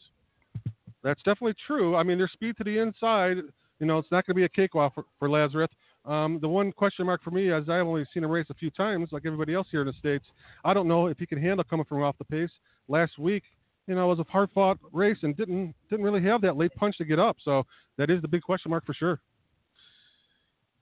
[1.03, 1.97] That's definitely true.
[1.97, 3.37] I mean, there's speed to the inside.
[3.83, 5.67] You know, it's not going to be a cakewalk for, for Lazarus.
[6.05, 8.69] Um, the one question mark for me is I've only seen him race a few
[8.69, 10.23] times, like everybody else here in the states.
[10.63, 12.49] I don't know if he can handle coming from off the pace.
[12.87, 13.43] Last week,
[13.87, 16.73] you know, it was a hard fought race and didn't didn't really have that late
[16.75, 17.35] punch to get up.
[17.43, 17.63] So
[17.97, 19.19] that is the big question mark for sure.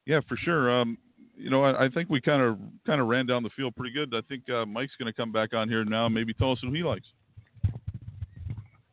[0.06, 0.70] Yeah, for sure.
[0.70, 1.00] Um,
[1.36, 3.96] you know, I, I think we kind of kind of ran down the field pretty
[3.96, 4.14] good.
[4.14, 6.08] I think uh, Mike's going to come back on here now.
[6.08, 7.08] Maybe tell us who he likes.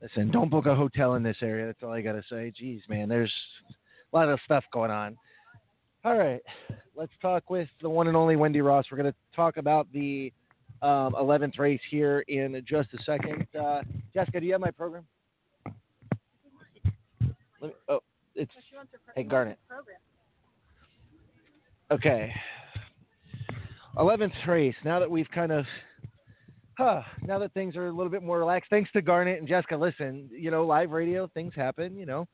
[0.00, 1.66] Listen, don't book a hotel in this area.
[1.66, 2.52] That's all I got to say.
[2.58, 3.32] Jeez, man, there's
[4.12, 5.16] a lot of stuff going on.
[6.04, 6.40] All right,
[6.96, 8.86] let's talk with the one and only Wendy Ross.
[8.90, 10.32] We're going to talk about the
[10.80, 13.46] um, 11th race here in just a second.
[13.58, 13.82] Uh,
[14.14, 15.04] Jessica, do you have my program?
[17.60, 18.00] Me, oh,
[18.36, 18.52] it's
[19.16, 19.58] hey Garnet.
[21.90, 22.32] Okay.
[23.96, 24.74] 11th race.
[24.84, 25.64] Now that we've kind of,
[26.78, 29.76] huh, now that things are a little bit more relaxed, thanks to Garnet and Jessica.
[29.76, 32.28] Listen, you know, live radio, things happen, you know.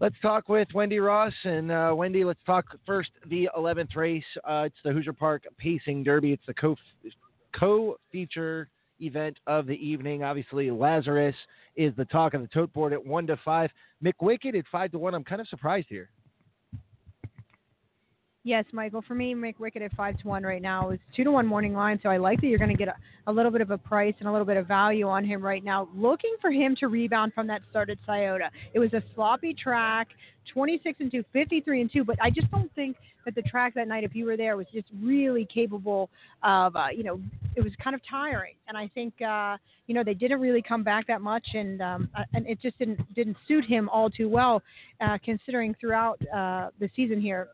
[0.00, 1.34] Let's talk with Wendy Ross.
[1.44, 4.24] And uh, Wendy, let's talk first the 11th race.
[4.42, 6.32] Uh, it's the Hoosier Park Pacing Derby.
[6.32, 6.76] It's the co
[7.54, 8.70] co feature
[9.00, 10.24] event of the evening.
[10.24, 11.36] Obviously, Lazarus
[11.76, 13.70] is the talk of the tote board at 1 to 5.
[14.02, 15.14] McWicked at 5 to 1.
[15.14, 16.08] I'm kind of surprised here.
[18.48, 19.02] Yes, Michael.
[19.06, 22.00] For me, McWicked at five to one right now is two to one morning line.
[22.02, 22.94] So I like that you're going to get a,
[23.26, 25.62] a little bit of a price and a little bit of value on him right
[25.62, 25.86] now.
[25.94, 28.46] Looking for him to rebound from that start at Scioto.
[28.72, 30.08] It was a sloppy track,
[30.50, 32.04] 26 and two, 53 and two.
[32.04, 32.96] But I just don't think
[33.26, 36.08] that the track that night, if you were there, was just really capable
[36.42, 37.20] of, uh, you know,
[37.54, 38.54] it was kind of tiring.
[38.66, 39.58] And I think uh,
[39.88, 42.78] you know they didn't really come back that much, and um, uh, and it just
[42.78, 44.62] didn't didn't suit him all too well,
[45.00, 47.48] uh, considering throughout uh, the season here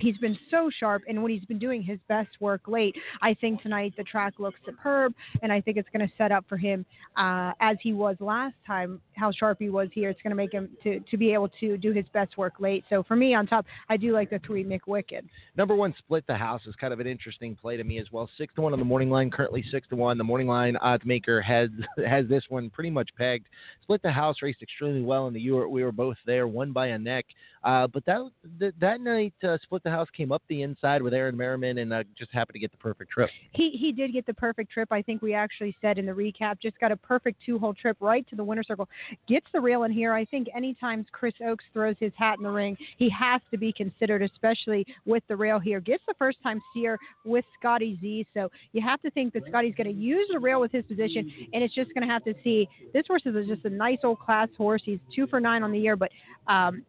[0.00, 3.62] he's been so sharp and when he's been doing his best work late i think
[3.62, 5.12] tonight the track looks superb
[5.42, 6.84] and i think it's going to set up for him
[7.16, 10.52] uh, as he was last time how sharp he was here it's going to make
[10.52, 13.46] him to, to be able to do his best work late so for me on
[13.46, 15.22] top i do like the three mcwicked
[15.56, 18.28] Number one, split the house is kind of an interesting play to me as well.
[18.38, 20.16] Six to one on the morning line, currently six to one.
[20.16, 21.68] The morning line odds maker has
[22.06, 23.46] has this one pretty much pegged.
[23.82, 26.88] Split the house raced extremely well, and the were, we were both there, one by
[26.88, 27.26] a neck.
[27.64, 31.14] Uh, but that that, that night, uh, split the house came up the inside with
[31.14, 33.30] Aaron Merriman, and uh, just happened to get the perfect trip.
[33.52, 34.88] he he did get the perfect trip.
[34.90, 37.96] I think we actually said in the recap, just got a perfect two hole trip
[38.00, 38.88] right to the winner circle.
[39.28, 40.12] Gets the rail in here.
[40.12, 43.72] I think anytime Chris Oakes throws his hat in the ring, he has to be
[43.72, 45.80] considered, especially with the rail here.
[45.80, 48.26] Gets the first time steer with Scotty Z.
[48.34, 51.30] So you have to think that Scotty's going to use the rail with his position,
[51.52, 52.68] and it's just going to have to see.
[52.92, 54.82] This horse is just a nice old class horse.
[54.84, 56.10] He's two for nine on the year, but
[56.46, 56.84] um,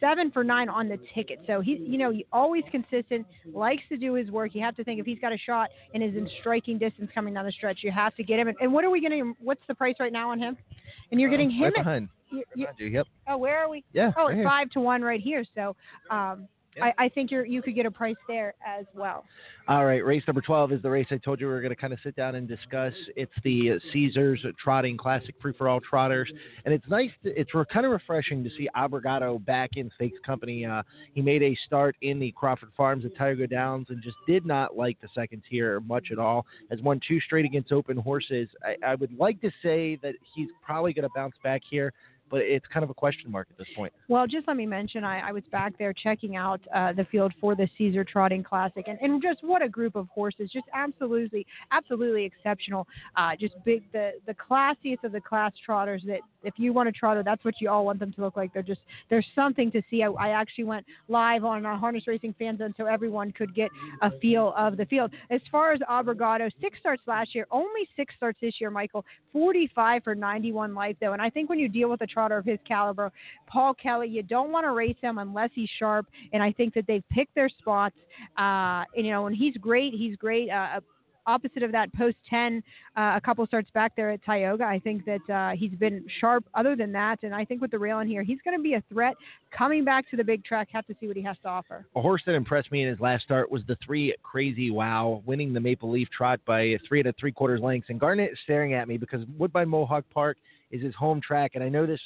[0.00, 1.40] seven for nine on the ticket.
[1.46, 4.54] So he, you know, he always consistent, likes to do his work.
[4.54, 7.34] You have to think if he's got a shot and is in striking distance coming
[7.34, 8.48] down the stretch, you have to get him.
[8.48, 9.34] And, and what are we getting?
[9.40, 10.56] What's the price right now on him?
[11.10, 12.08] And you're getting Uh, him right at- behind.
[12.30, 13.06] you- you- Behind you, Yep.
[13.28, 13.84] oh, where are we?
[13.92, 15.44] Yeah, Oh, right five to one right here.
[15.54, 15.76] So
[16.10, 16.48] um,
[16.82, 19.24] I, I think you're you could get a price there as well.
[19.68, 21.80] All right, race number 12 is the race I told you we were going to
[21.80, 22.92] kind of sit down and discuss.
[23.16, 26.30] It's the Caesars Trotting Classic Free for All Trotters.
[26.64, 30.64] And it's nice, to, it's kind of refreshing to see Obrigado back in Stakes Company.
[30.64, 30.82] Uh,
[31.14, 34.76] he made a start in the Crawford Farms at Tioga Downs and just did not
[34.76, 36.46] like the second tier much at all.
[36.70, 38.48] Has won two straight against open horses.
[38.64, 41.92] I, I would like to say that he's probably going to bounce back here,
[42.30, 43.92] but it's kind of a question mark at this point.
[44.08, 47.32] Well, just let me mention, I, I was back there checking out uh, the field
[47.40, 50.50] for the Caesar Trotting Classic, and, and just what a group of horses!
[50.52, 52.86] Just absolutely, absolutely exceptional.
[53.16, 56.02] Uh, just big, the the classiest of the class trotters.
[56.06, 58.52] That if you want a trotter, that's what you all want them to look like.
[58.54, 60.02] They're just there's something to see.
[60.02, 63.70] I, I actually went live on our Harness Racing Fan Zone so everyone could get
[64.02, 65.12] a feel of the field.
[65.30, 68.70] As far as Obrigado, six starts last year, only six starts this year.
[68.70, 72.38] Michael, 45 for 91 life though, and I think when you deal with a trotter
[72.38, 73.12] of his caliber,
[73.46, 76.06] Paul Kelly, you don't want to race him unless he's sharp.
[76.32, 77.96] And I think that they've picked their spots.
[78.38, 79.94] Uh, and, you know, and he's great.
[79.94, 80.50] He's great.
[80.50, 80.80] Uh,
[81.26, 82.62] opposite of that, post 10,
[82.96, 84.64] uh, a couple starts back there at Tioga.
[84.64, 87.22] I think that uh, he's been sharp other than that.
[87.22, 89.14] And I think with the rail in here, he's going to be a threat
[89.56, 90.68] coming back to the big track.
[90.72, 91.86] Have to see what he has to offer.
[91.96, 95.52] A horse that impressed me in his last start was the three Crazy Wow, winning
[95.52, 97.90] the Maple Leaf Trot by three and a three quarters lengths.
[97.90, 100.36] And Garnet is staring at me because Woodbine Mohawk Park
[100.70, 102.00] is his home track, and I know this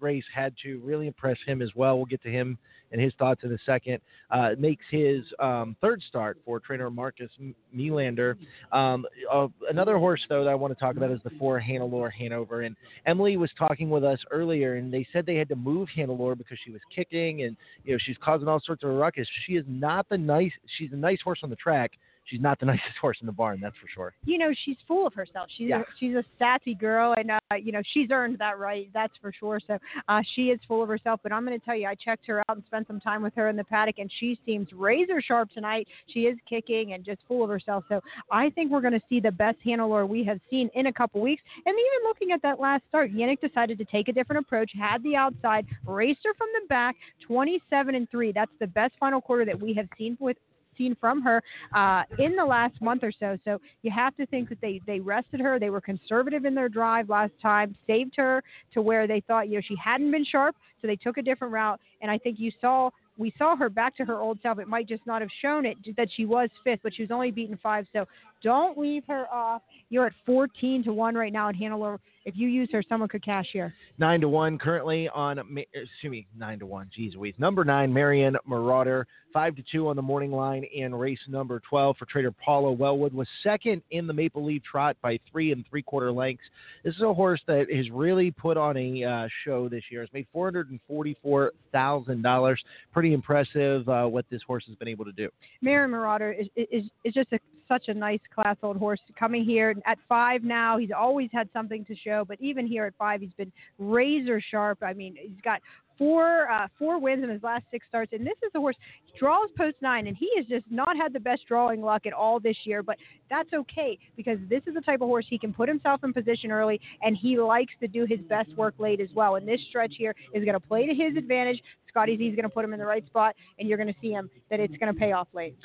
[0.00, 1.96] race had to really impress him as well.
[1.96, 2.58] We'll get to him
[2.92, 3.98] and his thoughts in a second.
[4.30, 7.30] Uh, makes his um, third start for trainer Marcus
[7.74, 8.36] Melander.
[8.72, 12.12] Um, uh, another horse, though, that I want to talk about is the four Hannelore
[12.12, 12.62] Hanover.
[12.62, 12.76] And
[13.06, 16.58] Emily was talking with us earlier, and they said they had to move Hannelore because
[16.64, 19.26] she was kicking and you know she's causing all sorts of ruckus.
[19.46, 20.52] She is not the nice.
[20.78, 21.92] She's a nice horse on the track.
[22.26, 24.14] She's not the nicest horse in the barn, that's for sure.
[24.24, 25.48] you know she's full of herself.
[25.56, 25.80] She's Yeah.
[25.80, 28.88] a, she's a sassy girl, and uh, you know she's earned that right.
[28.94, 29.60] That's for sure.
[29.66, 29.78] So
[30.08, 31.20] uh, she is full of herself.
[31.22, 33.34] But I'm going to tell you, I checked her out and spent some time with
[33.36, 35.86] her in the paddock, and she seems razor sharp tonight.
[36.08, 37.84] She is kicking and just full of herself.
[37.88, 40.92] So I think we're going to see the best Hannelore we have seen in a
[40.92, 41.42] couple weeks.
[41.66, 44.70] And even looking at that last start, Yannick decided to take a different approach.
[44.78, 46.96] Had the outside, raced her from the back,
[47.26, 48.32] 27 and three.
[48.32, 50.36] That's the best final quarter that we have seen with
[50.76, 51.42] seen from her
[51.74, 53.36] uh, in the last month or so.
[53.44, 55.58] So you have to think that they they rested her.
[55.58, 58.42] They were conservative in their drive last time, saved her
[58.72, 61.52] to where they thought you know she hadn't been sharp, so they took a different
[61.52, 61.80] route.
[62.02, 64.58] And I think you saw we saw her back to her old self.
[64.58, 67.30] It might just not have shown it that she was fifth, but she was only
[67.30, 67.86] beaten five.
[67.92, 68.06] So
[68.42, 69.62] don't leave her off.
[69.90, 71.98] You're at 14 to one right now at Hannelore.
[72.24, 73.74] If you use her, someone could cash here.
[73.98, 75.38] Nine to one currently on.
[75.38, 76.90] Excuse me, nine to one.
[76.98, 77.34] Jeez Louise.
[77.38, 79.06] Number nine, Marion Marauder.
[79.32, 83.12] Five to two on the morning line in race number twelve for Trader Paula Wellwood
[83.12, 86.44] was second in the Maple Leaf Trot by three and three quarter lengths.
[86.84, 90.02] This is a horse that has really put on a uh, show this year.
[90.02, 92.62] It's made four hundred and forty four thousand dollars.
[92.92, 95.28] Pretty impressive uh, what this horse has been able to do.
[95.60, 97.38] Marion Marauder is, is, is just a,
[97.68, 100.78] such a nice class old horse coming here at five now.
[100.78, 104.78] He's always had something to show, but even here at five, he's been razor sharp.
[104.82, 105.60] I mean, he's got
[105.98, 109.18] four uh, four wins in his last six starts, and this is a horse he
[109.18, 112.40] draws post nine, and he has just not had the best drawing luck at all
[112.40, 112.82] this year.
[112.82, 112.96] But
[113.30, 116.50] that's okay because this is the type of horse he can put himself in position
[116.50, 119.36] early, and he likes to do his best work late as well.
[119.36, 121.62] And this stretch here is going to play to his advantage.
[121.88, 124.00] Scotty Z is going to put him in the right spot, and you're going to
[124.00, 125.56] see him that it's going to pay off late.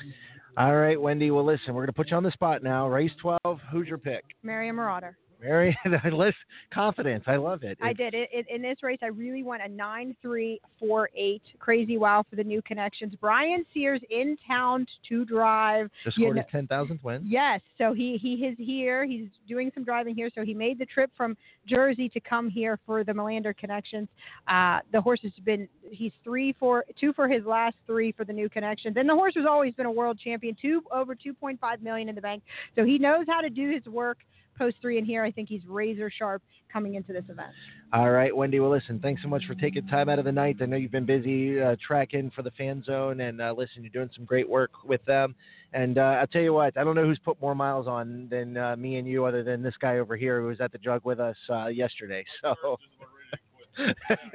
[0.60, 1.30] All right, Wendy.
[1.30, 2.86] Well, listen, we're going to put you on the spot now.
[2.86, 3.60] Race 12.
[3.72, 4.22] Who's your pick?
[4.42, 5.16] Marion Marauder.
[5.42, 5.76] Mary,
[6.12, 6.36] list
[6.72, 7.24] confidence.
[7.26, 7.78] I love it.
[7.82, 8.98] I did it, it in this race.
[9.02, 11.42] I really went a nine three four eight.
[11.58, 13.14] Crazy wow for the new connections.
[13.20, 15.90] Brian Sears in town to drive.
[16.04, 17.22] Just You scored know- his ten thousandth win.
[17.24, 19.04] Yes, so he he is here.
[19.04, 20.30] He's doing some driving here.
[20.34, 21.36] So he made the trip from
[21.66, 24.08] Jersey to come here for the Melander Connections.
[24.48, 28.32] Uh, the horse has been he's three for two for his last three for the
[28.32, 30.56] new connections, and the horse has always been a world champion.
[30.60, 32.42] Two over two point five million in the bank.
[32.76, 34.18] So he knows how to do his work.
[34.60, 35.24] Post three in here.
[35.24, 37.48] I think he's razor sharp coming into this event.
[37.94, 38.60] All right, Wendy.
[38.60, 40.58] Well, listen, thanks so much for taking time out of the night.
[40.60, 43.90] I know you've been busy uh, tracking for the fan zone, and uh, listen, you're
[43.90, 45.34] doing some great work with them.
[45.72, 48.58] And uh, I'll tell you what, I don't know who's put more miles on than
[48.58, 51.00] uh, me and you, other than this guy over here who was at the jug
[51.04, 52.22] with us uh, yesterday.
[52.42, 52.76] So.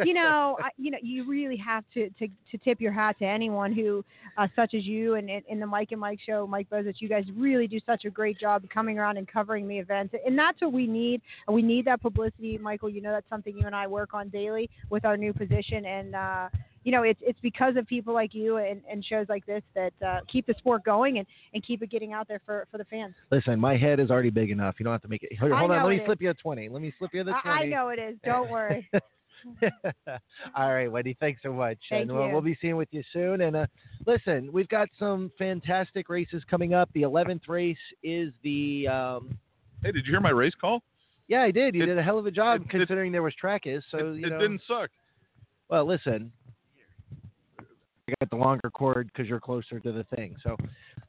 [0.03, 3.25] You know, I, you know, you really have to, to, to tip your hat to
[3.25, 4.03] anyone who,
[4.37, 7.25] uh, such as you and in the Mike and Mike show, Mike Bozich, you guys
[7.35, 10.73] really do such a great job coming around and covering the events, and that's what
[10.73, 11.21] we need.
[11.47, 12.89] We need that publicity, Michael.
[12.89, 16.15] You know, that's something you and I work on daily with our new position, and
[16.15, 16.49] uh,
[16.85, 19.93] you know, it's it's because of people like you and, and shows like this that
[20.05, 22.85] uh, keep the sport going and, and keep it getting out there for, for the
[22.85, 23.15] fans.
[23.31, 24.75] Listen, my head is already big enough.
[24.77, 25.37] You don't have to make it.
[25.39, 26.69] Hold I on, let me it slip you a twenty.
[26.69, 27.73] Let me slip you the I, twenty.
[27.73, 28.15] I know it is.
[28.23, 28.87] Don't worry.
[30.55, 31.15] All right, Wendy.
[31.19, 31.77] Thanks so much.
[31.89, 33.41] Thank and we'll, we'll be seeing with you soon.
[33.41, 33.65] And uh,
[34.05, 36.89] listen, we've got some fantastic races coming up.
[36.93, 38.87] The 11th race is the.
[38.87, 39.37] Um,
[39.83, 40.81] Hey, did you hear my race call?
[41.27, 41.75] yeah, I did.
[41.75, 43.83] You It- did a hell of a job considering there was track is.
[43.91, 44.39] So it you it know.
[44.39, 44.89] didn't suck.
[45.69, 46.31] Well, listen.
[47.59, 50.35] I got the longer cord because you're closer to the thing.
[50.43, 50.55] So,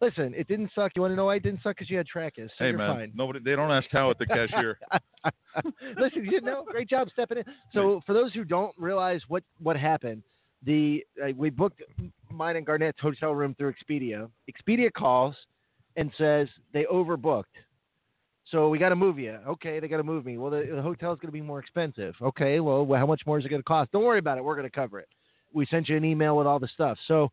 [0.00, 0.92] listen, it didn't suck.
[0.94, 1.76] You want to know why it didn't suck?
[1.76, 2.50] Because you had track is.
[2.58, 3.12] So hey man, fine.
[3.14, 4.78] nobody they don't ask how at the cashier.
[5.98, 7.44] Listen, you know, great job stepping in.
[7.72, 10.22] So, for those who don't realize what what happened,
[10.64, 11.82] the uh, we booked
[12.30, 14.28] mine and Garnet's hotel room through Expedia.
[14.50, 15.34] Expedia calls
[15.96, 17.44] and says they overbooked.
[18.50, 19.38] So we got to move you.
[19.46, 20.38] Okay, they got to move me.
[20.38, 22.14] Well, the, the hotel's going to be more expensive.
[22.22, 23.90] Okay, well, well, how much more is it going to cost?
[23.90, 24.44] Don't worry about it.
[24.44, 25.08] We're going to cover it.
[25.52, 26.96] We sent you an email with all the stuff.
[27.08, 27.32] So,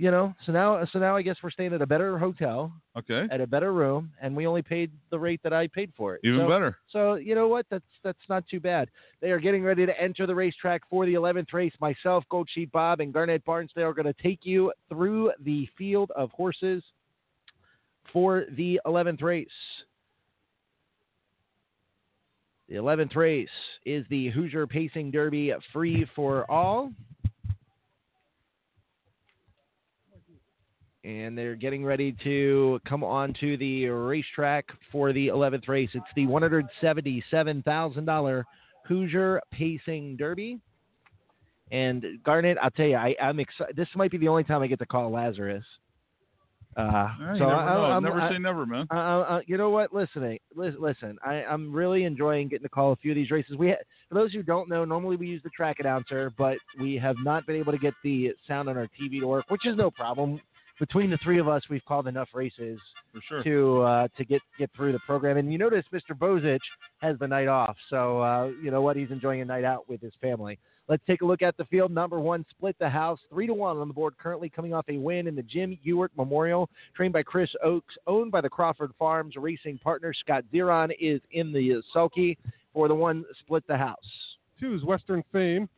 [0.00, 3.28] you know, so now, so now I guess we're staying at a better hotel, Okay.
[3.30, 6.22] at a better room, and we only paid the rate that I paid for it.
[6.24, 6.78] Even So- better.
[6.88, 7.66] So you know what?
[7.68, 8.88] That's that's not too bad.
[9.20, 11.74] They are getting ready to enter the racetrack for the 11th race.
[11.82, 16.10] Myself, Gold Sheet Bob, and Garnet Barnsdale are going to take you through the field
[16.12, 16.82] of horses
[18.10, 19.48] for the 11th race.
[22.70, 23.48] The 11th race
[23.84, 26.90] is the Hoosier Pacing Derby Free for All.
[31.04, 35.90] And they're getting ready to come on to the racetrack for the 11th race.
[35.94, 38.44] It's the $177,000
[38.86, 40.58] Hoosier Pacing Derby.
[41.72, 43.76] And Garnet, I'll tell you, I, I'm excited.
[43.76, 45.64] This might be the only time I get to call Lazarus.
[46.76, 47.90] Uh, Yeah, so never I.
[47.92, 48.86] I'm- never I- say never, man.
[48.92, 49.92] uh, uh, you know what?
[49.92, 51.18] Listen, listen, listen.
[51.24, 53.56] I, I'm really enjoying getting to call a few of these races.
[53.56, 53.76] We, ha-
[54.08, 57.46] for those who don't know, normally we use the track announcer, but we have not
[57.46, 60.40] been able to get the sound on our TV to work, which is no problem.
[60.80, 62.80] Between the three of us, we've called enough races
[63.12, 63.42] For sure.
[63.44, 65.36] to uh, to get get through the program.
[65.36, 66.16] And you notice Mr.
[66.16, 66.58] Bozich
[67.02, 68.96] has the night off, so uh, you know what?
[68.96, 70.58] He's enjoying a night out with his family.
[70.88, 71.92] Let's take a look at the field.
[71.92, 74.14] Number one, split the house, three to one on the board.
[74.18, 78.32] Currently coming off a win in the Jim Ewart Memorial, trained by Chris Oakes, owned
[78.32, 80.14] by the Crawford Farms racing partner.
[80.14, 82.38] Scott Zeron is in the sulky
[82.72, 83.98] for the one, split the house.
[84.58, 85.68] Two is Western Fame.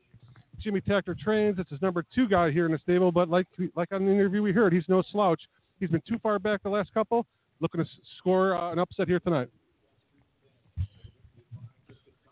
[0.63, 1.59] Jimmy Takter trains.
[1.59, 4.43] It's his number two guy here in the stable, but like like on the interview
[4.43, 5.41] we heard, he's no slouch.
[5.81, 7.27] He's been too far back the last couple.
[7.61, 9.49] Looking to score uh, an upset here tonight.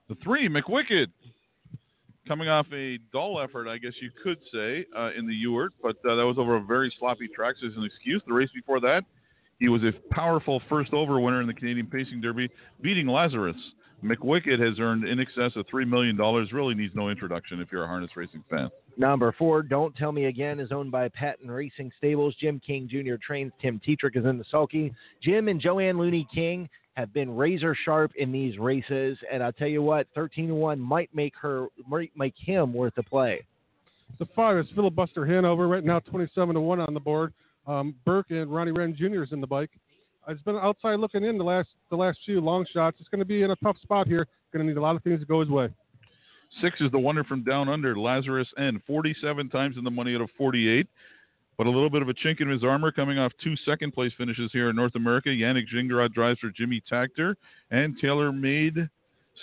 [0.09, 1.07] The three, McWicked,
[2.27, 5.97] coming off a dull effort, I guess you could say, uh, in the Ewart, but
[6.09, 8.21] uh, that was over a very sloppy track, so it's an excuse.
[8.27, 9.05] The race before that,
[9.61, 12.49] he was a powerful first over winner in the Canadian Pacing Derby,
[12.81, 13.57] beating Lazarus.
[14.03, 16.17] McWicked has earned in excess of $3 million,
[16.53, 18.71] really needs no introduction if you're a harness racing fan.
[18.97, 22.35] Number four, Don't Tell Me Again, is owned by Patton Racing Stables.
[22.41, 23.15] Jim King Jr.
[23.25, 23.53] trains.
[23.61, 24.93] Tim Tetrick is in the sulky.
[25.23, 29.69] Jim and Joanne Looney King have been razor sharp in these races, and I'll tell
[29.69, 33.45] you what, 13 to 1 might make her might make him worth a play.
[34.19, 37.33] The five is Filibuster Hanover, right now 27 to 1 on the board.
[37.67, 39.23] Um, Burke and Ronnie Wrenn Jr.
[39.23, 39.71] is in the bike.
[40.31, 42.99] It's been outside looking in the last the last few long shots.
[43.01, 44.27] It's going to be in a tough spot here.
[44.53, 45.69] Going to need a lot of things to go his way.
[46.63, 48.81] Six is the wonder from down under, Lazarus N.
[48.87, 50.87] 47 times in the money out of 48.
[51.57, 54.13] But a little bit of a chink in his armor coming off two second place
[54.17, 55.29] finishes here in North America.
[55.29, 57.35] Yannick Gingras drives for Jimmy Takter
[57.71, 58.89] and Taylor Made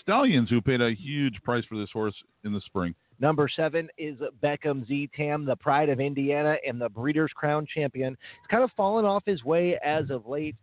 [0.02, 2.96] Stallions, who paid a huge price for this horse in the spring.
[3.20, 8.16] Number seven is Beckham Z Tam, the pride of Indiana and the Breeders' Crown champion.
[8.42, 10.56] He's kind of fallen off his way as of late.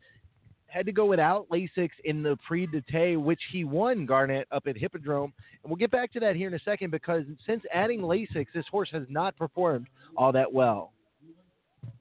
[0.75, 4.77] Had to go without Lasix in the Prix d'Ete, which he won Garnet up at
[4.77, 5.33] Hippodrome.
[5.63, 8.65] And we'll get back to that here in a second because since adding Lasix, this
[8.73, 9.87] horse has not performed
[10.17, 10.91] all that well.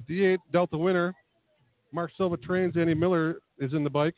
[0.10, 1.14] D8 Dealt A Winner.
[1.92, 2.76] Mark Silva trains.
[2.76, 4.16] Andy Miller is in the bike.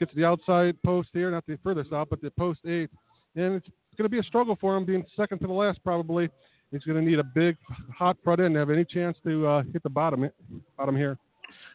[0.00, 2.90] Gets to the outside post here, not the furthest out, but the post eight.
[3.36, 6.28] And it's going to be a struggle for him being second to the last, probably.
[6.72, 7.56] He's going to need a big,
[7.96, 10.28] hot front end to have any chance to uh, hit the bottom,
[10.76, 11.16] bottom here.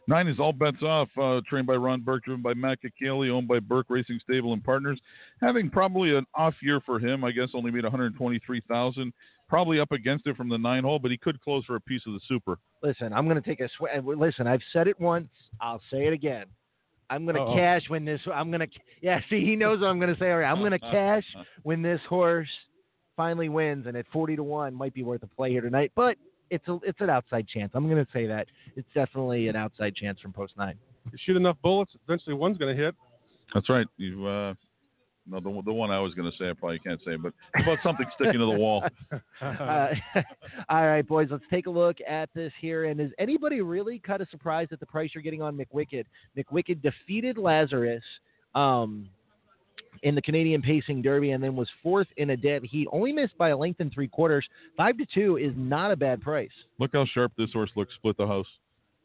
[0.07, 3.47] Nine is all bets off, uh, trained by Ron Burke, driven by Matt Kakaley, owned
[3.47, 4.99] by Burke Racing Stable and Partners.
[5.41, 9.13] Having probably an off year for him, I guess only made 123,000.
[9.47, 12.01] Probably up against it from the nine hole, but he could close for a piece
[12.07, 12.57] of the super.
[12.81, 14.05] Listen, I'm going to take a sweat.
[14.05, 15.29] Listen, I've said it once.
[15.59, 16.45] I'll say it again.
[17.09, 18.21] I'm going to cash when this.
[18.33, 18.67] I'm going to.
[19.01, 20.31] Yeah, see, he knows what I'm going to say.
[20.31, 21.25] All right, I'm going to cash
[21.63, 22.47] when this horse
[23.17, 25.91] finally wins, and at 40 to one might be worth a play here tonight.
[25.95, 26.17] But
[26.51, 27.71] it's a, it's an outside chance.
[27.73, 28.45] I'm going to say that
[28.75, 30.75] it's definitely an outside chance from post nine.
[31.11, 32.93] You shoot enough bullets, eventually one's going to hit.
[33.53, 33.87] That's right.
[33.97, 34.53] You, uh,
[35.27, 37.63] no, the, the one I was going to say, I probably can't say, but how
[37.63, 38.83] about something sticking to the wall.
[39.41, 39.89] Uh,
[40.69, 42.85] all right, boys, let's take a look at this here.
[42.85, 46.05] And is anybody really kind of surprised at the price you're getting on McWicked?
[46.37, 48.03] McWicked defeated Lazarus
[48.53, 49.09] um,
[50.03, 52.87] in the Canadian Pacing Derby and then was fourth in a dead heat.
[52.91, 54.45] Only missed by a length and three quarters.
[54.75, 56.49] Five to two is not a bad price.
[56.79, 57.93] Look how sharp this horse looks.
[57.95, 58.47] Split the house.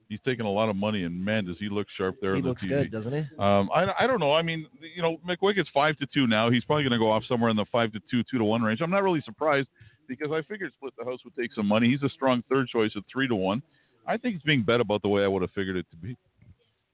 [0.08, 2.42] He's taking a lot of money, and man, does he look sharp there He on
[2.44, 2.68] the looks TV.
[2.68, 3.18] good, doesn't he?
[3.40, 4.32] Um, I, I don't know.
[4.32, 6.48] I mean, you know, McWicked's five to two now.
[6.48, 8.62] He's probably going to go off somewhere in the five to two, two to one
[8.62, 8.80] range.
[8.80, 9.66] I'm not really surprised
[10.06, 11.88] because I figured Split the House would take some money.
[11.90, 13.62] He's a strong third choice at three to one.
[14.06, 16.16] I think it's being bet about the way I would have figured it to be.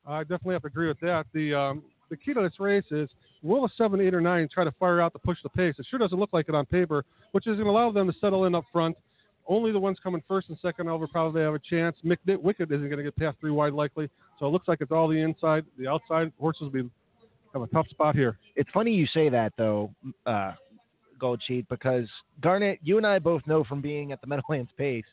[0.07, 1.27] I definitely have to agree with that.
[1.35, 1.83] The um,
[2.13, 3.09] the key to this race is
[3.43, 5.75] will a seven, eight, or nine try to fire out to push the pace?
[5.79, 8.19] It sure doesn't look like it on paper, which is going to allow them to
[8.21, 8.97] settle in up front.
[9.49, 11.97] Only the ones coming first and second over probably have a chance.
[12.05, 14.93] Mick Wicked isn't going to get past three wide likely, so it looks like it's
[14.93, 15.65] all the inside.
[15.79, 16.91] The outside horses will be
[17.55, 18.39] have a tough spot here.
[18.57, 19.91] It's funny you say that though,
[20.27, 20.53] uh,
[21.19, 22.09] Gold Sheet, because
[22.41, 25.05] Garnet, you and I both know from being at the Meadowlands Pace,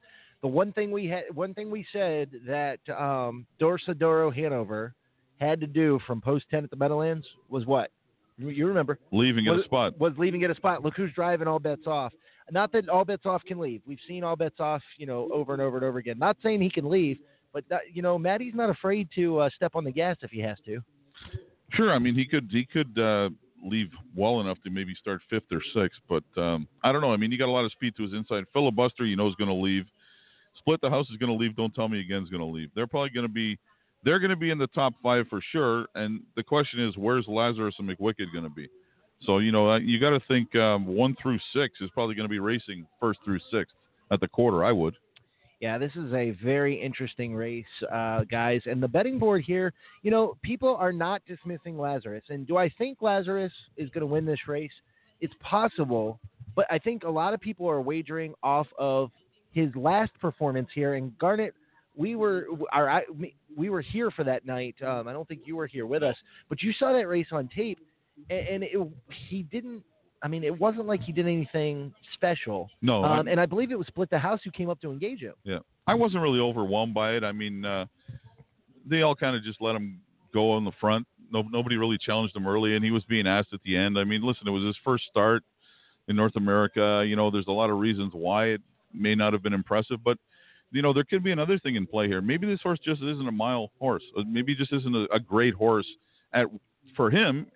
[0.42, 4.94] the one thing we had, one thing we said that um, Dorsoduro Hanover
[5.40, 7.92] had to do from post ten at the Meadowlands was what?
[8.38, 9.00] You, remember?
[9.12, 10.00] Leaving at was, a spot.
[10.00, 10.84] Was leaving at a spot.
[10.84, 12.14] Look who's driving all bets off.
[12.52, 13.82] Not that all bets off can leave.
[13.86, 16.18] We've seen all bets off, you know, over and over and over again.
[16.18, 17.18] Not saying he can leave,
[17.54, 20.40] but that, you know, Maddie's not afraid to uh, step on the gas if he
[20.40, 20.82] has to.
[21.74, 21.94] Sure.
[21.94, 23.30] I mean, he could he could uh,
[23.64, 27.14] leave well enough to maybe start fifth or sixth, but um, I don't know.
[27.14, 28.46] I mean, he got a lot of speed to his inside.
[28.54, 29.86] Filibuster, you know, is going to leave.
[30.58, 31.56] Split the house is going to leave.
[31.56, 32.70] Don't tell me again is going to leave.
[32.74, 33.60] They're probably going to be
[34.04, 35.88] they're going to be in the top five for sure.
[35.96, 38.68] And the question is, where's Lazarus and McWicked going to be?
[39.26, 42.32] So you know, you got to think um, one through six is probably going to
[42.32, 43.76] be racing first through sixth
[44.12, 44.64] at the quarter.
[44.64, 44.96] I would.
[45.60, 48.62] Yeah, this is a very interesting race, uh, guys.
[48.66, 49.74] And the betting board here,
[50.04, 52.24] you know, people are not dismissing Lazarus.
[52.30, 54.72] And do I think Lazarus is going to win this race?
[55.20, 56.18] It's possible,
[56.56, 59.12] but I think a lot of people are wagering off of
[59.52, 60.94] his last performance here.
[60.94, 61.54] And Garnet,
[62.00, 63.04] we were our,
[63.58, 64.76] we were here for that night.
[64.82, 66.16] Um, I don't think you were here with us,
[66.48, 67.78] but you saw that race on tape,
[68.30, 68.92] and, and it,
[69.30, 69.84] he didn't
[70.22, 72.70] I mean, it wasn't like he did anything special.
[72.82, 74.92] No, um, I- and I believe it was Split the House who came up to
[74.92, 75.34] engage him.
[75.44, 77.24] Yeah, I wasn't really overwhelmed by it.
[77.24, 77.86] I mean, uh,
[78.86, 80.00] they all kind of just let him
[80.34, 81.06] go on the front.
[81.32, 83.98] No, nobody really challenged him early, and he was being asked at the end.
[84.00, 85.44] I mean, listen, it was his first start
[86.08, 87.04] in North America.
[87.08, 88.62] You know, there's a lot of reasons why it
[88.94, 90.18] may not have been impressive, but
[90.72, 92.22] you know, there could be another thing in play here.
[92.22, 94.04] Maybe this horse just isn't a mile horse.
[94.18, 95.88] Uh, Maybe just isn't a, a great horse
[96.34, 96.46] at
[96.96, 97.48] for him.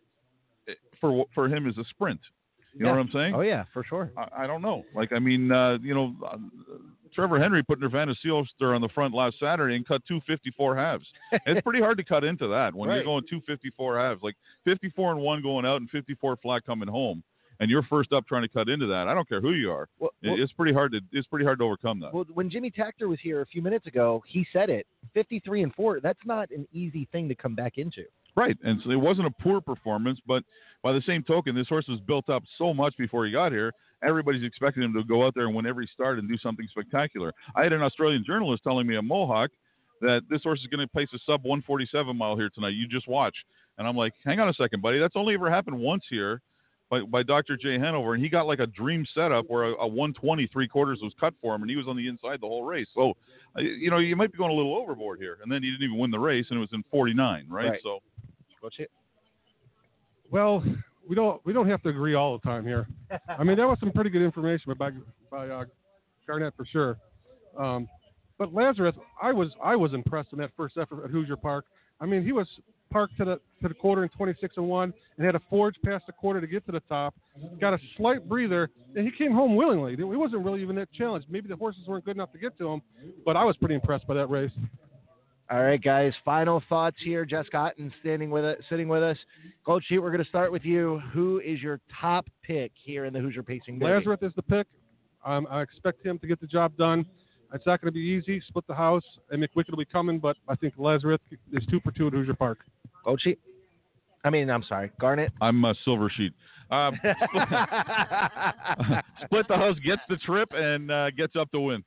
[0.68, 2.20] eh, For for him is a sprint.
[2.76, 3.36] You know what I'm saying?
[3.36, 4.12] Oh yeah, for sure.
[4.18, 4.84] I, I don't know.
[4.96, 6.38] Like, I mean, uh, you know, uh,
[7.14, 11.06] Trevor Henry put Nirvana Seelster on the front last Saturday and cut 254 halves.
[11.46, 14.34] it's pretty hard to cut into that when you're going 254 halves, like
[14.66, 17.22] 54 and one going out and 54 flat coming home,
[17.60, 19.08] and you're first up trying to cut into that.
[19.08, 19.88] I don't care who you are.
[20.00, 22.14] Well, It- well- it's pretty hard to it's pretty hard to overcome that.
[22.14, 24.88] Well, when Jimmy Takter was here a few minutes ago, he said it.
[25.14, 28.04] 53 and 4, that's not an easy thing to come back into.
[28.36, 30.44] Right, and so it wasn't a poor performance, but
[30.82, 33.72] by the same token, this horse was built up so much before he got here.
[34.02, 37.32] Everybody's expecting him to go out there and win every start and do something spectacular.
[37.56, 39.52] I had an Australian journalist telling me a Mohawk
[40.02, 42.70] that this horse is going to place a sub 147 mile here tonight.
[42.74, 43.36] You just watch,
[43.78, 44.98] and I'm like, hang on a second, buddy.
[44.98, 46.42] That's only ever happened once here.
[46.94, 47.58] By, by Dr.
[47.58, 51.00] Jay Hanover, and he got like a dream setup where a, a 120 three quarters
[51.02, 52.86] was cut for him, and he was on the inside the whole race.
[52.94, 53.14] So,
[53.58, 55.40] uh, you know, you might be going a little overboard here.
[55.42, 57.70] And then he didn't even win the race, and it was in 49, right?
[57.72, 57.80] Right.
[57.82, 58.00] So,
[60.30, 60.64] Well,
[61.08, 62.88] we don't we don't have to agree all the time here.
[63.28, 64.92] I mean, that was some pretty good information by
[65.32, 65.66] by uh,
[66.28, 66.98] Garnet for sure.
[67.58, 67.90] Um,
[68.38, 71.66] but Lazarus, I was I was impressed in that first effort at Hoosier Park.
[72.00, 72.48] I mean, he was
[72.94, 76.06] parked to the to the quarter in 26 and one, and had a forge past
[76.06, 77.16] the quarter to get to the top.
[77.60, 79.94] Got a slight breather, and he came home willingly.
[79.94, 81.26] It wasn't really even that challenge.
[81.30, 82.82] Maybe the horses weren't good enough to get to him,
[83.26, 84.52] but I was pretty impressed by that race.
[85.52, 86.14] All right, guys.
[86.24, 87.26] Final thoughts here.
[87.26, 89.18] Jess Otten standing with us, sitting with us.
[89.66, 91.02] Gold Sheet, we're going to start with you.
[91.14, 93.94] Who is your top pick here in the Hoosier Pacing Derby?
[93.94, 94.68] Lazarus is the pick.
[95.26, 97.06] Um, I expect him to get the job done.
[97.54, 98.42] It's not going to be easy.
[98.48, 101.20] Split the house, and McWicked will be coming, but I think Lazarus
[101.52, 102.60] is two for two at Hoosier Park.
[103.06, 103.40] Gold Sheet.
[104.26, 105.32] I mean, I'm sorry, Garnet.
[105.42, 106.34] I'm a silver sheet.
[106.72, 106.94] Um,
[109.26, 111.84] split the house, gets the trip, and uh, gets up to win.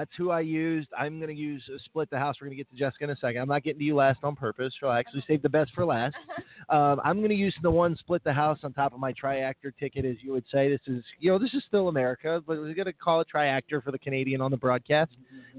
[0.00, 0.88] That's who I used.
[0.98, 2.36] I'm going to use uh, split the house.
[2.40, 3.42] We're going to get to Jessica in a second.
[3.42, 4.72] I'm not getting to you last on purpose.
[4.80, 6.14] So I actually saved the best for last.
[6.70, 9.72] um, I'm going to use the one split the house on top of my triactor
[9.78, 10.70] ticket, as you would say.
[10.70, 13.84] This is, you know, this is still America, but we're going to call it triactor
[13.84, 15.10] for the Canadian on the broadcast.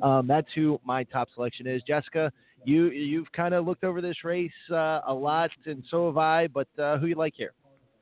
[0.02, 1.84] Um, that's who my top selection is.
[1.88, 2.32] Jessica,
[2.66, 6.48] you you've kind of looked over this race uh, a lot, and so have I.
[6.48, 7.54] But uh, who you like here?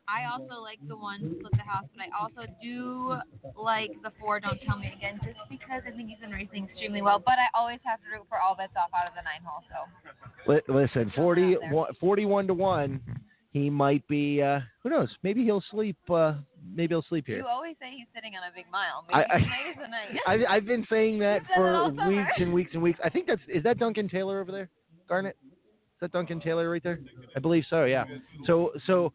[0.10, 3.16] I also like the one split the house, but I also do
[3.56, 4.40] like the four.
[4.40, 7.20] Don't tell me again, just because I think he's been racing extremely well.
[7.24, 9.64] But I always have to root for all bets off out of the nine hole.
[9.70, 11.58] So Listen, 40,
[12.00, 13.02] 41 to one.
[13.52, 14.42] He might be.
[14.44, 15.10] Uh, who knows?
[15.24, 15.98] Maybe he'll sleep.
[16.10, 16.36] Uh,
[16.72, 17.38] maybe he'll sleep here.
[17.38, 19.06] you always say he's sitting on a big mile.
[19.08, 20.46] Maybe I- tonight is the night.
[20.50, 23.00] I, I've been saying that You've said it for weeks and weeks and weeks.
[23.04, 24.70] I think that's is that Duncan Taylor over there,
[25.08, 25.36] Garnet?
[25.44, 27.00] Is that Duncan Taylor right there?
[27.36, 27.86] I believe so.
[27.86, 28.06] Yeah.
[28.46, 29.14] So so,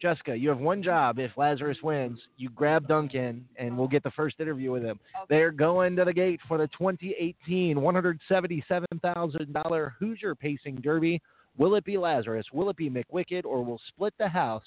[0.00, 1.18] Jessica, you have one job.
[1.18, 5.00] If Lazarus wins, you grab Duncan, and we'll get the first interview with him.
[5.28, 11.20] They're going to the gate for the 2018 $177,000 Hoosier Pacing Derby.
[11.56, 12.46] Will it be Lazarus?
[12.52, 13.44] Will it be McWicked?
[13.44, 14.62] Or will split the house?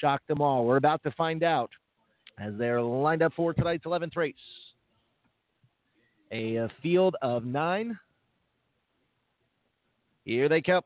[0.00, 0.64] Shock them all.
[0.64, 1.70] We're about to find out
[2.38, 4.34] as they're lined up for tonight's 11th race.
[6.32, 7.98] A, field of nine.
[10.24, 10.80] Here they come.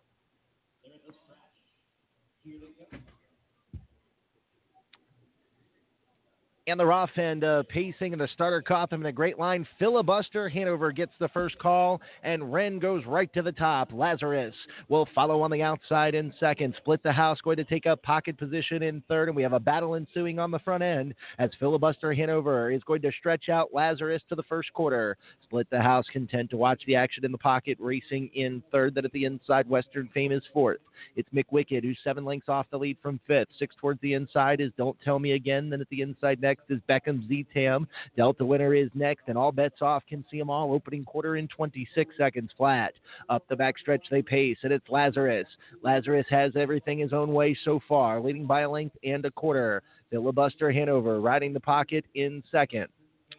[6.68, 9.64] And the rough end uh, pacing and the starter caught them in a great line.
[9.78, 13.93] Filibuster Hanover gets the first call, and Wrenn goes right to the top.
[13.93, 14.52] Lazarus
[14.88, 16.74] will follow on the outside in second.
[16.78, 19.60] Split the house going to take up pocket position in third, and we have a
[19.60, 24.22] battle ensuing on the front end as Filibuster Hanover is going to stretch out Lazarus
[24.28, 25.16] to the first quarter.
[25.44, 28.97] Split the house content to watch the action in the pocket, racing in third.
[28.97, 30.78] Then at the inside, Western Fame is fourth.
[31.16, 33.48] It's McWicked who's seven lengths off the lead from fifth.
[33.59, 35.70] Six towards the inside is Don't Tell Me Again.
[35.70, 37.89] Then at the inside next is Beckham Z Tam.
[38.16, 41.36] Dealt A Winner is next, and all bets off can see them all opening quarter
[41.36, 42.93] in 26 seconds flat.
[43.28, 45.47] Up the backstretch they pace, and it's Lazarus.
[45.82, 49.82] Lazarus has everything his own way so far, leading by a length and a quarter.
[50.10, 52.86] Filibuster Hanover riding the pocket in second.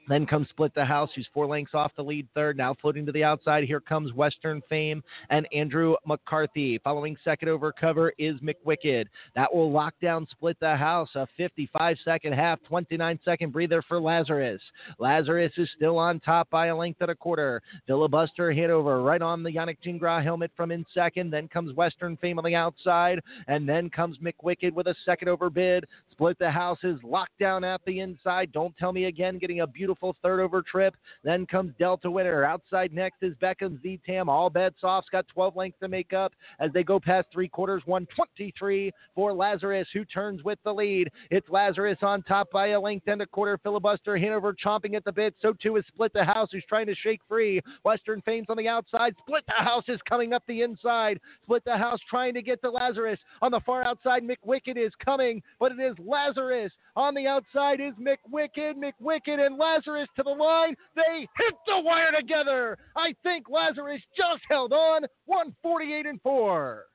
[0.08, 3.12] Then comes Split the House, who's four lengths off the lead third, now floating to
[3.12, 3.64] the outside.
[3.64, 6.80] Here comes Western Fame and Andrew McCarthy.
[6.84, 9.06] Following second over cover is McWicked.
[9.36, 11.10] That will lock down Split the House.
[11.16, 14.62] A 55 second half, 29 second breather for Lazarus.
[15.00, 17.62] Lazarus is still on top by a length and a quarter.
[17.86, 21.32] Filibuster Hanover right on the Yannick Gingras helmet from in second.
[21.32, 23.20] Then comes Western Fame on the outside.
[23.48, 25.86] And then comes McWicked with a second over bid.
[26.18, 28.52] Split the houses, is locked down at the inside.
[28.52, 30.96] Don't tell me again, getting a beautiful third over trip.
[31.24, 32.44] Then comes Dealt A Winner.
[32.44, 34.28] Outside next is Beckham Z Tam.
[34.28, 35.06] All bets off.
[35.12, 37.84] Got 12 lengths to make up as they go past three quarters.
[37.86, 41.10] 123 for Lazarus, who turns with the lead.
[41.30, 43.60] It's Lazarus on top by a length and a quarter.
[43.62, 45.36] Filibuster Hanover chomping at the bit.
[45.40, 47.62] So too is Split the House, who's trying to shake free.
[47.84, 49.14] Western Fame's on the outside.
[49.20, 51.20] Split the House is coming up the inside.
[51.44, 53.20] Split the House trying to get to Lazarus.
[53.44, 56.72] On the far outside, McWicked is coming, but it is Lazarus.
[56.96, 58.76] On the outside is McWicked.
[58.76, 60.76] McWicked and Lazarus to the line.
[60.96, 62.78] They hit the wire together.
[62.96, 65.04] I think Lazarus just held on.
[65.26, 66.86] 148 and 4.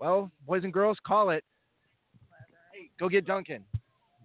[0.00, 1.44] Well, boys and girls, call it.
[2.72, 3.64] Hey, go get Duncan.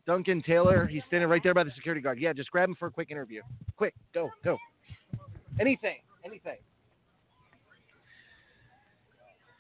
[0.06, 2.19] Duncan Taylor, he's standing right there by the security guard.
[2.19, 3.43] Yeah, just grab him for a quick interview.
[3.77, 4.57] Quick, go, go.
[5.60, 6.57] Anything, anything.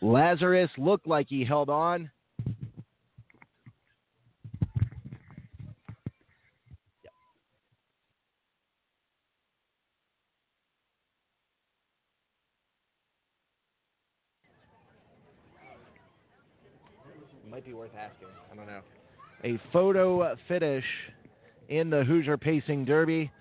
[0.01, 2.09] Lazarus looked like he held on.
[17.79, 18.27] Worth asking.
[18.51, 18.81] I don't know.
[19.45, 20.83] A photo finish
[21.69, 23.31] in the Hoosier Pacing Derby.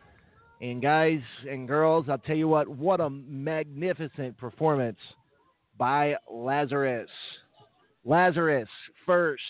[0.61, 4.99] And guys and girls, I'll tell you what, what a magnificent performance
[5.77, 7.11] by Lazarus.
[8.05, 8.69] Lazarus
[9.05, 9.43] first,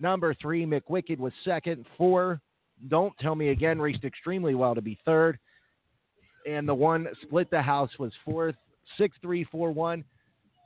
[0.00, 1.84] Number three, McWicked was second.
[1.98, 2.40] Four,
[2.88, 5.38] Don't Tell Me Again raced extremely well to be third.
[6.48, 8.54] And the one split the house was fourth.
[8.96, 10.02] Six three four one.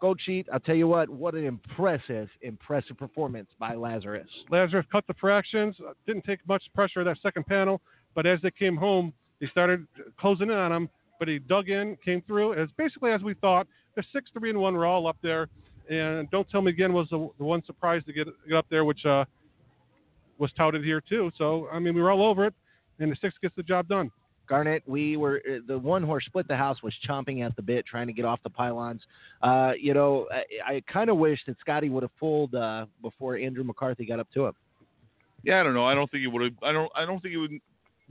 [0.04, 0.46] Gold sheet.
[0.52, 1.08] I'll tell you what.
[1.08, 4.28] What an impressive, impressive performance by Lazarus.
[4.50, 5.76] Lazarus cut the fractions.
[5.80, 7.80] uh, Didn't take much pressure that second panel,
[8.14, 9.86] but as they came home, they started
[10.20, 10.90] closing in on him.
[11.18, 12.52] But he dug in, came through.
[12.52, 13.66] As basically as we thought.
[13.96, 15.48] The six, three, and one were all up there.
[15.88, 18.84] And don't tell me again was the, the one surprise to get get up there,
[18.84, 19.24] which uh,
[20.36, 21.30] was touted here too.
[21.38, 22.52] So I mean, we were all over it,
[22.98, 24.10] and the six gets the job done.
[24.48, 27.86] Garnet, we were uh, the one horse split the house was chomping at the bit,
[27.86, 29.02] trying to get off the pylons.
[29.42, 33.36] Uh, you know, I, I kind of wish that Scotty would have pulled uh, before
[33.36, 34.54] Andrew McCarthy got up to him.
[35.42, 35.86] Yeah, I don't know.
[35.86, 36.52] I don't think he would have.
[36.62, 36.90] I don't.
[36.94, 37.52] I don't think he would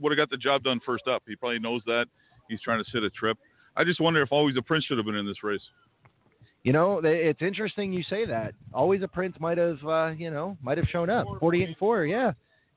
[0.00, 1.22] would have got the job done first up.
[1.26, 2.06] He probably knows that.
[2.48, 3.38] He's trying to sit a trip.
[3.76, 5.62] I just wonder if always a Prince should have been in this race.
[6.62, 8.54] You know, it's interesting you say that.
[8.72, 11.26] Always a Prince might have, uh, you know, might have shown up.
[11.38, 12.32] Forty-eight and four, yeah.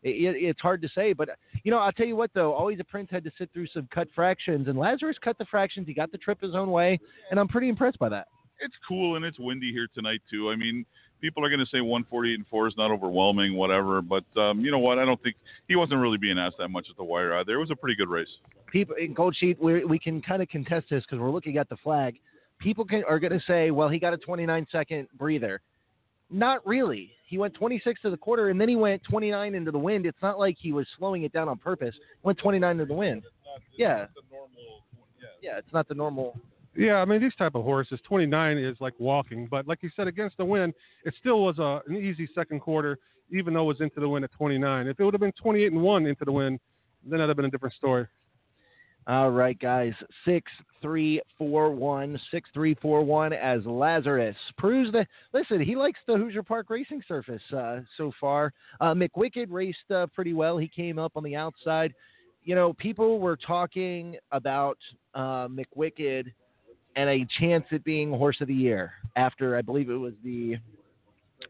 [0.07, 1.29] It, it, it's hard to say, but
[1.63, 2.53] you know, I'll tell you what though.
[2.53, 5.87] Always a Prince had to sit through some cut fractions, and Lazarus cut the fractions.
[5.87, 6.99] He got the trip his own way,
[7.31, 8.27] and I'm pretty impressed by that.
[8.59, 10.49] It's cool and it's windy here tonight too.
[10.49, 10.83] I mean,
[11.21, 14.01] people are going to say 148 and four is not overwhelming, whatever.
[14.01, 14.99] But um, you know what?
[14.99, 15.35] I don't think
[15.67, 17.53] he wasn't really being asked that much at the wire either.
[17.53, 18.29] It was a pretty good race.
[18.71, 21.69] People in Gold Sheet, we we can kind of contest this because we're looking at
[21.69, 22.15] the flag.
[22.59, 25.61] People can, are going to say, well, he got a 29 second breather.
[26.29, 27.11] Not really.
[27.25, 30.05] He went 26 to the quarter and then he went 29 into the wind.
[30.05, 31.95] It's not like he was slowing it down on purpose.
[31.95, 33.23] He went 29 to the wind.
[33.77, 34.05] Yeah.
[35.41, 36.39] Yeah, it's not the normal.
[36.75, 40.07] Yeah, I mean these type of horses, 29 is like walking, but like you said,
[40.07, 40.73] against the wind,
[41.05, 42.99] it still was a, an easy second quarter,
[43.31, 44.87] even though it was into the wind at 29.
[44.87, 46.59] If it would have been 28 and one into the wind,
[47.03, 48.05] then that'd have been a different story.
[49.07, 49.93] All right, guys.
[50.25, 50.51] Six
[50.81, 55.07] three four one six three four one as Lazarus proves that.
[55.33, 58.51] Listen, he likes the Hoosier Park racing surface uh, so far.
[58.81, 60.57] Uh, McWicked raced uh, pretty well.
[60.57, 61.93] He came up on the outside.
[62.43, 64.77] You know, people were talking about
[65.15, 66.25] uh, McWicked
[66.97, 70.57] and a chance at being horse of the year after I believe it was the.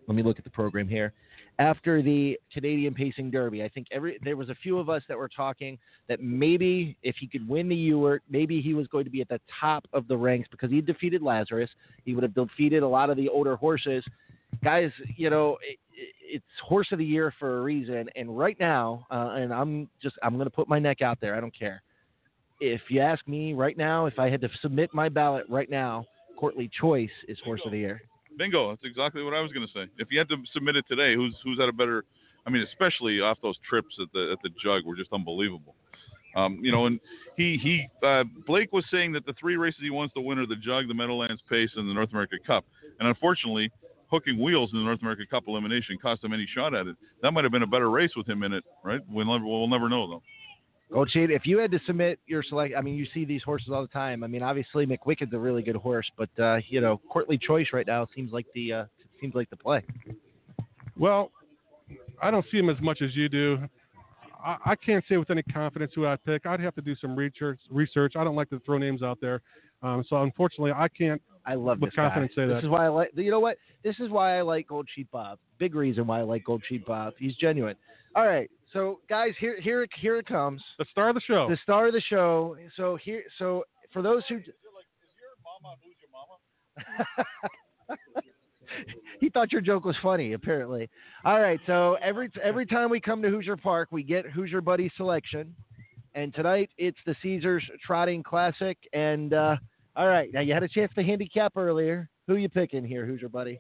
[0.08, 1.14] Let me look at the program here
[1.60, 3.64] after the Canadian Pacing Derby.
[3.64, 5.78] I think every there was a few of us that were talking
[6.08, 9.30] that maybe if he could win the Ewart, maybe he was going to be at
[9.30, 11.70] the top of the ranks because he defeated Lazarus.
[12.06, 14.04] He would have defeated a lot of the older horses.
[14.64, 15.78] Guys, you know, it,
[16.22, 18.10] it's horse of the year for a reason.
[18.16, 21.36] And right now, uh, and I'm just I'm going to put my neck out there.
[21.36, 21.82] I don't care.
[22.60, 26.06] If you ask me right now, if I had to submit my ballot right now,
[26.40, 28.02] Courtly Choice is horse of the year.
[28.38, 28.70] Bingo.
[28.70, 29.92] That's exactly what I was going to say.
[29.98, 32.06] If you had to submit it today, who's who's had a better?
[32.46, 35.76] I mean, especially off those trips at the at the jug were just unbelievable.
[36.36, 37.00] Um, you know, and
[37.36, 40.46] he he uh, Blake was saying that the three races he wants to win are
[40.46, 42.64] the jug, the Meadowlands Pace, and the North America Cup.
[43.00, 43.72] And unfortunately,
[44.10, 46.96] hooking wheels in the North America Cup elimination cost him any shot at it.
[47.22, 49.02] That might have been a better race with him in it, right?
[49.10, 50.24] We'll never we'll never know though.
[50.92, 53.70] Gold Sheet, if you had to submit your select, I mean, you see these horses
[53.74, 54.24] all the time.
[54.24, 57.86] I mean, obviously McWicked's a really good horse, but uh, you know, Courtly Choice right
[57.86, 58.86] now seems like the uh,
[59.20, 59.84] seems like the play.
[60.98, 61.32] Well,
[62.22, 63.58] I don't see him as much as you do.
[64.44, 66.46] I, I can't say with any confidence who I'd pick.
[66.46, 67.60] I'd have to do some research.
[67.70, 68.14] Research.
[68.16, 69.42] I don't like to throw names out there,
[69.84, 71.22] um, so unfortunately, I can't.
[71.46, 72.04] I love with this guy.
[72.04, 72.64] confidence say this that.
[72.64, 73.12] is why I like.
[73.14, 73.58] You know what?
[73.84, 75.38] This is why I like Gold Sheet Bob.
[75.60, 77.14] Big reason why I like Gold Sheet Bob.
[77.20, 77.76] He's genuine.
[78.16, 80.62] All right, so guys, here here it- here it comes.
[80.78, 81.48] The star of the show.
[81.50, 82.58] The star of the show.
[82.76, 83.64] So here, so
[83.94, 84.40] for those who.
[89.20, 90.90] he thought your joke was funny, apparently.
[91.26, 94.92] All right, so every every time we come to Hoosier Park, we get Hoosier Buddy
[94.98, 95.56] selection,
[96.16, 98.78] and tonight it's the Caesars Trotting Classic.
[98.94, 99.56] And uh,
[99.96, 102.10] all right, now you had a chance to handicap earlier.
[102.28, 103.60] Who you picking here, Hoosier Buddy?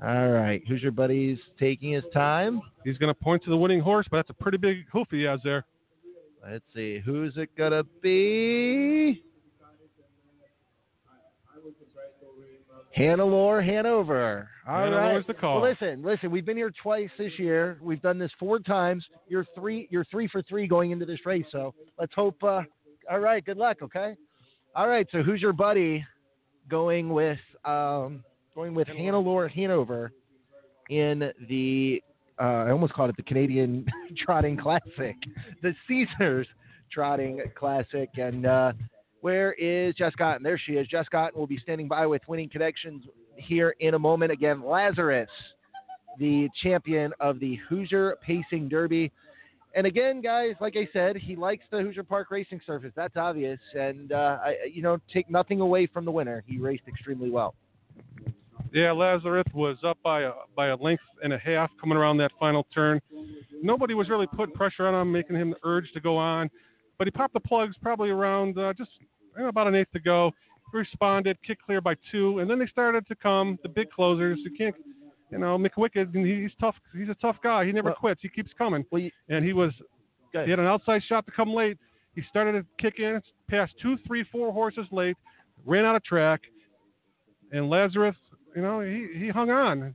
[0.00, 2.60] All right, Who's your Buddy's taking his time.
[2.84, 5.22] He's going to point to the winning horse, but that's a pretty big hoof he
[5.24, 5.64] has there.
[6.48, 9.22] Let's see, who's it gonna be?
[12.96, 14.48] Hannelore Hanover.
[14.66, 14.90] All right.
[14.90, 15.60] Hannelore is the call.
[15.60, 16.30] Well, listen, listen.
[16.30, 17.78] We've been here twice this year.
[17.80, 19.04] We've done this four times.
[19.28, 19.86] You're three.
[19.90, 21.44] You're three for three going into this race.
[21.52, 22.42] So let's hope.
[22.42, 22.62] Uh,
[23.10, 23.44] all right.
[23.44, 23.78] Good luck.
[23.82, 24.14] Okay.
[24.74, 25.06] All right.
[25.12, 26.04] So who's your buddy
[26.68, 27.38] going with?
[27.64, 28.24] Um,
[28.58, 30.10] going with Hannelore Hanover
[30.90, 32.02] in the.
[32.40, 33.86] Uh, I almost called it the Canadian
[34.18, 35.14] Trotting Classic,
[35.62, 36.48] the Caesars
[36.90, 38.46] Trotting Classic, and.
[38.46, 38.72] Uh,
[39.20, 40.44] where is Jess Otten?
[40.44, 40.86] There she is.
[40.86, 43.02] Jess will be standing by with winning connections
[43.34, 44.30] here in a moment.
[44.30, 45.28] Again, Lazarus,
[46.20, 49.10] the champion of the Hoosier Pacing Derby.
[49.74, 52.92] And again, guys, like I said, he likes the Hoosier Park racing surface.
[52.94, 53.58] That's obvious.
[53.74, 56.44] And, uh, I, you know, take nothing away from the winner.
[56.46, 57.56] He raced extremely well.
[58.72, 62.32] Yeah, Lazarus was up by a by a length and a half coming around that
[62.38, 63.00] final turn.
[63.62, 66.50] Nobody was really putting pressure on him, making him urge to go on.
[66.98, 68.90] But he popped the plugs probably around uh, just
[69.36, 70.32] you know, about an eighth to go.
[70.72, 74.38] Responded, kick clear by two, and then they started to come the big closers.
[74.42, 74.74] You can't,
[75.30, 76.14] you know, McWicked.
[76.14, 76.74] He's tough.
[76.94, 77.64] He's a tough guy.
[77.64, 78.20] He never Well- quits.
[78.20, 78.84] He keeps coming.
[78.90, 79.72] Well, you- and he was
[80.44, 81.78] he had an outside shot to come late.
[82.14, 85.16] He started to kick in, passed two, three, four horses late,
[85.64, 86.42] ran out of track,
[87.52, 88.16] and Lazarus,
[88.58, 89.94] you know, he, he hung on.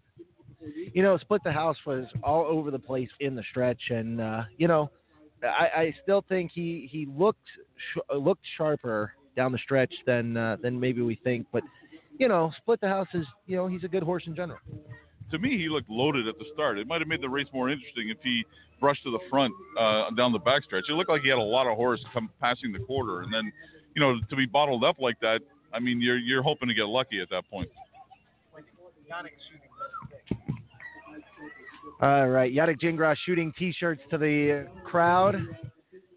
[0.93, 4.43] you know, split the house was all over the place in the stretch, and uh,
[4.57, 4.89] you know,
[5.43, 7.45] I, I still think he he looked
[7.75, 11.45] sh- looked sharper down the stretch than uh, than maybe we think.
[11.51, 11.63] But
[12.17, 14.59] you know, split the house is you know he's a good horse in general.
[15.31, 16.79] To me, he looked loaded at the start.
[16.79, 18.45] It might have made the race more interesting if he
[18.79, 20.83] brushed to the front uh, down the backstretch.
[20.89, 23.51] It looked like he had a lot of horse come passing the quarter, and then
[23.93, 25.41] you know to be bottled up like that.
[25.73, 27.67] I mean, you're you're hoping to get lucky at that point.
[32.01, 35.35] All right, Yannick Gingras shooting T-shirts to the uh, crowd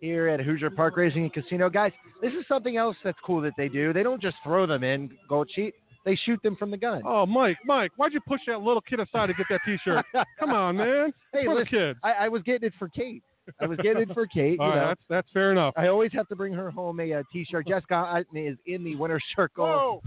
[0.01, 1.71] here at Hoosier Park Racing and Casino.
[1.71, 3.93] Guys, this is something else that's cool that they do.
[3.93, 5.75] They don't just throw them in gold sheet;
[6.05, 7.03] they shoot them from the gun.
[7.05, 10.05] Oh, Mike, Mike, why'd you push that little kid aside to get that T-shirt?
[10.41, 11.13] Come on, man.
[11.33, 11.99] Hey, for the listen, kids.
[12.03, 13.23] I, I was getting it for Kate.
[13.61, 14.59] I was getting it for Kate.
[14.59, 15.75] All you right, that's that's fair enough.
[15.77, 17.69] I always have to bring her home a, uh T-shirt.
[17.69, 19.67] Jessica Otten is in the winner's circle.
[19.67, 20.03] Whoa.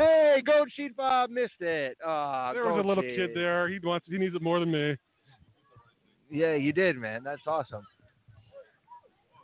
[0.00, 1.98] Hey, Gold Sheet Bob missed it.
[2.06, 3.16] Ah, There was a little Sheet.
[3.16, 3.68] kid there.
[3.68, 4.96] He wants he needs it more than me.
[6.30, 7.22] Yeah, you did, man.
[7.22, 7.82] That's awesome.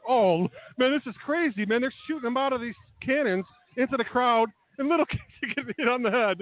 [0.09, 1.83] Oh man, this is crazy, man.
[1.83, 3.45] They're shooting them out of these cannons
[3.77, 6.41] into the crowd, and little kids are getting hit on the head.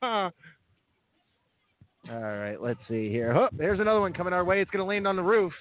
[2.10, 3.36] All right, let's see here.
[3.36, 4.62] Oh, there's another one coming our way.
[4.62, 5.52] It's going to land on the roof.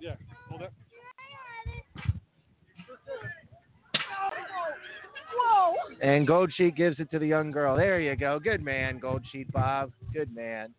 [0.00, 0.14] yeah,
[0.48, 0.72] hold up.
[6.00, 7.76] And Gold Sheet gives it to the young girl.
[7.76, 8.38] There you go.
[8.38, 9.92] Good man, Gold Sheet Bob.
[10.12, 10.74] Good man.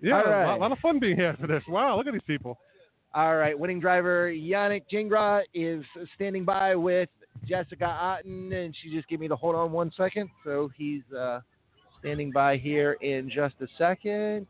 [0.00, 1.62] Yeah, All a lot, lot of fun being here for this.
[1.68, 2.58] Wow, look at these people.
[3.14, 5.84] All right, winning driver Yannick Gingras is
[6.16, 7.08] standing by with
[7.48, 10.28] Jessica Otten, and she just gave me the hold on one second.
[10.44, 11.40] So he's uh,
[12.00, 14.46] standing by here in just a second.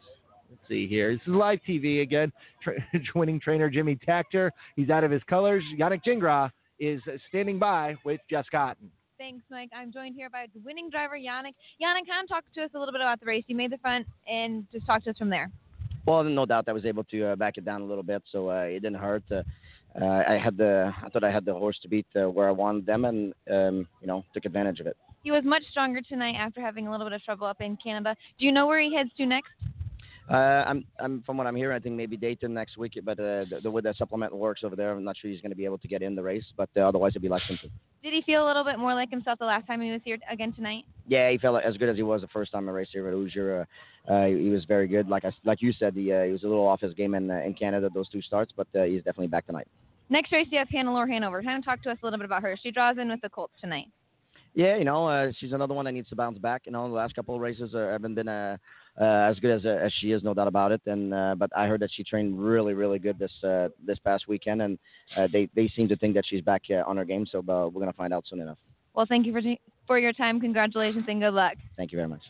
[0.51, 1.13] Let's see here.
[1.13, 2.33] This is live TV again.
[2.63, 2.75] Tra-
[3.15, 4.51] winning trainer Jimmy Takter.
[4.77, 5.63] He's out of his colors.
[5.79, 8.91] Yannick Gingras is standing by with Jessica Otten.
[9.25, 9.71] Thanks, Mike.
[9.75, 11.55] I'm joined here by the winning driver, Yannick.
[11.81, 13.43] Yannick, kind of talk to us a little bit about the race.
[13.47, 15.51] You made the front, and just talk to us from there.
[16.05, 18.51] Well, no doubt I was able to uh, back it down a little bit, so
[18.51, 19.23] uh, it didn't hurt.
[19.31, 19.43] Uh,
[19.99, 22.51] uh, I had the, I thought I had the horse to beat uh, where I
[22.51, 24.97] wanted them, and um, you know, took advantage of it.
[25.23, 28.15] He was much stronger tonight after having a little bit of trouble up in Canada.
[28.39, 29.53] Do you know where he heads to next?
[30.31, 30.35] Uh,
[30.67, 33.61] I'm, I'm from what I'm hearing, I think maybe Dayton next week, but uh, the,
[33.63, 35.77] the way the supplement works over there, I'm not sure he's going to be able
[35.79, 37.71] to get in the race, but uh, otherwise it'll be Lexington.
[38.03, 40.19] Did he feel a little bit more like himself the last time he was here
[40.31, 40.85] again tonight?
[41.07, 43.13] Yeah, he felt as good as he was the first time I raced here at
[43.13, 43.67] Hoosier.
[44.09, 45.09] Uh, uh, he was very good.
[45.09, 47.31] Like I, like you said, he, uh, he was a little off his game in
[47.31, 49.69] uh, in Canada those two starts, but uh, he's definitely back tonight.
[50.09, 51.43] Next race, you have Hannelore Hanover.
[51.43, 52.59] Kind of talk to us a little bit about her.
[52.63, 53.87] She draws in with the Colts tonight.
[54.55, 56.63] Yeah, you know, uh, she's another one that needs to bounce back.
[56.67, 58.57] You know, the last couple of races uh, haven't been uh,
[59.01, 60.81] uh, as good as uh, as she is, no doubt about it.
[60.87, 64.29] And uh, but I heard that she trained really, really good this uh, this past
[64.29, 64.79] weekend, and
[65.17, 67.27] uh, they they seem to think that she's back uh, on her game.
[67.31, 68.59] So uh, we're gonna find out soon enough.
[68.95, 69.41] Well, thank you for
[69.87, 70.41] for your time.
[70.41, 71.55] Congratulations and good luck.
[71.77, 72.23] Thank you very much.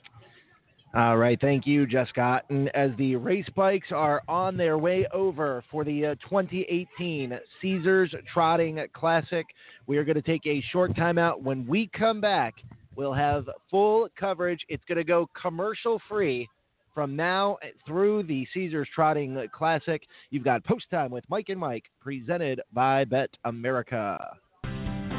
[0.96, 2.40] All right, thank you, Jessica.
[2.50, 8.14] And as the race bikes are on their way over for the uh, 2018 Caesars
[8.32, 9.44] Trotting Classic,
[9.88, 11.42] we are going to take a short timeout.
[11.42, 12.54] When we come back,
[12.94, 14.60] we'll have full coverage.
[14.68, 16.48] It's going to go commercial free
[16.94, 20.02] from now eh, through the Caesars Trotting Classic.
[20.30, 24.36] You've got Post Time with Mike and Mike, presented by Bet America.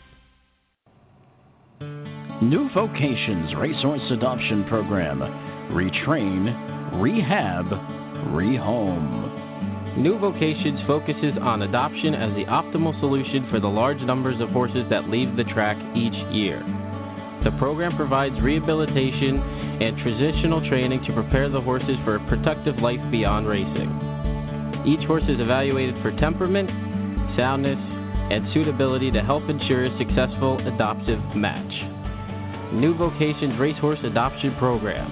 [2.42, 5.20] New Vocations Racehorse Adoption Program.
[5.72, 7.66] Retrain, rehab,
[8.32, 9.96] rehome.
[9.98, 14.84] New Vocations focuses on adoption as the optimal solution for the large numbers of horses
[14.90, 16.60] that leave the track each year.
[17.44, 19.38] The program provides rehabilitation
[19.80, 23.88] and transitional training to prepare the horses for a productive life beyond racing.
[24.86, 26.68] Each horse is evaluated for temperament,
[27.36, 27.95] soundness,
[28.30, 31.72] and suitability to help ensure a successful adoptive match.
[32.74, 35.08] New Vocations Racehorse Adoption Program,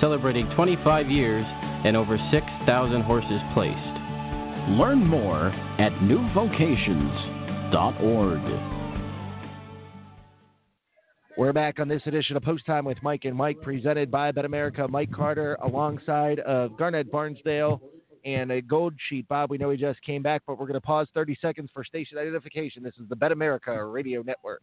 [0.00, 1.44] celebrating 25 years
[1.84, 3.76] and over 6,000 horses placed.
[4.80, 8.40] Learn more at newvocations.org.
[11.36, 14.90] We're back on this edition of Post Time with Mike and Mike, presented by BetAmerica.
[14.90, 17.80] Mike Carter alongside of Garnet Barnsdale
[18.24, 19.28] and a gold sheet.
[19.28, 21.84] Bob, we know he just came back, but we're going to pause 30 seconds for
[21.84, 22.82] station identification.
[22.82, 24.62] This is the BetAmerica Radio Network.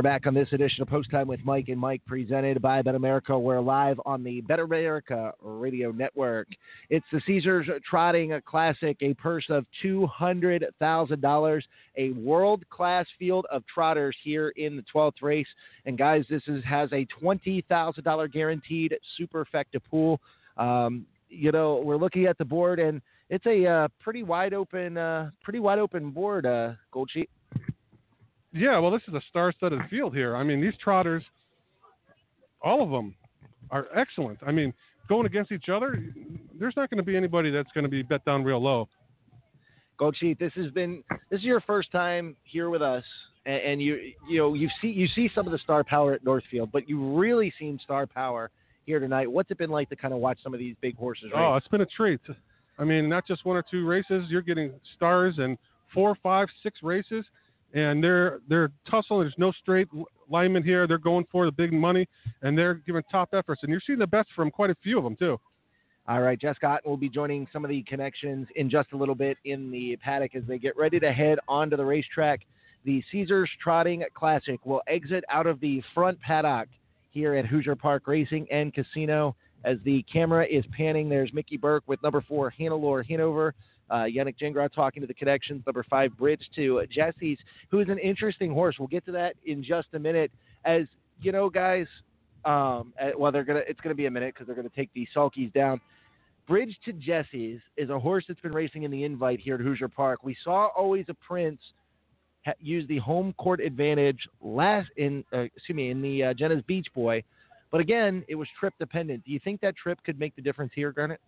[0.00, 3.38] We're back on this edition of Post Time with Mike and Mike, presented by BetAmerica.
[3.38, 6.48] We're live on the BetAmerica Radio Network.
[6.88, 11.62] It's the Caesars Trotting Classic, a purse of $200,000,
[11.98, 15.46] a world class field of trotters here in the 12th race.
[15.84, 20.18] And guys, this is, has a $20,000 guaranteed superfecta pool.
[20.56, 24.96] Um, you know, we're looking at the board, and it's a uh, pretty wide open,
[24.96, 27.28] uh, pretty wide open board, uh, Gold Sheet.
[28.52, 30.34] Yeah, well, this is a star-studded field here.
[30.36, 31.22] I mean, these trotters,
[32.62, 33.14] all of them,
[33.70, 34.38] are excellent.
[34.44, 34.72] I mean,
[35.08, 36.02] going against each other,
[36.58, 38.88] there's not going to be anybody that's going to be bet down real low.
[39.98, 43.04] Gold Sheet, this has been this is your first time here with us,
[43.44, 46.24] and, and you you know you see you see some of the star power at
[46.24, 48.50] Northfield, but you really seen star power
[48.86, 49.30] here tonight.
[49.30, 51.24] What's it been like to kind of watch some of these big horses?
[51.24, 51.34] Race?
[51.36, 52.20] Oh, it's been a treat.
[52.78, 54.24] I mean, not just one or two races.
[54.30, 55.58] You're getting stars in
[55.92, 57.26] four, five, six races
[57.74, 59.20] and they're they're tussling.
[59.20, 59.88] There's no straight
[60.28, 60.86] linemen here.
[60.86, 62.08] They're going for the big money,
[62.42, 63.62] and they're giving top efforts.
[63.62, 65.38] And you're seeing the best from quite a few of them too.
[66.08, 69.14] All right, Jess Scott will be joining some of the connections in just a little
[69.14, 72.40] bit in the paddock as they get ready to head onto the racetrack.
[72.84, 76.68] The Caesars Trotting Classic will exit out of the front paddock
[77.10, 79.36] here at Hoosier Park Racing and Casino.
[79.64, 83.54] As the camera is panning, there's Mickey Burke with number four, Hannelore Hanover.
[83.90, 85.62] Uh, Yannick Gingras talking to the connections.
[85.66, 87.38] Number five, Bridge to Jesse's,
[87.70, 88.76] who is an interesting horse.
[88.78, 90.30] We'll get to that in just a minute.
[90.64, 90.82] As
[91.20, 91.86] you know, guys,
[92.44, 95.06] um, uh, well, they're gonna it's gonna be a minute because they're gonna take the
[95.14, 95.80] sulkies down.
[96.46, 99.88] Bridge to Jesse's is a horse that's been racing in the invite here at Hoosier
[99.88, 100.20] Park.
[100.24, 101.60] We saw always a Prince
[102.44, 106.62] ha- use the home court advantage last in uh, excuse me in the uh, Jenna's
[106.66, 107.22] Beach Boy,
[107.70, 109.24] but again it was trip dependent.
[109.24, 111.20] Do you think that trip could make the difference here, Garnet?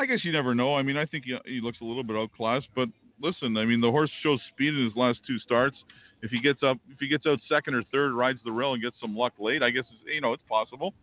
[0.00, 0.74] I guess you never know.
[0.74, 2.88] I mean, I think he, he looks a little bit outclassed, but
[3.20, 5.76] listen, I mean, the horse shows speed in his last two starts.
[6.22, 8.82] If he gets up, if he gets out second or third, rides the rail and
[8.82, 10.94] gets some luck late, I guess you know it's possible.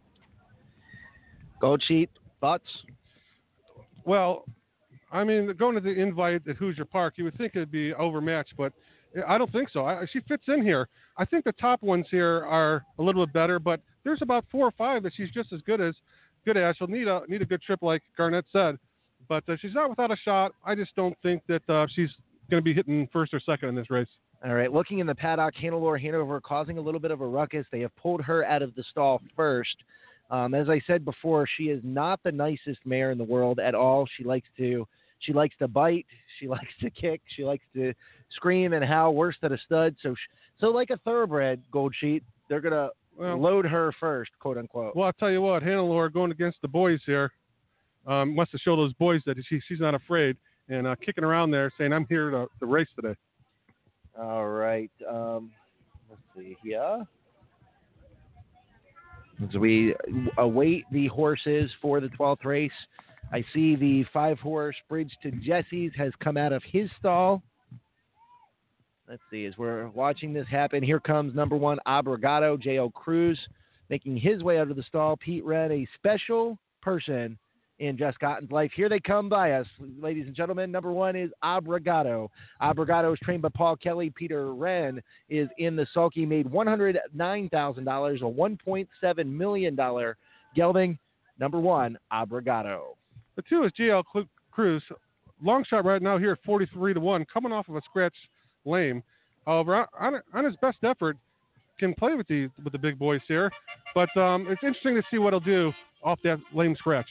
[1.61, 2.09] Gold sheet
[2.41, 2.65] thoughts?
[4.03, 4.45] Well,
[5.11, 8.53] I mean, going to the invite at Hoosier Park, you would think it'd be overmatched,
[8.57, 8.73] but
[9.27, 9.85] I don't think so.
[9.85, 10.87] I, she fits in here.
[11.17, 14.67] I think the top ones here are a little bit better, but there's about four
[14.67, 15.93] or five that she's just as good as.
[16.45, 16.77] Good as.
[16.77, 18.77] She'll need a need a good trip, like Garnet said,
[19.27, 20.53] but uh, she's not without a shot.
[20.65, 22.09] I just don't think that uh, she's
[22.49, 24.07] going to be hitting first or second in this race.
[24.45, 27.65] All right, looking in the paddock, Hannelore Hanover causing a little bit of a ruckus.
[27.71, 29.75] They have pulled her out of the stall first.
[30.29, 33.73] Um, as I said before, she is not the nicest mare in the world at
[33.73, 34.07] all.
[34.17, 34.87] She likes to
[35.19, 36.05] she likes to bite,
[36.39, 37.93] she likes to kick, she likes to
[38.35, 39.95] scream and howl worse than a stud.
[40.03, 40.13] So
[40.59, 44.95] so like a thoroughbred gold sheet, they're gonna Well- load her first, quote unquote.
[44.95, 47.31] Well, I'll tell you what, Hannelore going against the boys here
[48.07, 50.37] um, wants to show those boys that she, she's not afraid
[50.69, 53.15] and uh, kicking around there saying, I'm here to, to race today.
[54.19, 54.91] All right.
[55.09, 55.51] Um,
[56.09, 57.05] let's see here.
[59.47, 59.95] As we
[60.37, 62.71] await the horses for the 12th race,
[63.31, 67.43] I see the five horse Bridge to Jesse's has come out of his stall.
[69.07, 72.89] Let's see, as we're watching this happen, here comes number one Obrigado, J.O.
[72.89, 73.39] Cruz,
[73.89, 75.15] making his way out of the stall.
[75.17, 77.37] Pete Red, a special person
[77.79, 78.71] in Jess Otten's life.
[78.75, 79.67] Here they come by us,
[79.99, 80.71] ladies and gentlemen.
[80.71, 82.29] Number one is Obrigado.
[82.61, 84.11] Obrigado is trained by Paul Kelly.
[84.15, 86.97] Peter Wrenn is in the sulky, made $109,000,
[87.51, 89.77] a $1.7 million
[90.55, 90.97] gelding.
[91.39, 92.95] Number one, Obrigado.
[93.35, 93.71] The two is
[94.11, 94.83] Clu- Cruz.
[95.43, 98.15] Long shot right now here at 43 to 1, coming off of a scratch
[98.65, 99.03] lame.
[99.45, 101.15] However, on, on his best effort,
[101.79, 103.51] can play with the with the big boys here.
[103.93, 105.71] But um, it's interesting to see what he'll do
[106.03, 107.07] off that lame scratch.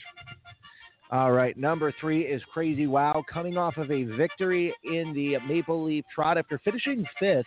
[1.09, 5.85] All right, number three is Crazy Wow, coming off of a victory in the Maple
[5.85, 7.45] Leaf Trot after finishing fifth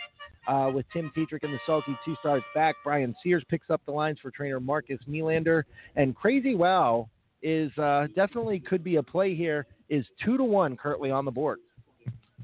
[0.48, 1.94] uh, with Tim Tetrick in the sulky.
[2.02, 2.74] Two starts back.
[2.82, 5.64] Brian Sears picks up the lines for trainer Marcus Melander,
[5.96, 7.10] and Crazy Wow
[7.42, 9.66] is uh, definitely could be a play here.
[9.90, 11.58] Is two to one currently on the board.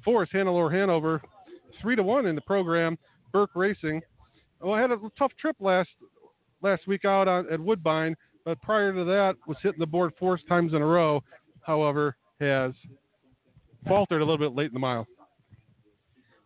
[0.05, 1.23] Four is Hanover,
[1.81, 2.99] three to one in the program.
[3.33, 4.03] Burke Racing.
[4.61, 5.89] Well, I had a tough trip last
[6.61, 10.39] last week out on, at Woodbine, but prior to that was hitting the board four
[10.49, 11.23] times in a row.
[11.61, 12.73] However, has
[13.87, 15.07] faltered a little bit late in the mile.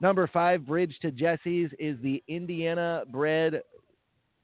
[0.00, 3.60] Number five, Bridge to Jesse's, is the Indiana bred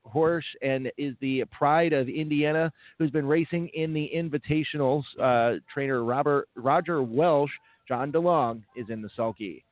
[0.04, 5.02] horse and is the pride of Indiana, who's been racing in the Invitationals.
[5.20, 7.50] Uh, trainer Robert Roger Welsh,
[7.88, 9.64] John DeLong is in the sulky.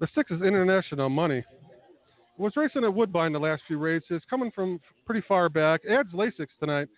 [0.00, 1.42] The six is international money.
[2.36, 5.80] Was racing at Woodbine the last few races, coming from pretty far back.
[5.90, 6.88] Adds Lasix tonight,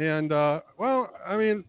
[0.00, 1.64] and uh, well, I mean,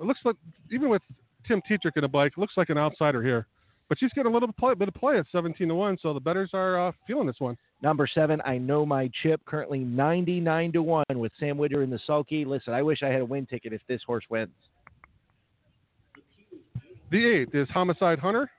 [0.00, 0.36] it looks like
[0.72, 1.02] even with
[1.46, 3.46] Tim Tetrick in a bike, it looks like an outsider here.
[3.88, 6.20] But she's getting a little play, bit of play at 17 to one, so the
[6.20, 7.56] betters are uh, feeling this one.
[7.82, 12.00] Number seven, I know my chip, currently 99 to one with Sam Widger in the
[12.06, 12.46] sulky.
[12.46, 14.52] Listen, I wish I had a win ticket if this horse wins.
[17.10, 18.50] The eight is Homicide Hunter.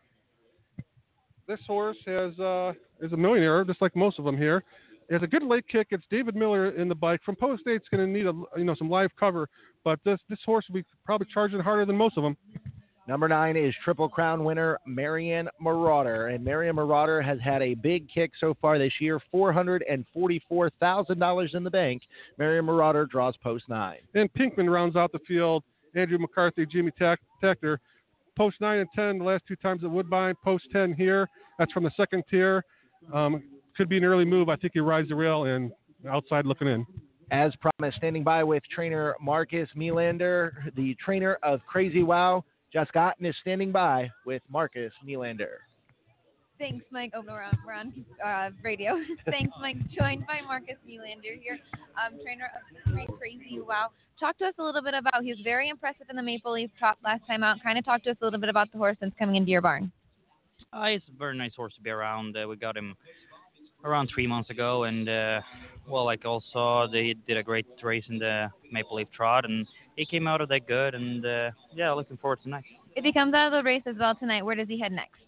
[1.48, 4.64] This horse has uh, is a millionaire, just like most of them here.
[5.10, 5.88] It has a good late kick.
[5.92, 7.22] It's David Miller in the bike.
[7.24, 9.48] From post eight, it's going to need a you know some live cover,
[9.84, 12.36] but this this horse will be probably charging harder than most of them.
[13.08, 16.30] Number nine is Triple Crown winner Marion Marauder.
[16.30, 21.70] And Marion Marauder has had a big kick so far this year $444,000 in the
[21.70, 22.02] bank.
[22.40, 24.00] Marion Marauder draws post nine.
[24.16, 25.64] And Pinkman rounds out the field.
[25.94, 27.78] Andrew McCarthy, Jimmy Takter.
[28.36, 30.34] Post nine and 10 the last two times at Woodbine.
[30.44, 31.30] Post 10 here.
[31.60, 32.66] That's from the second tier.
[33.14, 33.44] Um,
[33.76, 34.50] could be an early move.
[34.50, 35.72] I think he rides the rail and
[36.10, 36.86] outside looking in.
[37.32, 42.44] As promised, standing by with trainer Marcus Melander, the trainer of Crazy Wow.
[42.72, 45.58] Jess Otten is standing by with Marcus Melander.
[46.60, 47.12] Thanks, Mike.
[47.16, 48.98] Oh, no, we're on, we're on uh, radio.
[49.30, 49.78] Thanks, Mike.
[49.92, 51.60] Joined by Marcus Melander here,
[51.96, 52.50] um, trainer
[52.86, 53.90] of Crazy Wow.
[54.20, 55.24] Talk to us a little bit about.
[55.24, 57.58] He was very impressive in the Maple Leaf Trot last time out.
[57.62, 59.62] Kind of talk to us a little bit about the horse since coming into your
[59.62, 59.92] barn.
[60.72, 62.38] Uh, he's a very nice horse to be around.
[62.38, 62.96] Uh, we got him
[63.86, 65.42] around three months ago, and uh,
[65.88, 70.06] well, like also they did a great race in the Maple Leaf Trot, and he
[70.06, 72.66] came out of that good, and uh, yeah, looking forward to tonight.
[72.96, 75.22] If he comes out of the race as well tonight, where does he head next?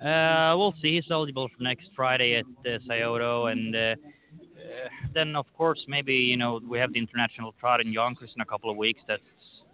[0.00, 0.96] Uh, we'll see.
[0.96, 3.94] He's eligible for next Friday at uh, Scioto, and uh, uh,
[5.12, 8.46] then of course maybe you know we have the international trot in Yonkers in a
[8.46, 9.00] couple of weeks.
[9.08, 9.20] That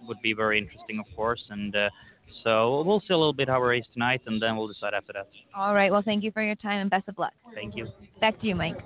[0.06, 1.90] would be very interesting, of course, and uh,
[2.44, 5.12] so we'll see a little bit how we race tonight, and then we'll decide after
[5.12, 5.28] that.
[5.56, 5.90] All right.
[5.90, 7.32] Well, thank you for your time and best of luck.
[7.54, 7.88] Thank you.
[8.20, 8.76] Back to you, Mike.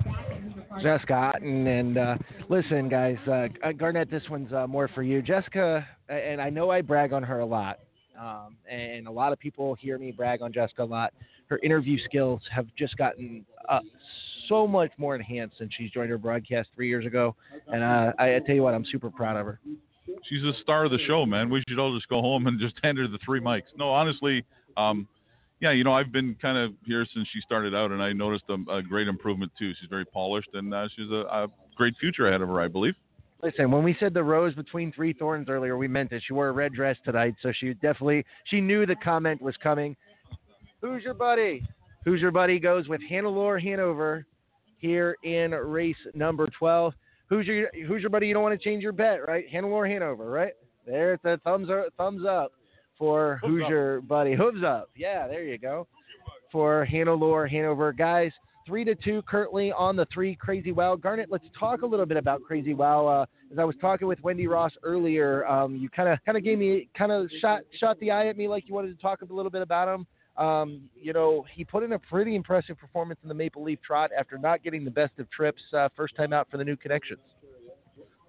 [0.83, 2.16] Jessica Otten, and uh,
[2.49, 5.87] listen, guys, uh, Garnet, this one's uh, more for you, Jessica.
[6.09, 7.79] And I know I brag on her a lot,
[8.21, 11.12] um, and a lot of people hear me brag on Jessica a lot.
[11.47, 13.81] Her interview skills have just gotten uh,
[14.49, 17.37] so much more enhanced since she's joined her broadcast three years ago,
[17.69, 19.61] and uh, I, I tell you what, I'm super proud of her.
[20.28, 21.51] She's the star of the show, man.
[21.51, 23.74] We should all just go home and just hand her the three mics.
[23.76, 24.44] No, honestly,
[24.76, 25.09] um,
[25.60, 28.44] yeah, you know, I've been kind of here since she started out, and I noticed
[28.48, 29.72] a, a great improvement too.
[29.81, 32.94] She's very polished, and uh, she's a, a great future ahead of her, I believe.
[33.43, 36.22] Listen, when we said the rose between three thorns earlier, we meant it.
[36.26, 39.97] She wore a red dress tonight, so she definitely she knew the comment was coming.
[40.81, 41.62] Who's your buddy?
[42.05, 44.26] Who's your buddy goes with Hannelore Hanover
[44.85, 46.93] here in race number 12.
[47.28, 48.26] Who's your who's your buddy?
[48.26, 49.44] You don't want to change your bet, right?
[49.52, 50.52] Hannelore Hanover, right?
[50.86, 52.52] There's a thumbs up, thumbs up
[52.98, 53.70] for Hooves who's up.
[53.70, 54.34] your buddy.
[54.34, 54.90] Hooves up.
[54.96, 55.86] Yeah, there you go.
[56.52, 57.92] For Hannelore Hanover.
[57.92, 58.30] Guys,
[58.66, 60.96] three to two currently on the three Crazy Wow.
[60.96, 63.06] Garnet, let's talk a little bit about Crazy Wow.
[63.06, 66.44] Uh, as I was talking with Wendy Ross earlier, um, you kind of kind of
[66.44, 69.22] gave me kind of shot shot the eye at me like you wanted to talk
[69.22, 70.06] a little bit about him.
[70.36, 74.11] Um, you know, he put in a pretty impressive performance in the Maple Leaf Trot
[74.19, 77.20] after not getting the best of trips uh, first time out for the new connections.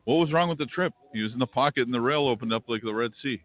[0.04, 0.94] What was wrong with the trip?
[1.14, 3.42] He was in the pocket and the rail opened up like the Red Sea.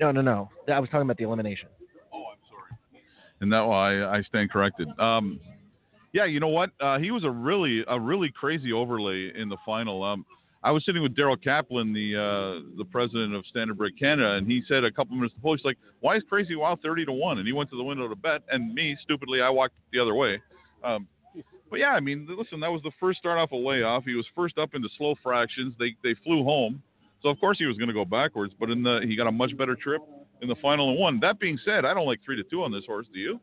[0.00, 0.50] No, no, no.
[0.70, 1.68] I was talking about the elimination.
[2.12, 3.00] Oh, I'm sorry.
[3.40, 4.88] And that I, I stand corrected.
[4.98, 5.40] Um,
[6.12, 6.70] yeah, you know what?
[6.78, 10.02] Uh, he was a really a really crazy overlay in the final.
[10.04, 10.26] Um,
[10.64, 14.62] I was sitting with Daryl Kaplan, the uh, the president of Standardbred Canada, and he
[14.66, 17.46] said a couple minutes before, he's like, "Why is Crazy Wild thirty to one?" And
[17.46, 20.40] he went to the window to bet, and me stupidly, I walked the other way.
[20.82, 21.06] Um,
[21.70, 24.04] but yeah, I mean, listen, that was the first start off a layoff.
[24.04, 25.74] He was first up into slow fractions.
[25.78, 26.82] They they flew home,
[27.22, 28.54] so of course he was going to go backwards.
[28.58, 30.00] But in the he got a much better trip
[30.40, 31.20] in the final and won.
[31.20, 33.06] That being said, I don't like three to two on this horse.
[33.12, 33.38] Do you?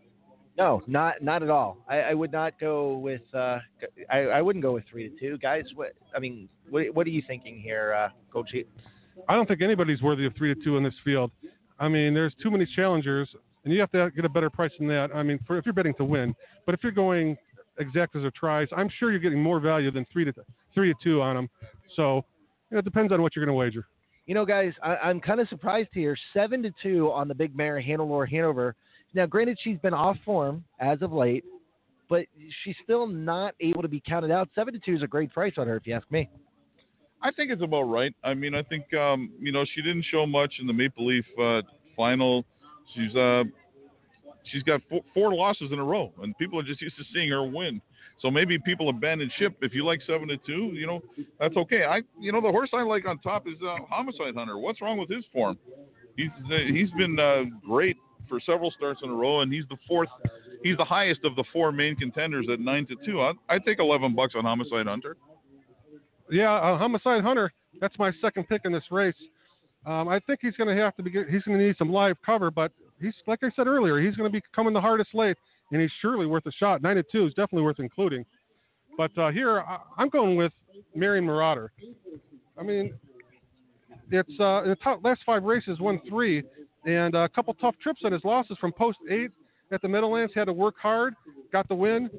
[0.57, 1.77] No, not not at all.
[1.87, 3.21] I, I would not go with.
[3.33, 3.59] Uh,
[4.09, 5.63] I, I wouldn't go with three to two, guys.
[5.75, 8.69] What I mean, what what are you thinking here, uh, Sheep?
[9.29, 11.31] I don't think anybody's worthy of three to two in this field.
[11.79, 13.29] I mean, there's too many challengers,
[13.63, 15.09] and you have to get a better price than that.
[15.15, 17.37] I mean, for if you're betting to win, but if you're going
[17.79, 20.33] exactas or tries, I'm sure you're getting more value than three to
[20.73, 21.49] three to two on them.
[21.95, 22.25] So
[22.69, 23.87] you know, it depends on what you're going to wager.
[24.25, 26.17] You know, guys, I, I'm kind of surprised here.
[26.33, 28.75] Seven to two on the big mare Hannelore Hanover.
[29.13, 31.43] Now, granted, she's been off form as of late,
[32.09, 32.25] but
[32.63, 34.49] she's still not able to be counted out.
[34.55, 36.29] Seven to two is a great price on her, if you ask me.
[37.23, 38.13] I think it's about right.
[38.23, 41.25] I mean, I think um, you know she didn't show much in the Maple Leaf
[41.39, 41.61] uh,
[41.95, 42.43] final.
[42.95, 43.43] She's uh,
[44.51, 47.29] she's got four, four losses in a row, and people are just used to seeing
[47.29, 47.81] her win.
[48.21, 49.55] So maybe people abandon ship.
[49.61, 51.01] If you like seven to two, you know
[51.39, 51.85] that's okay.
[51.85, 54.57] I, you know, the horse I like on top is uh, Homicide Hunter.
[54.57, 55.57] What's wrong with his form?
[56.17, 57.97] He's uh, he's been uh, great
[58.31, 60.09] for several starts in a row, and he's the fourth.
[60.63, 63.21] He's the highest of the four main contenders at nine to two.
[63.21, 65.17] I I take eleven bucks on Homicide Hunter.
[66.31, 67.51] Yeah, uh, Homicide Hunter.
[67.81, 69.15] That's my second pick in this race.
[69.85, 71.11] Um, I think he's going to have to be.
[71.11, 72.71] He's going to need some live cover, but
[73.01, 75.35] he's like I said earlier, he's going to be coming the hardest late,
[75.71, 76.81] and he's surely worth a shot.
[76.81, 78.25] Nine to two is definitely worth including.
[78.97, 80.53] But uh, here I, I'm going with
[80.95, 81.73] Marion Marauder.
[82.57, 82.93] I mean,
[84.09, 86.43] it's uh, in the top, last five races, won three,
[86.85, 89.31] and a couple tough trips on his losses from post eight
[89.71, 90.33] at the Meadowlands.
[90.35, 91.15] Had to work hard,
[91.51, 92.09] got the win.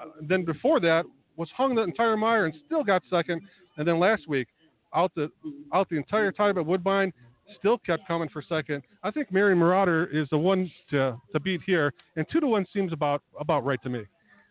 [0.00, 1.04] Uh, then before that
[1.36, 3.42] was hung the entire mire and still got second.
[3.76, 4.48] And then last week,
[4.94, 5.30] out the
[5.74, 7.12] out the entire time at Woodbine,
[7.58, 8.82] still kept coming for second.
[9.02, 12.66] I think Mary Marauder is the one to, to beat here, and two to one
[12.72, 14.02] seems about about right to me.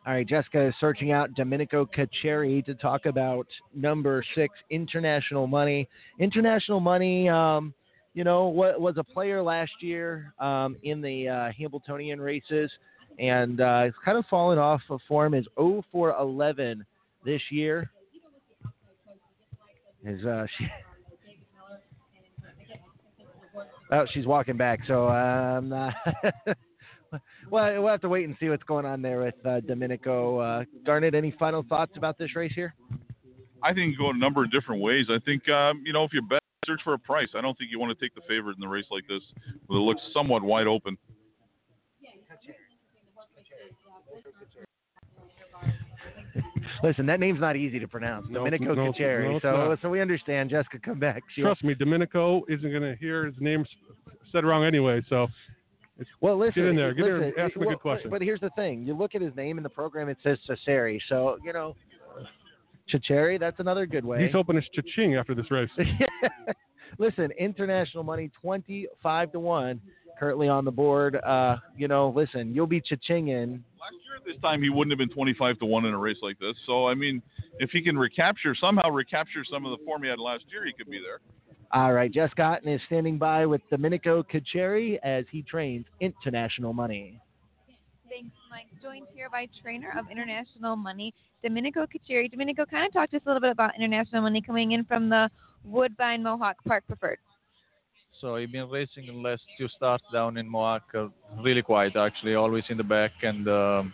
[0.05, 5.89] All right, Jessica is searching out Domenico Cacciari to talk about number six, International Money.
[6.19, 7.73] International Money, um,
[8.15, 12.71] you know, was a player last year um, in the uh, Hambletonian races,
[13.19, 15.33] and uh, it's kind of fallen off of form.
[15.33, 16.85] Is 0 for 11
[17.25, 17.91] this year.
[20.05, 20.67] Is uh, she?
[23.91, 25.91] Oh, she's walking back, so um, uh,
[27.51, 30.39] well, we'll have to wait and see what's going on there with uh, Domenico.
[30.39, 32.73] Uh, Garnet, any final thoughts about this race here?
[33.61, 35.07] I think go a number of different ways.
[35.09, 37.29] I think um, you know if you bet, search for a price.
[37.35, 39.21] I don't think you want to take the favorite in the race like this,
[39.67, 40.97] where it looks somewhat wide open.
[46.83, 48.27] Listen, that name's not easy to pronounce.
[48.29, 49.31] No, Domenico no, Cacciari.
[49.31, 49.79] no, so, not.
[49.81, 50.49] so we understand.
[50.49, 51.23] Jessica, come back.
[51.33, 53.65] She- Trust me, Domenico isn't going to hear his name
[54.31, 55.01] said wrong anyway.
[55.09, 55.27] So
[55.97, 56.63] it's, Well, listen.
[56.63, 58.09] get in there, get in listen, there, ask him a good question.
[58.09, 60.99] But here's the thing: you look at his name in the program; it says Cesari.
[61.07, 61.75] So you know,
[62.91, 63.39] Cacciari.
[63.39, 64.23] That's another good way.
[64.23, 65.69] He's hoping it's cha-ching after this race.
[66.97, 69.81] listen, international money twenty-five to one,
[70.19, 71.15] currently on the board.
[71.15, 73.61] Uh, you know, listen, you'll be cha-chinging.
[74.25, 76.55] This time he wouldn't have been 25 to one in a race like this.
[76.65, 77.21] So I mean,
[77.59, 80.73] if he can recapture somehow recapture some of the form he had last year, he
[80.73, 81.19] could be there.
[81.71, 87.19] All right, Jess Otten is standing by with Domenico Cacciari as he trains international money.
[88.55, 88.67] Mike.
[88.81, 92.31] Joined here by trainer of International Money, Domenico Cacciari.
[92.31, 95.09] Domenico, kind of talk to us a little bit about International Money coming in from
[95.09, 95.29] the
[95.65, 97.17] Woodbine Mohawk Park Preferred.
[98.21, 101.07] So I've been racing the last two starts down in Mohawk, uh,
[101.43, 103.93] really quiet actually, always in the back and um,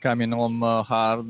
[0.00, 1.26] coming home uh, hard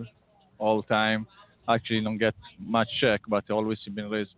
[0.59, 1.27] all the time.
[1.71, 4.35] Actually, don't get much check, but always been raced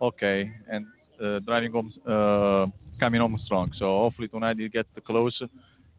[0.00, 0.84] okay and
[1.24, 2.66] uh, driving home, uh,
[2.98, 3.70] coming home strong.
[3.78, 5.40] So hopefully tonight you get close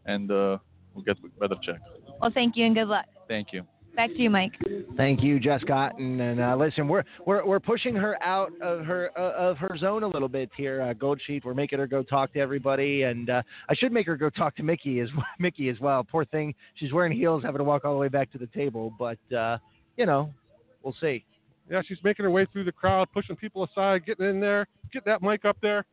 [0.06, 0.58] and uh,
[0.93, 1.80] we'll get better check.
[2.22, 3.05] Well, thank you and good luck.
[3.27, 3.63] Thank you.
[3.95, 4.53] Back to you, Mike.
[4.97, 6.19] Thank you, Jess Otten.
[6.19, 10.01] And uh, listen, we're we're we're pushing her out of her uh, of her zone
[10.01, 11.45] a little bit here, uh, Gold Sheet.
[11.45, 14.55] We're making her go talk to everybody, and uh, I should make her go talk
[14.55, 16.03] to Mickey as Mickey as well.
[16.03, 18.91] Poor thing, she's wearing heels, having to walk all the way back to the table.
[18.97, 19.59] But uh,
[19.95, 20.33] you know,
[20.81, 21.23] we'll see.
[21.69, 25.05] Yeah, she's making her way through the crowd, pushing people aside, getting in there, get
[25.05, 25.85] that mic up there.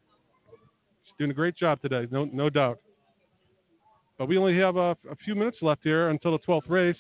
[1.05, 2.79] She's doing a great job today, no no doubt.
[4.21, 6.97] But we only have a, a few minutes left here until the 12th race.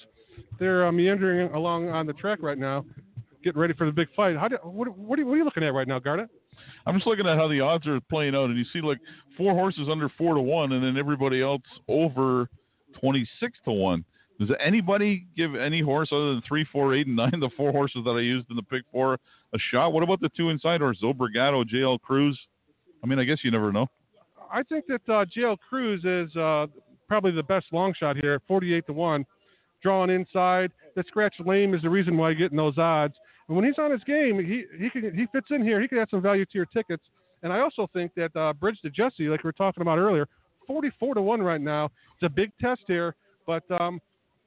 [0.58, 2.86] They're uh, meandering along on the track right now,
[3.44, 4.38] getting ready for the big fight.
[4.38, 6.30] How do, what, what, are, what are you looking at right now, Garnet?
[6.86, 8.96] I'm just looking at how the odds are playing out, and you see like
[9.36, 12.48] four horses under four to one, and then everybody else over
[12.98, 14.02] 26 to one.
[14.38, 18.00] Does anybody give any horse other than three, four, eight, and nine, the four horses
[18.06, 19.18] that I used in the pick four,
[19.52, 19.92] a shot?
[19.92, 22.38] What about the two inside horses, Obrigado, JL Cruz?
[23.04, 23.88] I mean, I guess you never know.
[24.50, 26.66] I think that uh, JL Cruz is uh,
[27.10, 29.26] probably the best long shot here at 48 to 1.
[29.82, 30.70] Drawing inside.
[30.94, 33.14] The scratch lame is the reason why you're getting those odds.
[33.48, 35.80] And when he's on his game, he, he, can, he fits in here.
[35.80, 37.02] He could add some value to your tickets.
[37.42, 40.28] And I also think that uh, Bridge to Jesse, like we were talking about earlier,
[40.68, 41.86] 44 to 1 right now.
[41.86, 43.16] It's a big test here.
[43.44, 44.00] But um,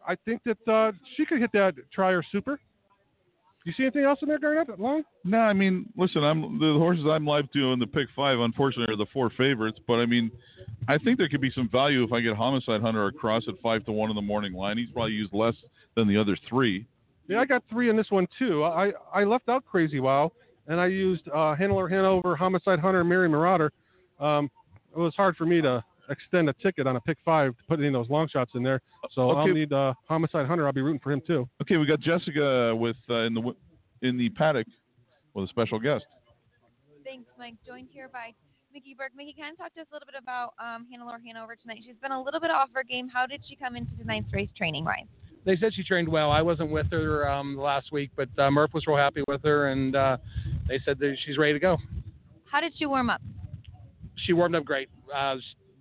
[0.08, 2.62] I think that uh, she could hit that try Trier Super.
[3.66, 4.80] You see anything else in there, going Garnet?
[4.80, 5.04] Long?
[5.24, 8.40] No, I mean, listen, I'm the horses I'm live to in the pick five.
[8.40, 9.80] Unfortunately, are the four favorites.
[9.88, 10.32] But I mean,
[10.90, 13.86] I think there could be some value if I get Homicide Hunter across at five
[13.86, 14.78] to one in the morning line.
[14.78, 15.56] He's probably used less
[15.96, 16.86] than the other three.
[17.30, 18.66] Yeah, I got three in this one too.
[18.66, 20.34] I I left out Crazy Wow,
[20.68, 23.72] and I used uh, Hannelore Hanover, Homicide Hunter, Mary Marauder.
[24.20, 24.52] Um,
[24.94, 27.80] it was hard for me to extend a ticket on a pick five to put
[27.80, 28.82] any of those long shots in there.
[29.14, 29.40] So Okay.
[29.40, 30.66] I'll need uh, Homicide Hunter.
[30.66, 31.48] I'll be rooting for him too.
[31.62, 33.56] Okay, we got Jessica with uh, in the
[34.02, 34.68] in the paddock
[35.34, 36.06] with a special guest.
[37.04, 37.56] Thanks, Mike.
[37.66, 38.34] Joined here by
[38.74, 39.12] Mickey Burke.
[39.16, 41.80] Mickey, can you talk to us a little bit about um, Hannelore Hanover tonight?
[41.86, 43.08] She's been a little bit off her game.
[43.08, 45.06] How did she come into tonight's race training wise?
[45.46, 46.32] they said she trained well.
[46.32, 49.68] I wasn't with her um, last week, but uh, Murph was real happy with her,
[49.68, 50.16] and uh,
[50.70, 51.78] they said that she's ready to go.
[52.50, 53.22] How did she warm up?
[54.16, 54.90] She warmed up great.
[55.14, 55.36] Uh,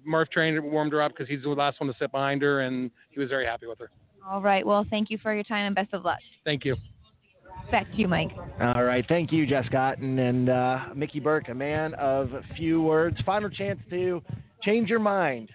[0.05, 2.91] Murph trained warmed her up because he's the last one to sit behind her, and
[3.11, 3.91] he was very happy with her.
[4.29, 4.67] All right.
[4.67, 6.19] Well, thank you for your time and best of luck.
[6.45, 6.77] Thank you.
[7.71, 8.31] Back to you, Mike.
[8.61, 13.17] All right, thank you, Jess Otten and uh, Mickey Burke, a man of few words.
[13.25, 14.21] Final chance to
[14.63, 15.49] change your mind,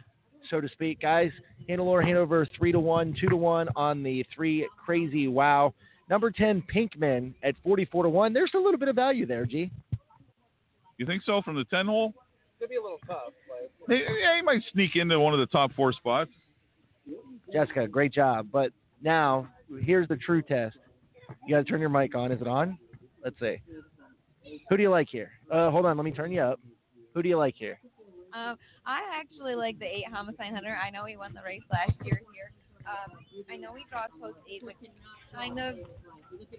[0.50, 1.32] so to speak, guys.
[1.70, 5.74] Hannelore Hanover three to one, two to one on the three crazy wow.
[6.10, 8.34] Number ten Pinkman at forty four to one.
[8.34, 9.70] There's a little bit of value there, G.
[10.98, 12.14] You think so from the ten hole?
[12.60, 13.34] Could be a little tough.
[13.88, 16.32] Hey, yeah, he might sneak into one of the top four spots.
[17.52, 18.48] Jessica, great job.
[18.52, 18.72] But
[19.02, 19.48] now
[19.82, 20.78] here's the true test.
[21.46, 22.32] You got to turn your mic on.
[22.32, 22.78] Is it on?
[23.24, 23.58] Let's see.
[24.70, 25.32] Who do you like here?
[25.52, 26.60] Uh, hold on, let me turn you up.
[27.14, 27.80] Who do you like here?
[28.34, 28.56] Um,
[28.86, 30.78] I actually like the eight Homicide Hunter.
[30.82, 32.52] I know he won the race last year here.
[32.86, 33.18] Um,
[33.52, 34.78] I know he draws post eight, which
[35.34, 35.76] kind of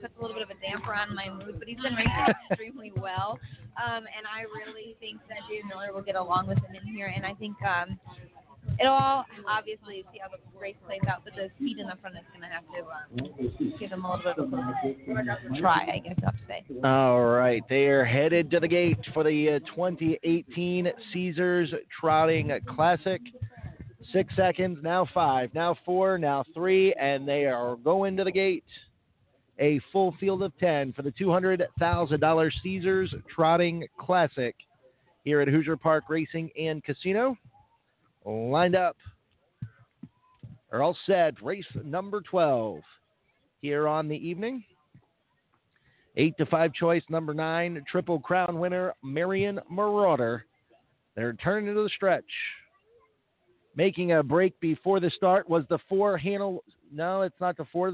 [0.01, 2.93] puts a little bit of a damper on my mood, but he's been racing extremely
[2.97, 3.39] well.
[3.79, 7.13] Um, and I really think that Dave Miller will get along with him in here.
[7.15, 7.99] And I think um,
[8.81, 12.17] it'll all obviously see how the race plays out, but the speed in the front
[12.17, 15.99] is going to have to um, give him a little bit of a try, I
[15.99, 16.65] guess I'll say.
[16.85, 23.21] All right, they are headed to the gate for the uh, 2018 Caesars Trotting Classic.
[24.13, 28.65] Six seconds, now five, now four, now three, and they are going to the gate.
[29.59, 34.55] A full field of 10 for the $200,000 Caesars Trotting Classic
[35.25, 37.37] here at Hoosier Park Racing and Casino.
[38.25, 38.97] Lined up,
[40.73, 41.43] are all set.
[41.43, 42.81] Race number 12
[43.61, 44.65] here on the evening.
[46.17, 50.45] Eight to five choice number nine, Triple Crown winner Marion Marauder.
[51.15, 52.25] They're turning into the stretch.
[53.79, 56.65] Making a break before the start was the four handle.
[56.93, 57.93] No, it's not the four.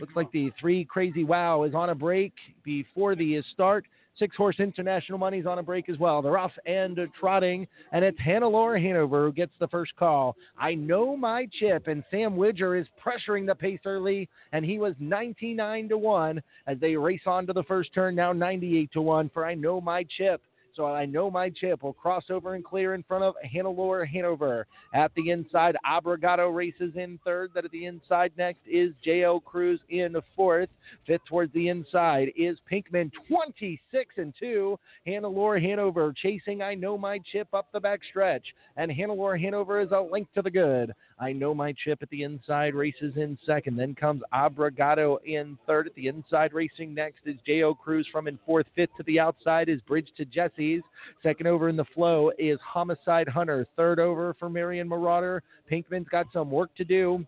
[0.00, 2.32] Looks like the three crazy wow is on a break
[2.64, 3.84] before the start.
[4.18, 6.22] Six horse international money's on a break as well.
[6.22, 10.34] They're off and trotting, and it's Hannelore Hanover who gets the first call.
[10.58, 14.94] I know my chip, and Sam Widger is pressuring the pace early, and he was
[14.98, 19.28] 99 to 1 as they race on to the first turn, now 98 to 1
[19.34, 20.40] for I know my chip.
[20.76, 24.66] So I know my chip will cross over and clear in front of Hannelore Hanover.
[24.94, 27.50] At the inside, Obrigado races in third.
[27.54, 29.40] That at the inside next is J.O.
[29.40, 30.68] Cruz in fourth.
[31.06, 34.78] Fifth towards the inside is Pinkman, 26 and 2.
[35.06, 38.44] Hannelore Hanover chasing I know my chip up the back stretch.
[38.76, 40.92] And Hannelore Hanover is a link to the good.
[41.18, 43.76] I know my chip at the inside races in second.
[43.76, 45.86] Then comes Obrigado in third.
[45.86, 47.74] At the inside racing next is J.O.
[47.74, 48.66] Cruz from in fourth.
[48.74, 50.82] Fifth to the outside is Bridge to Jesse's.
[51.22, 53.66] Second over in the flow is Homicide Hunter.
[53.76, 55.42] Third over for Marion Marauder.
[55.70, 57.24] Pinkman's got some work to do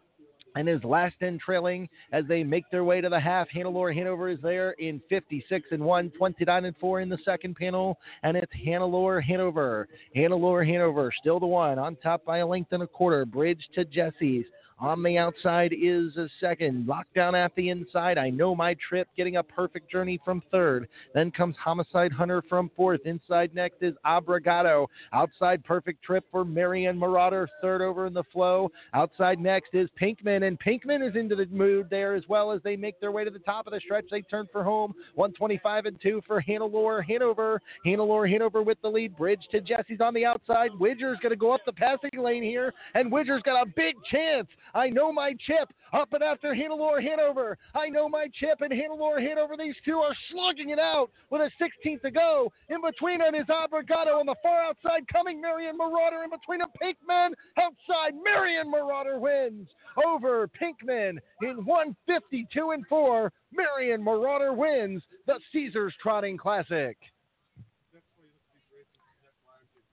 [0.56, 3.48] and is last in trailing as they make their way to the half.
[3.54, 7.98] Hannelore Hanover is there in 56 and 1, 29 and 4 in the second panel,
[8.22, 9.88] and it's Hannelore Hanover.
[10.16, 13.24] Hannelore Hanover still the one on top by a length and a quarter.
[13.24, 14.44] Bridge to Jesse's.
[14.80, 16.86] On the outside is a second.
[16.86, 18.16] Lockdown at the inside.
[18.16, 20.86] I know my trip, getting a perfect journey from third.
[21.14, 23.00] Then comes Homicide Hunter from fourth.
[23.04, 24.86] Inside next is Obrigado.
[25.12, 28.70] Outside perfect trip for Marion Marauder, third over in the flow.
[28.94, 32.76] Outside next is Pinkman, and Pinkman is into the mood there as well as they
[32.76, 34.04] make their way to the top of the stretch.
[34.12, 34.94] They turn for home.
[35.16, 37.60] 125 and 2 for Hannelore Hanover.
[37.84, 39.16] Hannelore Hanover with the lead.
[39.16, 40.70] Bridge to Jesse's on the outside.
[40.78, 44.46] Widger's going to go up the passing lane here, and Widger's got a big chance.
[44.74, 47.56] I know my chip up and after Hannelore Hanover.
[47.74, 49.54] I know my chip and Hannelore Hanover.
[49.58, 52.52] These two are slugging it out with a 16th to go.
[52.68, 56.22] In between them is Obrigado on the far outside coming Marion Marauder.
[56.24, 58.12] In between them, Pinkman outside.
[58.22, 59.68] Marion Marauder wins
[60.04, 63.32] over Pinkman in 152 and 4.
[63.52, 66.96] Marion Marauder wins the Caesars Trotting Classic.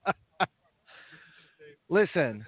[1.89, 2.45] Listen,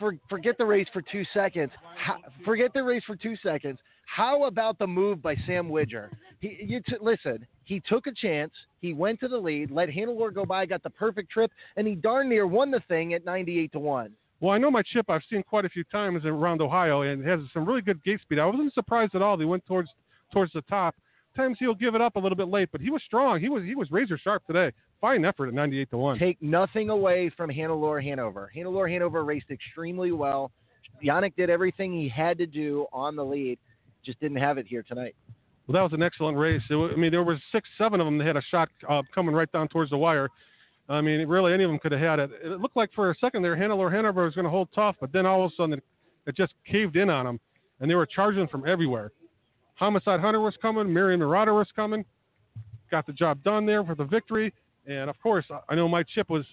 [0.00, 1.70] for, forget the race for two seconds.
[1.96, 3.78] How, forget the race for two seconds.
[4.06, 6.10] How about the move by Sam Widger?
[6.40, 7.46] He, you t- listen.
[7.62, 8.50] He took a chance.
[8.80, 11.94] He went to the lead, let Hannelore go by, got the perfect trip, and he
[11.94, 14.12] darn near won the thing at 98 to one.
[14.40, 15.08] Well, I know my chip.
[15.08, 18.20] I've seen quite a few times around Ohio, and it has some really good gate
[18.22, 18.38] speed.
[18.38, 19.38] I wasn't surprised at all.
[19.38, 19.90] He went towards
[20.32, 20.96] towards the top.
[21.36, 23.40] Times he'll give it up a little bit late, but he was strong.
[23.40, 24.72] He was he was razor sharp today.
[25.00, 26.18] Fine effort at 98 to one.
[26.18, 28.50] Take nothing away from Hannelore Hanover.
[28.54, 30.50] Hannelore Hanover raced extremely well.
[31.02, 33.58] Yannick did everything he had to do on the lead,
[34.04, 35.14] just didn't have it here tonight.
[35.66, 36.62] Well, that was an excellent race.
[36.68, 39.34] It, I mean, there was six, seven of them that had a shot uh, coming
[39.34, 40.28] right down towards the wire.
[40.88, 42.30] I mean, really, any of them could have had it.
[42.42, 45.12] It looked like for a second there, Hannelore Hanover was going to hold tough, but
[45.12, 45.84] then all of a sudden it,
[46.26, 47.40] it just caved in on them,
[47.78, 49.12] and they were charging from everywhere.
[49.80, 52.04] Homicide Hunter was coming, Marion Marauder was coming,
[52.90, 54.52] got the job done there for the victory,
[54.86, 56.44] and of course, I- I know my chip was,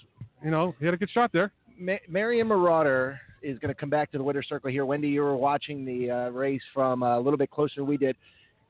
[0.42, 1.52] you know, he had a good shot there.
[1.78, 4.86] Ma- Marion Marauder is going to come back to the winner's circle here.
[4.86, 7.98] Wendy, you were watching the uh, race from uh, a little bit closer than we
[7.98, 8.16] did,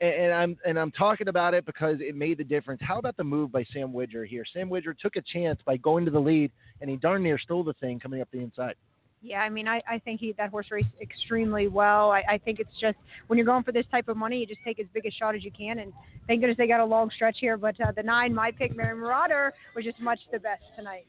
[0.02, 2.82] and, and I'm and I'm talking about it because it made the difference.
[2.82, 4.44] How about the move by Sam Widger here?
[4.52, 7.64] Sam Widger took a chance by going to the lead, and he darn near stole
[7.64, 8.74] the thing coming up the inside.
[9.22, 12.12] Yeah, I mean, I, I think he that horse raced extremely well.
[12.12, 12.98] I, I think it's just
[13.28, 15.36] when you're going for this type of money, you just take as big a shot
[15.36, 15.80] as you can.
[15.80, 15.92] And
[16.28, 17.58] thank goodness they got a long stretch here.
[17.58, 21.06] But uh, the nine, my pick, Mary Marauder, was just much the best tonight.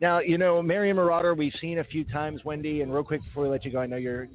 [0.00, 3.42] Now, you know, Marion Marauder, we've seen a few times, Wendy, and real quick before
[3.42, 4.28] we let you go, I know you're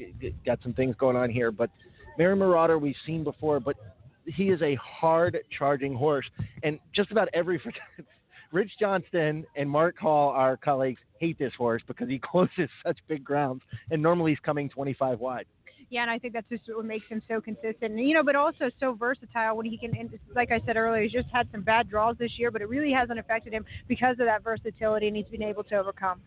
[0.45, 1.69] got some things going on here, but
[2.17, 3.77] Marion Marauder we've seen before, but
[4.25, 6.25] he is a hard charging horse.
[6.63, 7.61] And just about every
[8.53, 13.23] Rich Johnston and Mark Hall, our colleagues, hate this horse because he closes such big
[13.23, 15.45] grounds, and normally he's coming 25 wide.
[15.89, 17.93] Yeah, and I think that's just what makes him so consistent.
[17.93, 21.03] And, you know, but also so versatile when he can, and like I said earlier,
[21.03, 24.13] he's just had some bad draws this year, but it really hasn't affected him because
[24.19, 26.21] of that versatility, and he's been able to overcome.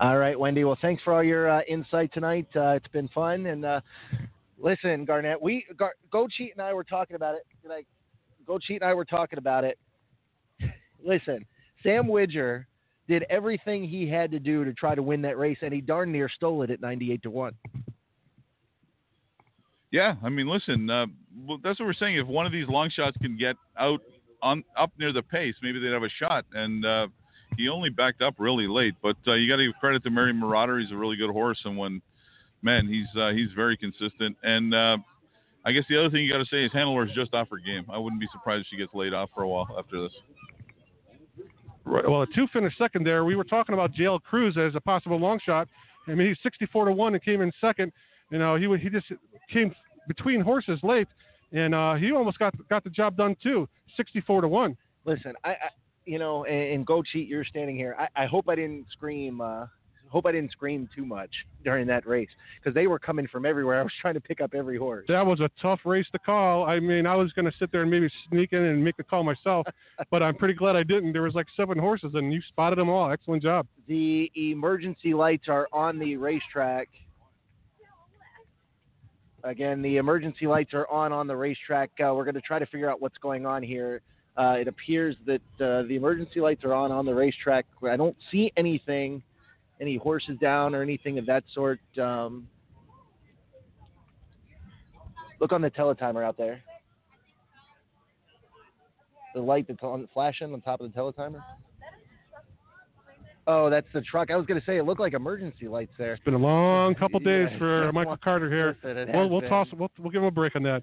[0.00, 0.64] All right, Wendy.
[0.64, 2.46] Well, thanks for all your uh, insight tonight.
[2.54, 3.46] Uh, it's been fun.
[3.46, 3.80] And uh,
[4.58, 7.42] listen, Garnet, we Gar- Go Cheat and I were talking about it.
[7.70, 7.82] I,
[8.46, 9.78] Go Cheat and I were talking about it.
[11.04, 11.44] listen,
[11.84, 12.66] Sam Widger
[13.06, 16.10] did everything he had to do to try to win that race, and he darn
[16.10, 17.54] near stole it at 98 to one.
[19.92, 21.06] Yeah, I mean, listen, uh,
[21.62, 22.16] that's what we're saying.
[22.16, 24.00] If one of these long shots can get out
[24.42, 26.44] on up near the pace, maybe they'd have a shot.
[26.52, 27.06] And uh,
[27.56, 30.32] he only backed up really late, but uh, you got to give credit to Mary
[30.32, 30.80] Marauder.
[30.80, 32.02] He's a really good horse, and when
[32.62, 34.36] man, he's uh, he's very consistent.
[34.42, 34.96] And uh,
[35.64, 37.58] I guess the other thing you got to say is Hannelore is just off her
[37.58, 37.84] game.
[37.92, 40.12] I wouldn't be surprised if she gets laid off for a while after this.
[41.86, 43.24] Well, a two finished second there.
[43.24, 45.68] We were talking about JL Cruz as a possible long shot.
[46.06, 47.92] I mean, he's 64 to one and came in second.
[48.30, 49.06] You know, he he just
[49.52, 49.74] came
[50.08, 51.08] between horses late,
[51.52, 53.68] and uh, he almost got got the job done too.
[53.96, 54.76] 64 to one.
[55.04, 55.56] Listen, I, I
[56.06, 57.96] you know, and, and Go Cheat, you're standing here.
[57.98, 59.40] I, I hope I didn't scream.
[59.40, 59.66] Uh,
[60.14, 61.30] hope I didn't scream too much
[61.64, 62.28] during that race
[62.58, 63.80] because they were coming from everywhere.
[63.80, 65.04] I was trying to pick up every horse.
[65.08, 66.64] That was a tough race to call.
[66.64, 69.02] I mean, I was going to sit there and maybe sneak in and make the
[69.02, 69.66] call myself,
[70.10, 71.12] but I'm pretty glad I didn't.
[71.12, 73.10] There was like seven horses, and you spotted them all.
[73.10, 73.66] Excellent job.
[73.88, 76.88] The emergency lights are on the racetrack.
[79.42, 81.90] Again, the emergency lights are on on the racetrack.
[82.00, 84.00] Uh, we're going to try to figure out what's going on here.
[84.36, 87.66] Uh, it appears that uh, the emergency lights are on on the racetrack.
[87.86, 89.22] I don't see anything,
[89.80, 91.80] any horses down or anything of that sort.
[92.00, 92.48] Um,
[95.40, 96.62] look on the teletimer out there.
[99.34, 101.42] The light that's on flashing on top of the teletimer.
[103.46, 104.30] Oh, that's the truck.
[104.30, 106.14] I was going to say it looked like emergency lights there.
[106.14, 107.92] It's been a long couple days Yeah, for.
[107.92, 108.76] Michael Carter here.
[108.82, 109.66] Listen, We'll, we'll toss.
[109.76, 110.82] We'll, we'll give him a break on that.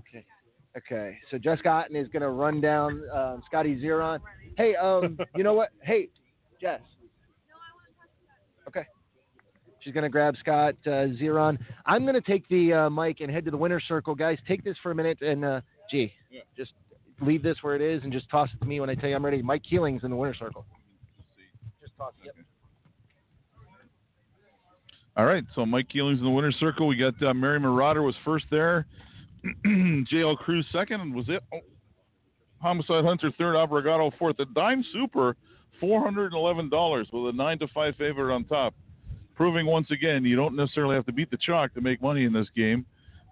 [0.00, 0.24] Okay,
[0.76, 1.18] Okay.
[1.30, 4.18] so Jess Otten is going to run down um, Scotty Zeron.
[4.56, 5.68] Hey, um, you know what?
[5.80, 6.08] Hey,
[6.60, 6.80] Jess.
[9.86, 9.90] Okay.
[9.90, 11.58] She's going to grab Scott uh, Zeron.
[11.86, 14.14] I'm going to take the uh, mic and head to the winner's circle.
[14.14, 16.12] Guys, take this for a minute and, uh, gee,
[16.56, 16.72] just
[17.20, 19.16] leave this where it is and just toss it to me when I tell you
[19.16, 19.42] I'm ready.
[19.42, 20.66] Mike Keeling's in the winner's circle.
[21.80, 22.26] Just toss it.
[22.26, 22.34] Yep.
[25.16, 26.86] All right, so Mike Keeling's in the winner's circle.
[26.86, 28.86] We got uh, Mary Marauder was first there.
[29.66, 31.42] JL Cruz second, was it?
[31.54, 31.60] Oh,
[32.60, 34.36] Homicide Hunter third, Obrigado fourth.
[34.36, 35.36] The Dime Super,
[35.80, 38.74] four hundred and eleven dollars with a nine to five favorite on top,
[39.36, 42.32] proving once again you don't necessarily have to beat the chalk to make money in
[42.32, 42.84] this game.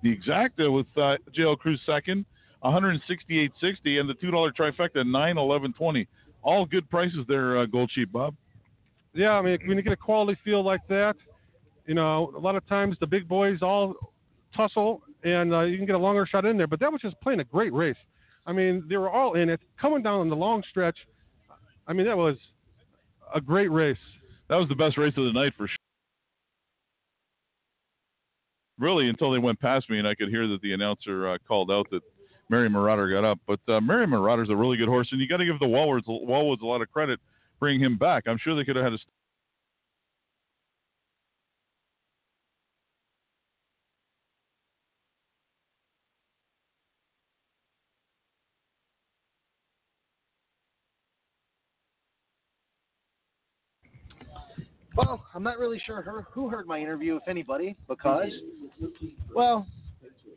[0.02, 2.24] The exacta with uh, JL Cruz second,
[2.60, 6.06] one hundred sixty-eight sixty, and the two dollar trifecta nine eleven twenty.
[6.42, 8.34] All good prices there, uh, Gold Sheet Bob.
[9.14, 11.14] Yeah, I mean, when you get a quality field like that,
[11.86, 13.94] you know, a lot of times the big boys all
[14.54, 16.66] tussle and uh, you can get a longer shot in there.
[16.66, 17.96] But that was just playing a great race.
[18.46, 20.96] I mean, they were all in it, coming down on the long stretch.
[21.86, 22.36] I mean, that was
[23.34, 23.96] a great race.
[24.48, 25.76] That was the best race of the night for sure.
[28.78, 31.70] Really, until they went past me and I could hear that the announcer uh, called
[31.70, 32.02] out that
[32.48, 33.38] Mary Marauder got up.
[33.46, 36.06] But uh, Mary Marauder's a really good horse, and you got to give the Wallwards,
[36.06, 37.20] Wallwoods a lot of credit
[37.60, 38.24] bringing him back.
[38.26, 38.98] I'm sure they could have had a
[54.96, 58.30] Well, I'm not really sure her, who heard my interview, if anybody, because,
[59.34, 59.66] well,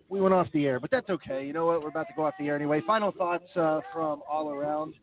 [0.10, 1.46] we went off the air, but that's okay.
[1.46, 1.82] You know what?
[1.82, 2.82] We're about to go off the air anyway.
[2.88, 4.96] Final thoughts uh, from all around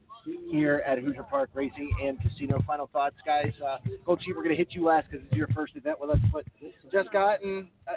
[0.51, 2.59] here at Hoosier Park Racing and Casino.
[2.67, 3.53] Final thoughts, guys.
[3.65, 3.77] Uh,
[4.07, 6.19] Coach Chief, we're going to hit you last because it's your first event with us,
[6.33, 6.45] but
[6.91, 7.69] just gotten.
[7.87, 7.93] Uh,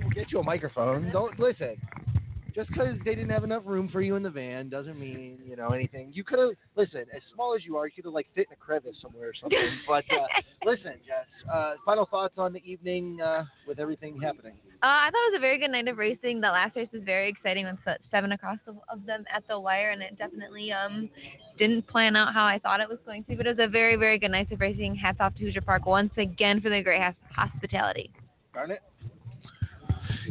[0.00, 1.10] we'll get you a microphone.
[1.12, 1.76] Don't listen
[2.58, 5.54] just because they didn't have enough room for you in the van doesn't mean you
[5.54, 6.10] know anything.
[6.12, 7.04] You could have listen.
[7.14, 9.32] As small as you are, you could have like fit in a crevice somewhere or
[9.40, 9.78] something.
[9.86, 10.26] but uh,
[10.64, 11.26] listen, Jess.
[11.52, 14.54] Uh, final thoughts on the evening uh, with everything happening.
[14.82, 16.40] Uh, I thought it was a very good night of racing.
[16.40, 19.90] The last race was very exciting with seven across the, of them at the wire,
[19.90, 21.08] and it definitely um
[21.60, 23.36] didn't plan out how I thought it was going to.
[23.36, 24.96] But it was a very, very good night of racing.
[24.96, 27.02] Hats off to Hoosier Park once again for the great
[27.36, 28.10] hospitality.
[28.52, 28.82] Garnet.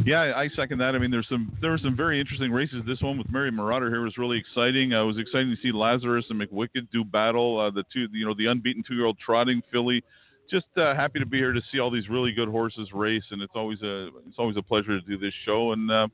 [0.07, 0.95] Yeah, I second that.
[0.95, 2.81] I mean, there's some there were some very interesting races.
[2.87, 4.93] This one with Mary Marauder here was really exciting.
[4.93, 7.59] Uh, it was exciting to see Lazarus and McWicked do battle.
[7.59, 10.01] Uh, the two, you know, the unbeaten two-year-old trotting filly.
[10.49, 13.41] Just uh, happy to be here to see all these really good horses race, and
[13.41, 15.73] it's always a it's always a pleasure to do this show.
[15.73, 16.07] And uh,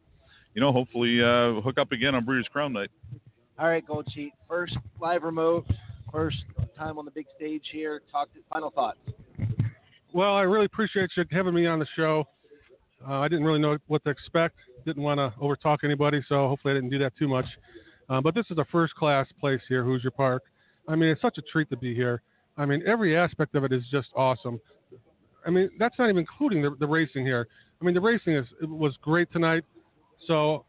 [0.55, 2.89] you know, hopefully uh, hook up again on Breeders' Crown Night.
[3.59, 4.33] All right, Gold Sheet.
[4.49, 5.67] First live remote,
[6.11, 6.37] first
[6.75, 8.01] time on the big stage here.
[8.11, 8.97] Talk to, final thoughts.
[10.13, 12.25] Well, I really appreciate you having me on the show.
[13.07, 14.55] Uh, I didn't really know what to expect.
[14.85, 17.45] Didn't want to overtalk anybody, so hopefully I didn't do that too much.
[18.09, 20.43] Uh, but this is a first class place here, Hoosier Park.
[20.87, 22.21] I mean, it's such a treat to be here.
[22.57, 24.59] I mean, every aspect of it is just awesome.
[25.45, 27.47] I mean, that's not even including the, the racing here.
[27.81, 29.63] I mean, the racing is was great tonight.
[30.27, 30.65] So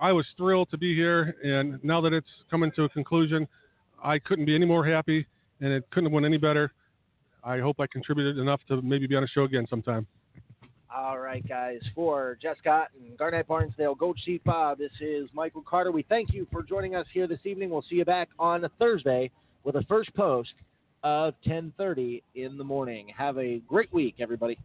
[0.00, 3.46] I was thrilled to be here, and now that it's coming to a conclusion,
[4.02, 5.26] I couldn't be any more happy,
[5.60, 6.72] and it couldn't have went any better.
[7.44, 10.06] I hope I contributed enough to maybe be on a show again sometime.
[10.94, 11.80] All right, guys.
[11.94, 15.92] For Jess Otten and Garnet Barnsdale, Gold Sheet Bob, this is Michael Carter.
[15.92, 17.68] We thank you for joining us here this evening.
[17.68, 19.30] We'll see you back on Thursday
[19.64, 20.54] with a first post
[21.02, 23.08] of 10:30 in the morning.
[23.08, 24.58] Have a great week, everybody.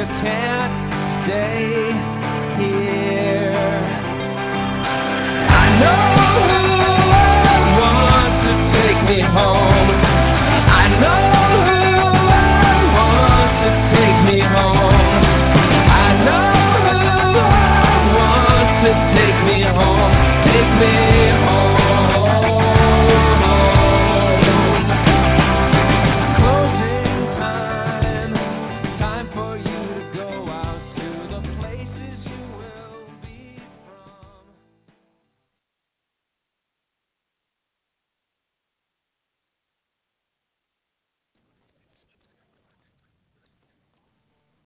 [0.00, 1.89] You can't stay.